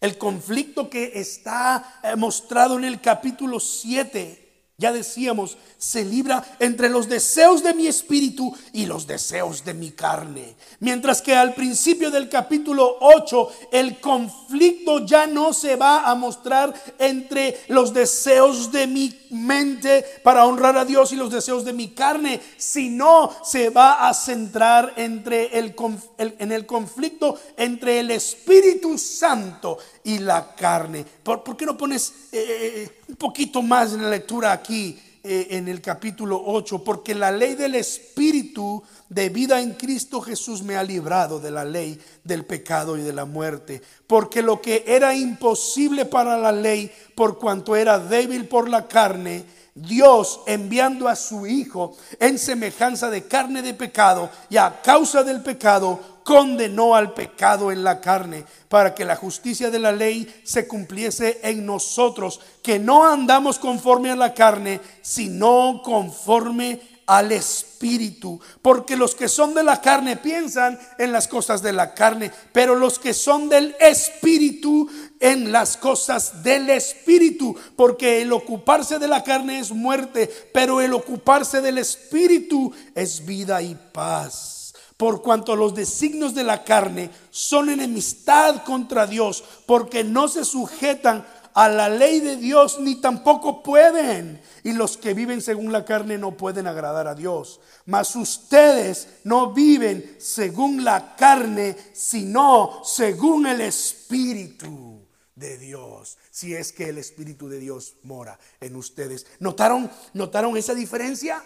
El 0.00 0.18
conflicto 0.18 0.90
que 0.90 1.12
está 1.14 2.00
eh, 2.02 2.16
mostrado 2.16 2.78
en 2.78 2.84
el 2.84 3.00
capítulo 3.00 3.60
7 3.60 4.45
ya 4.78 4.92
decíamos, 4.92 5.56
se 5.78 6.04
libra 6.04 6.44
entre 6.58 6.90
los 6.90 7.08
deseos 7.08 7.62
de 7.62 7.72
mi 7.72 7.86
espíritu 7.86 8.54
y 8.74 8.84
los 8.84 9.06
deseos 9.06 9.64
de 9.64 9.72
mi 9.72 9.90
carne. 9.92 10.54
Mientras 10.80 11.22
que 11.22 11.34
al 11.34 11.54
principio 11.54 12.10
del 12.10 12.28
capítulo 12.28 12.98
8 13.00 13.50
el 13.72 13.98
conflicto 14.00 15.06
ya 15.06 15.26
no 15.26 15.54
se 15.54 15.76
va 15.76 16.02
a 16.02 16.14
mostrar 16.14 16.74
entre 16.98 17.58
los 17.68 17.94
deseos 17.94 18.70
de 18.70 18.86
mi 18.86 19.18
mente 19.30 20.04
para 20.22 20.44
honrar 20.44 20.76
a 20.76 20.84
Dios 20.84 21.10
y 21.10 21.16
los 21.16 21.32
deseos 21.32 21.64
de 21.64 21.72
mi 21.72 21.88
carne, 21.88 22.42
sino 22.58 23.34
se 23.42 23.70
va 23.70 24.06
a 24.06 24.12
centrar 24.12 24.92
entre 24.96 25.58
el, 25.58 25.74
en 26.18 26.52
el 26.52 26.66
conflicto 26.66 27.40
entre 27.56 28.00
el 28.00 28.10
Espíritu 28.10 28.98
Santo 28.98 29.78
y 30.06 30.20
la 30.20 30.54
carne. 30.54 31.04
¿Por, 31.22 31.56
qué 31.56 31.66
no 31.66 31.76
pones 31.76 32.12
eh, 32.30 32.38
eh, 32.38 32.72
eh, 32.76 33.00
un 33.08 33.16
poquito 33.16 33.60
más 33.60 33.92
en 33.92 34.02
la 34.02 34.10
lectura 34.10 34.52
aquí 34.52 34.98
en 35.28 35.66
el 35.66 35.80
capítulo 35.80 36.40
8? 36.46 36.84
Porque 36.84 37.12
la 37.12 37.32
ley 37.32 37.56
del 37.56 37.74
Espíritu 37.74 38.84
de 39.08 39.28
vida 39.30 39.60
en 39.60 39.74
Cristo 39.74 40.20
Jesús 40.20 40.62
me 40.62 40.76
ha 40.76 40.84
librado 40.84 41.40
de 41.40 41.50
la 41.50 41.64
ley 41.64 42.00
del 42.22 42.44
pecado 42.44 42.96
y 42.96 43.02
de 43.02 43.12
la 43.12 43.24
muerte. 43.24 43.82
Porque 44.06 44.42
lo 44.42 44.60
que 44.62 44.84
era 44.86 45.12
imposible 45.12 46.04
para 46.04 46.38
la 46.38 46.52
ley, 46.52 46.88
por 47.16 47.40
cuanto 47.40 47.74
era 47.74 47.98
débil 47.98 48.46
por 48.46 48.68
la 48.68 48.86
carne, 48.86 49.44
Dios 49.76 50.40
enviando 50.46 51.06
a 51.06 51.14
su 51.14 51.46
Hijo 51.46 51.96
en 52.18 52.38
semejanza 52.38 53.10
de 53.10 53.26
carne 53.26 53.60
de 53.60 53.74
pecado 53.74 54.30
y 54.48 54.56
a 54.56 54.80
causa 54.82 55.22
del 55.22 55.42
pecado, 55.42 56.00
condenó 56.24 56.96
al 56.96 57.12
pecado 57.12 57.70
en 57.70 57.84
la 57.84 58.00
carne 58.00 58.44
para 58.68 58.94
que 58.94 59.04
la 59.04 59.16
justicia 59.16 59.70
de 59.70 59.78
la 59.78 59.92
ley 59.92 60.42
se 60.44 60.66
cumpliese 60.66 61.40
en 61.42 61.66
nosotros, 61.66 62.40
que 62.62 62.78
no 62.78 63.06
andamos 63.06 63.58
conforme 63.58 64.10
a 64.10 64.16
la 64.16 64.32
carne, 64.32 64.80
sino 65.02 65.82
conforme 65.84 66.80
al 67.06 67.32
Espíritu. 67.32 68.40
Porque 68.60 68.96
los 68.96 69.14
que 69.14 69.28
son 69.28 69.54
de 69.54 69.62
la 69.62 69.80
carne 69.80 70.16
piensan 70.16 70.78
en 70.98 71.12
las 71.12 71.28
cosas 71.28 71.62
de 71.62 71.72
la 71.72 71.94
carne, 71.94 72.30
pero 72.52 72.74
los 72.74 72.98
que 72.98 73.14
son 73.14 73.48
del 73.48 73.74
Espíritu 73.80 74.88
en 75.20 75.52
las 75.52 75.76
cosas 75.76 76.42
del 76.42 76.68
Espíritu. 76.70 77.56
Porque 77.76 78.22
el 78.22 78.32
ocuparse 78.32 78.98
de 78.98 79.08
la 79.08 79.22
carne 79.22 79.60
es 79.60 79.72
muerte, 79.72 80.30
pero 80.52 80.80
el 80.80 80.92
ocuparse 80.92 81.60
del 81.60 81.78
Espíritu 81.78 82.72
es 82.94 83.24
vida 83.24 83.62
y 83.62 83.74
paz 83.92 84.56
por 84.96 85.20
cuanto 85.20 85.56
los 85.56 85.74
designios 85.74 86.34
de 86.34 86.42
la 86.42 86.64
carne 86.64 87.10
son 87.30 87.68
enemistad 87.68 88.62
contra 88.64 89.06
Dios, 89.06 89.44
porque 89.66 90.04
no 90.04 90.26
se 90.28 90.44
sujetan 90.44 91.26
a 91.56 91.70
la 91.70 91.88
ley 91.88 92.20
de 92.20 92.36
Dios 92.36 92.78
ni 92.80 92.96
tampoco 92.96 93.62
pueden. 93.62 94.42
Y 94.62 94.74
los 94.74 94.98
que 94.98 95.14
viven 95.14 95.40
según 95.40 95.72
la 95.72 95.86
carne 95.86 96.18
no 96.18 96.36
pueden 96.36 96.66
agradar 96.66 97.08
a 97.08 97.14
Dios. 97.14 97.60
Mas 97.86 98.14
ustedes 98.14 99.08
no 99.24 99.54
viven 99.54 100.16
según 100.18 100.84
la 100.84 101.16
carne, 101.16 101.74
sino 101.94 102.82
según 102.84 103.46
el 103.46 103.62
Espíritu 103.62 105.06
de 105.34 105.56
Dios. 105.56 106.18
Si 106.30 106.54
es 106.54 106.72
que 106.72 106.90
el 106.90 106.98
Espíritu 106.98 107.48
de 107.48 107.58
Dios 107.58 107.96
mora 108.02 108.38
en 108.60 108.76
ustedes. 108.76 109.26
¿Notaron, 109.40 109.90
notaron 110.12 110.58
esa 110.58 110.74
diferencia? 110.74 111.42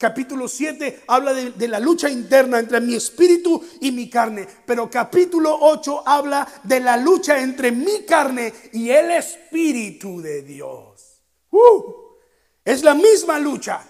Capítulo 0.00 0.48
7 0.48 1.02
habla 1.08 1.34
de, 1.34 1.68
la 1.68 1.78
lucha 1.78 2.08
interna 2.08 2.58
entre 2.58 2.80
mi 2.80 2.94
espíritu 2.94 3.62
y 3.82 3.92
mi 3.92 4.08
carne. 4.08 4.48
Pero 4.64 4.88
capítulo 4.88 5.54
8 5.60 6.04
habla 6.06 6.48
de 6.62 6.80
la 6.80 6.96
lucha 6.96 7.38
entre 7.38 7.70
mi 7.70 8.06
carne 8.06 8.50
y 8.72 8.88
el 8.88 9.10
espíritu 9.10 10.22
de 10.22 10.40
Dios. 10.40 11.20
Uh, 11.50 12.16
es 12.64 12.82
la 12.82 12.94
misma 12.94 13.38
lucha. 13.38 13.86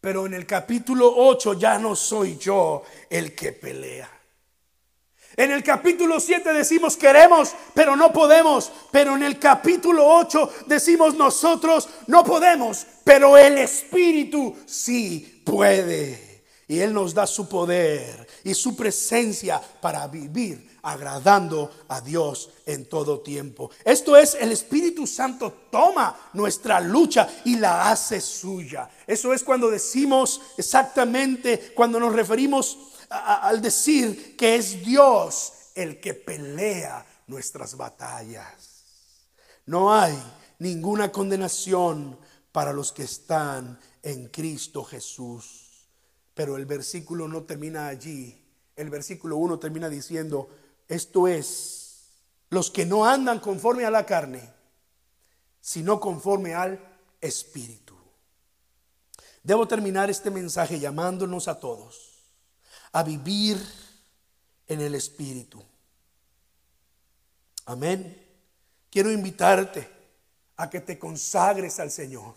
Pero 0.00 0.26
en 0.26 0.34
el 0.34 0.44
capítulo 0.44 1.08
8 1.14 1.52
ya 1.52 1.78
no 1.78 1.94
soy 1.94 2.36
yo 2.36 2.82
el 3.08 3.36
que 3.36 3.52
pelea. 3.52 4.17
En 5.38 5.52
el 5.52 5.62
capítulo 5.62 6.18
7 6.18 6.52
decimos 6.52 6.96
queremos, 6.96 7.54
pero 7.72 7.94
no 7.94 8.12
podemos. 8.12 8.72
Pero 8.90 9.14
en 9.14 9.22
el 9.22 9.38
capítulo 9.38 10.04
8 10.04 10.50
decimos 10.66 11.14
nosotros 11.14 11.88
no 12.08 12.24
podemos, 12.24 12.84
pero 13.04 13.38
el 13.38 13.56
Espíritu 13.58 14.56
sí 14.66 15.40
puede. 15.44 16.42
Y 16.66 16.80
Él 16.80 16.92
nos 16.92 17.14
da 17.14 17.24
su 17.24 17.48
poder 17.48 18.26
y 18.42 18.52
su 18.52 18.74
presencia 18.74 19.62
para 19.80 20.08
vivir 20.08 20.76
agradando 20.82 21.70
a 21.86 22.00
Dios 22.00 22.50
en 22.66 22.86
todo 22.86 23.20
tiempo. 23.20 23.70
Esto 23.84 24.16
es, 24.16 24.36
el 24.40 24.50
Espíritu 24.50 25.06
Santo 25.06 25.68
toma 25.70 26.30
nuestra 26.32 26.80
lucha 26.80 27.28
y 27.44 27.56
la 27.56 27.90
hace 27.90 28.20
suya. 28.20 28.90
Eso 29.06 29.32
es 29.32 29.44
cuando 29.44 29.70
decimos 29.70 30.40
exactamente, 30.56 31.72
cuando 31.76 32.00
nos 32.00 32.12
referimos 32.12 32.87
al 33.10 33.60
decir 33.62 34.36
que 34.36 34.56
es 34.56 34.84
Dios 34.84 35.52
el 35.74 36.00
que 36.00 36.14
pelea 36.14 37.06
nuestras 37.26 37.76
batallas. 37.76 38.84
No 39.66 39.92
hay 39.94 40.16
ninguna 40.58 41.12
condenación 41.12 42.18
para 42.52 42.72
los 42.72 42.92
que 42.92 43.04
están 43.04 43.78
en 44.02 44.28
Cristo 44.28 44.84
Jesús. 44.84 45.86
Pero 46.34 46.56
el 46.56 46.66
versículo 46.66 47.28
no 47.28 47.42
termina 47.44 47.88
allí. 47.88 48.44
El 48.76 48.90
versículo 48.90 49.36
1 49.36 49.58
termina 49.58 49.88
diciendo, 49.88 50.48
esto 50.86 51.28
es, 51.28 52.06
los 52.50 52.70
que 52.70 52.86
no 52.86 53.04
andan 53.04 53.40
conforme 53.40 53.84
a 53.84 53.90
la 53.90 54.06
carne, 54.06 54.52
sino 55.60 56.00
conforme 56.00 56.54
al 56.54 56.80
Espíritu. 57.20 57.96
Debo 59.42 59.66
terminar 59.66 60.10
este 60.10 60.30
mensaje 60.30 60.78
llamándonos 60.78 61.48
a 61.48 61.58
todos 61.58 62.17
a 62.92 63.02
vivir 63.02 63.58
en 64.66 64.80
el 64.80 64.94
Espíritu. 64.94 65.62
Amén. 67.66 68.26
Quiero 68.90 69.10
invitarte 69.10 69.88
a 70.56 70.70
que 70.70 70.80
te 70.80 70.98
consagres 70.98 71.78
al 71.80 71.90
Señor. 71.90 72.34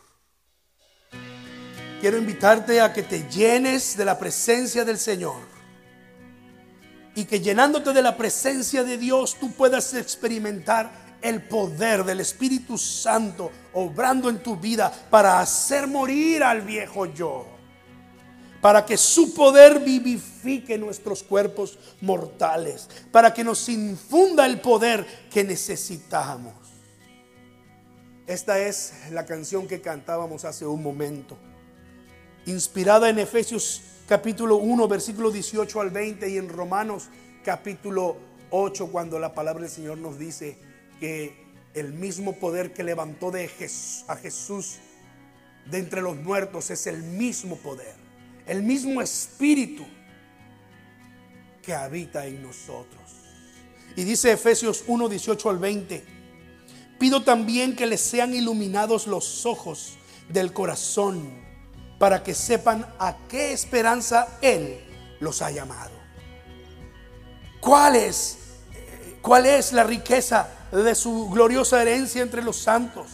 Quiero 1.99 2.17
invitarte 2.17 2.81
a 2.81 2.91
que 2.91 3.03
te 3.03 3.29
llenes 3.29 3.95
de 3.95 4.05
la 4.05 4.17
presencia 4.17 4.83
del 4.83 4.97
Señor. 4.97 5.41
Y 7.15 7.25
que 7.25 7.39
llenándote 7.39 7.93
de 7.93 8.01
la 8.01 8.17
presencia 8.17 8.83
de 8.83 8.97
Dios 8.97 9.37
tú 9.39 9.51
puedas 9.51 9.93
experimentar 9.93 10.91
el 11.21 11.43
poder 11.43 12.03
del 12.03 12.19
Espíritu 12.19 12.77
Santo 12.77 13.51
obrando 13.73 14.29
en 14.29 14.41
tu 14.41 14.55
vida 14.55 14.91
para 15.09 15.39
hacer 15.39 15.87
morir 15.87 16.43
al 16.43 16.61
viejo 16.61 17.05
yo 17.05 17.60
para 18.61 18.85
que 18.85 18.95
su 18.95 19.33
poder 19.33 19.79
vivifique 19.79 20.77
nuestros 20.77 21.23
cuerpos 21.23 21.77
mortales, 21.99 22.87
para 23.11 23.33
que 23.33 23.43
nos 23.43 23.67
infunda 23.67 24.45
el 24.45 24.61
poder 24.61 25.05
que 25.31 25.43
necesitamos. 25.43 26.53
Esta 28.27 28.59
es 28.59 28.93
la 29.11 29.25
canción 29.25 29.67
que 29.67 29.81
cantábamos 29.81 30.45
hace 30.45 30.65
un 30.65 30.83
momento, 30.83 31.37
inspirada 32.45 33.09
en 33.09 33.19
Efesios 33.19 33.81
capítulo 34.07 34.57
1, 34.57 34.87
versículo 34.87 35.31
18 35.31 35.81
al 35.81 35.89
20 35.89 36.29
y 36.29 36.37
en 36.37 36.47
Romanos 36.47 37.09
capítulo 37.43 38.17
8, 38.51 38.87
cuando 38.91 39.17
la 39.19 39.33
palabra 39.33 39.63
del 39.63 39.71
Señor 39.71 39.97
nos 39.97 40.19
dice 40.19 40.57
que 40.99 41.49
el 41.73 41.93
mismo 41.93 42.33
poder 42.33 42.73
que 42.73 42.83
levantó 42.83 43.31
de 43.31 43.49
a 44.07 44.15
Jesús 44.17 44.77
de 45.69 45.79
entre 45.79 46.01
los 46.01 46.15
muertos 46.17 46.69
es 46.69 46.85
el 46.85 47.01
mismo 47.01 47.55
poder 47.55 48.00
el 48.45 48.63
mismo 48.63 49.01
espíritu 49.01 49.85
que 51.61 51.73
habita 51.73 52.25
en 52.25 52.41
nosotros. 52.41 53.01
Y 53.95 54.03
dice 54.03 54.31
Efesios 54.31 54.83
1, 54.87 55.09
18 55.09 55.49
al 55.49 55.59
20, 55.59 56.05
pido 56.99 57.23
también 57.23 57.75
que 57.75 57.85
les 57.85 58.01
sean 58.01 58.33
iluminados 58.33 59.07
los 59.07 59.45
ojos 59.45 59.97
del 60.29 60.53
corazón 60.53 61.41
para 61.99 62.23
que 62.23 62.33
sepan 62.33 62.85
a 62.99 63.17
qué 63.27 63.53
esperanza 63.53 64.27
Él 64.41 64.79
los 65.19 65.41
ha 65.41 65.51
llamado. 65.51 65.91
¿Cuál 67.59 67.95
es, 67.95 68.37
cuál 69.21 69.45
es 69.45 69.71
la 69.71 69.83
riqueza 69.83 70.49
de 70.71 70.95
su 70.95 71.29
gloriosa 71.29 71.81
herencia 71.81 72.21
entre 72.21 72.43
los 72.43 72.57
santos. 72.57 73.07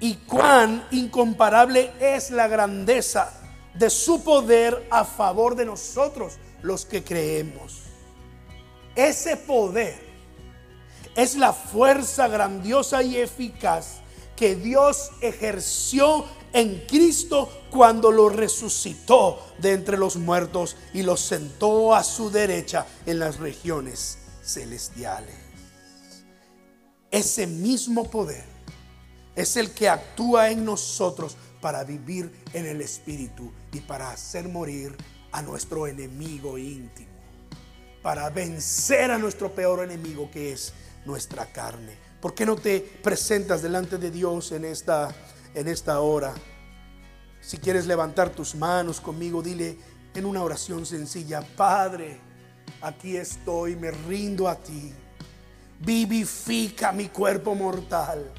Y 0.00 0.16
cuán 0.16 0.86
incomparable 0.90 1.92
es 2.00 2.30
la 2.30 2.48
grandeza 2.48 3.32
de 3.80 3.88
su 3.88 4.22
poder 4.22 4.86
a 4.90 5.06
favor 5.06 5.56
de 5.56 5.64
nosotros 5.64 6.34
los 6.60 6.84
que 6.84 7.02
creemos. 7.02 7.80
Ese 8.94 9.38
poder 9.38 9.98
es 11.16 11.34
la 11.34 11.54
fuerza 11.54 12.28
grandiosa 12.28 13.02
y 13.02 13.16
eficaz 13.16 14.02
que 14.36 14.54
Dios 14.54 15.12
ejerció 15.22 16.26
en 16.52 16.84
Cristo 16.88 17.50
cuando 17.70 18.10
lo 18.10 18.28
resucitó 18.28 19.38
de 19.56 19.72
entre 19.72 19.96
los 19.96 20.16
muertos 20.16 20.76
y 20.92 21.02
lo 21.02 21.16
sentó 21.16 21.94
a 21.94 22.04
su 22.04 22.30
derecha 22.30 22.86
en 23.06 23.18
las 23.18 23.38
regiones 23.38 24.18
celestiales. 24.44 25.36
Ese 27.10 27.46
mismo 27.46 28.10
poder 28.10 28.44
es 29.34 29.56
el 29.56 29.70
que 29.72 29.88
actúa 29.88 30.50
en 30.50 30.66
nosotros 30.66 31.38
para 31.60 31.84
vivir 31.84 32.32
en 32.52 32.66
el 32.66 32.80
Espíritu 32.80 33.52
y 33.72 33.80
para 33.80 34.10
hacer 34.10 34.48
morir 34.48 34.96
a 35.32 35.42
nuestro 35.42 35.86
enemigo 35.86 36.58
íntimo, 36.58 37.08
para 38.02 38.28
vencer 38.30 39.10
a 39.10 39.18
nuestro 39.18 39.54
peor 39.54 39.84
enemigo 39.84 40.30
que 40.30 40.52
es 40.52 40.72
nuestra 41.04 41.46
carne. 41.46 41.96
¿Por 42.20 42.34
qué 42.34 42.44
no 42.44 42.56
te 42.56 42.80
presentas 42.80 43.62
delante 43.62 43.98
de 43.98 44.10
Dios 44.10 44.52
en 44.52 44.64
esta, 44.64 45.14
en 45.54 45.68
esta 45.68 46.00
hora? 46.00 46.34
Si 47.40 47.56
quieres 47.58 47.86
levantar 47.86 48.30
tus 48.30 48.54
manos 48.54 49.00
conmigo, 49.00 49.42
dile 49.42 49.78
en 50.14 50.26
una 50.26 50.42
oración 50.42 50.84
sencilla, 50.84 51.42
Padre, 51.56 52.20
aquí 52.82 53.16
estoy, 53.16 53.76
me 53.76 53.90
rindo 53.90 54.48
a 54.48 54.56
ti. 54.56 54.92
Vivifica 55.78 56.92
mi 56.92 57.08
cuerpo 57.08 57.54
mortal. 57.54 58.30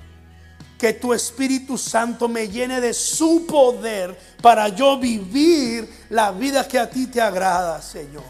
Que 0.81 0.93
tu 0.93 1.13
Espíritu 1.13 1.77
Santo 1.77 2.27
me 2.27 2.49
llene 2.49 2.81
de 2.81 2.91
su 2.91 3.45
poder 3.45 4.17
para 4.41 4.67
yo 4.69 4.97
vivir 4.97 5.87
la 6.09 6.31
vida 6.31 6.67
que 6.67 6.79
a 6.79 6.89
ti 6.89 7.05
te 7.05 7.21
agrada, 7.21 7.79
Señor. 7.83 8.23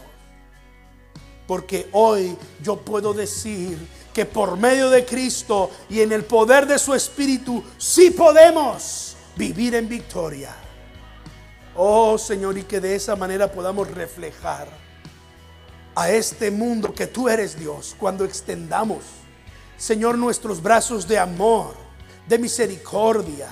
Porque 1.46 1.88
hoy 1.92 2.36
yo 2.62 2.76
puedo 2.76 3.14
decir 3.14 3.78
que 4.12 4.26
por 4.26 4.58
medio 4.58 4.90
de 4.90 5.06
Cristo 5.06 5.70
y 5.88 6.02
en 6.02 6.12
el 6.12 6.26
poder 6.26 6.66
de 6.66 6.78
su 6.78 6.92
Espíritu, 6.92 7.64
sí 7.78 8.10
podemos 8.10 9.16
vivir 9.34 9.74
en 9.74 9.88
victoria. 9.88 10.54
Oh 11.74 12.18
Señor, 12.18 12.58
y 12.58 12.64
que 12.64 12.80
de 12.80 12.96
esa 12.96 13.16
manera 13.16 13.50
podamos 13.50 13.90
reflejar 13.90 14.68
a 15.94 16.10
este 16.10 16.50
mundo 16.50 16.92
que 16.92 17.06
tú 17.06 17.30
eres 17.30 17.58
Dios 17.58 17.96
cuando 17.98 18.26
extendamos, 18.26 18.98
Señor, 19.78 20.18
nuestros 20.18 20.62
brazos 20.62 21.08
de 21.08 21.18
amor, 21.18 21.91
de 22.28 22.38
misericordia. 22.38 23.48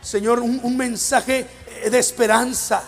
Señor, 0.00 0.40
un, 0.40 0.76
mensaje 0.76 1.46
de 1.90 1.98
esperanza 1.98 2.82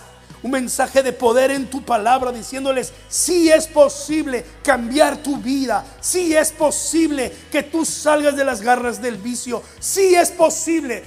un 0.44 0.50
mensaje 0.50 1.02
de 1.02 1.14
poder 1.14 1.50
en 1.50 1.70
tu 1.70 1.82
palabra 1.82 2.30
diciéndoles, 2.30 2.92
si 3.08 3.50
es 3.50 3.66
posible 3.66 4.44
cambiar 4.62 5.16
tu 5.16 5.38
vida, 5.38 5.86
si 6.02 6.36
es 6.36 6.52
posible 6.52 7.32
que 7.50 7.62
tú 7.62 7.86
salgas 7.86 8.36
de 8.36 8.44
las 8.44 8.60
garras 8.60 9.00
del 9.00 9.16
vicio, 9.16 9.62
si 9.80 10.14
es 10.14 10.30
posible 10.30 11.02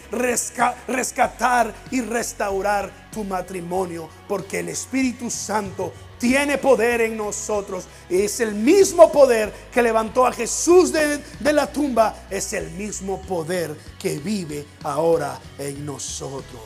rescatar 0.87 1.71
y 1.91 2.01
restaurar 2.01 2.91
tu 3.11 3.23
matrimonio, 3.23 4.09
porque 4.27 4.61
el 4.61 4.69
Espíritu 4.69 5.29
Santo 5.29 5.93
tiene 6.19 6.57
poder 6.57 7.01
en 7.01 7.17
nosotros. 7.17 7.85
Es 8.09 8.39
el 8.39 8.55
mismo 8.55 9.11
poder 9.11 9.53
que 9.71 9.81
levantó 9.81 10.25
a 10.25 10.31
Jesús 10.31 10.91
de, 10.91 11.21
la 11.53 11.71
tumba. 11.71 12.25
Es 12.29 12.53
el 12.53 12.69
mismo 12.71 13.21
poder 13.21 13.75
que 13.99 14.19
vive 14.19 14.65
ahora 14.83 15.39
en 15.57 15.85
nosotros. 15.85 16.61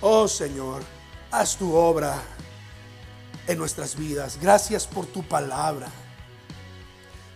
Oh 0.00 0.26
Señor 0.26 0.82
haz 1.30 1.56
tu 1.56 1.74
obra 1.74 2.20
en 3.46 3.58
nuestras 3.58 3.96
vidas. 3.96 4.38
Gracias 4.40 4.86
por 4.86 5.06
tu 5.06 5.22
palabra. 5.22 5.88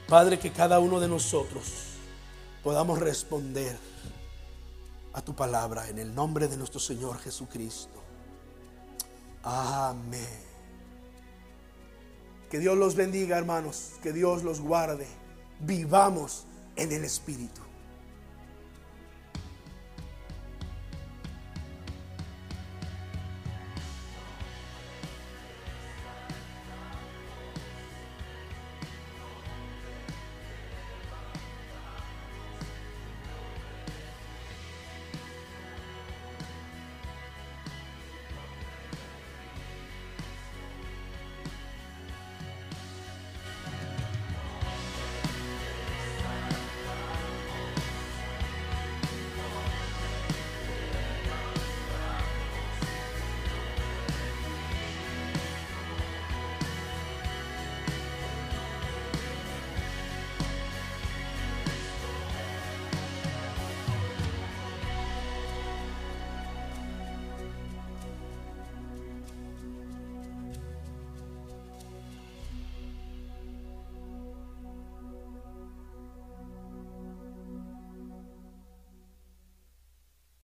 Padre, 0.09 0.39
que 0.39 0.53
cada 0.53 0.79
uno 0.79 1.01
de 1.01 1.09
nosotros 1.09 1.65
podamos 2.63 2.99
responder 2.99 3.77
a 5.13 5.23
tu 5.23 5.35
palabra 5.35 5.89
en 5.89 5.99
el 5.99 6.15
nombre 6.15 6.49
de 6.49 6.57
nuestro 6.57 6.81
Señor 6.81 7.19
Jesucristo. 7.19 8.03
Amén. 9.43 10.54
Que 12.51 12.59
Dios 12.59 12.77
los 12.79 12.95
bendiga, 12.95 13.37
hermanos. 13.39 13.95
Que 14.03 14.13
Dios 14.13 14.45
los 14.45 14.61
guarde. 14.61 15.07
Vivamos 15.61 16.47
en 16.77 16.93
el 16.93 17.05
Espíritu. 17.05 17.64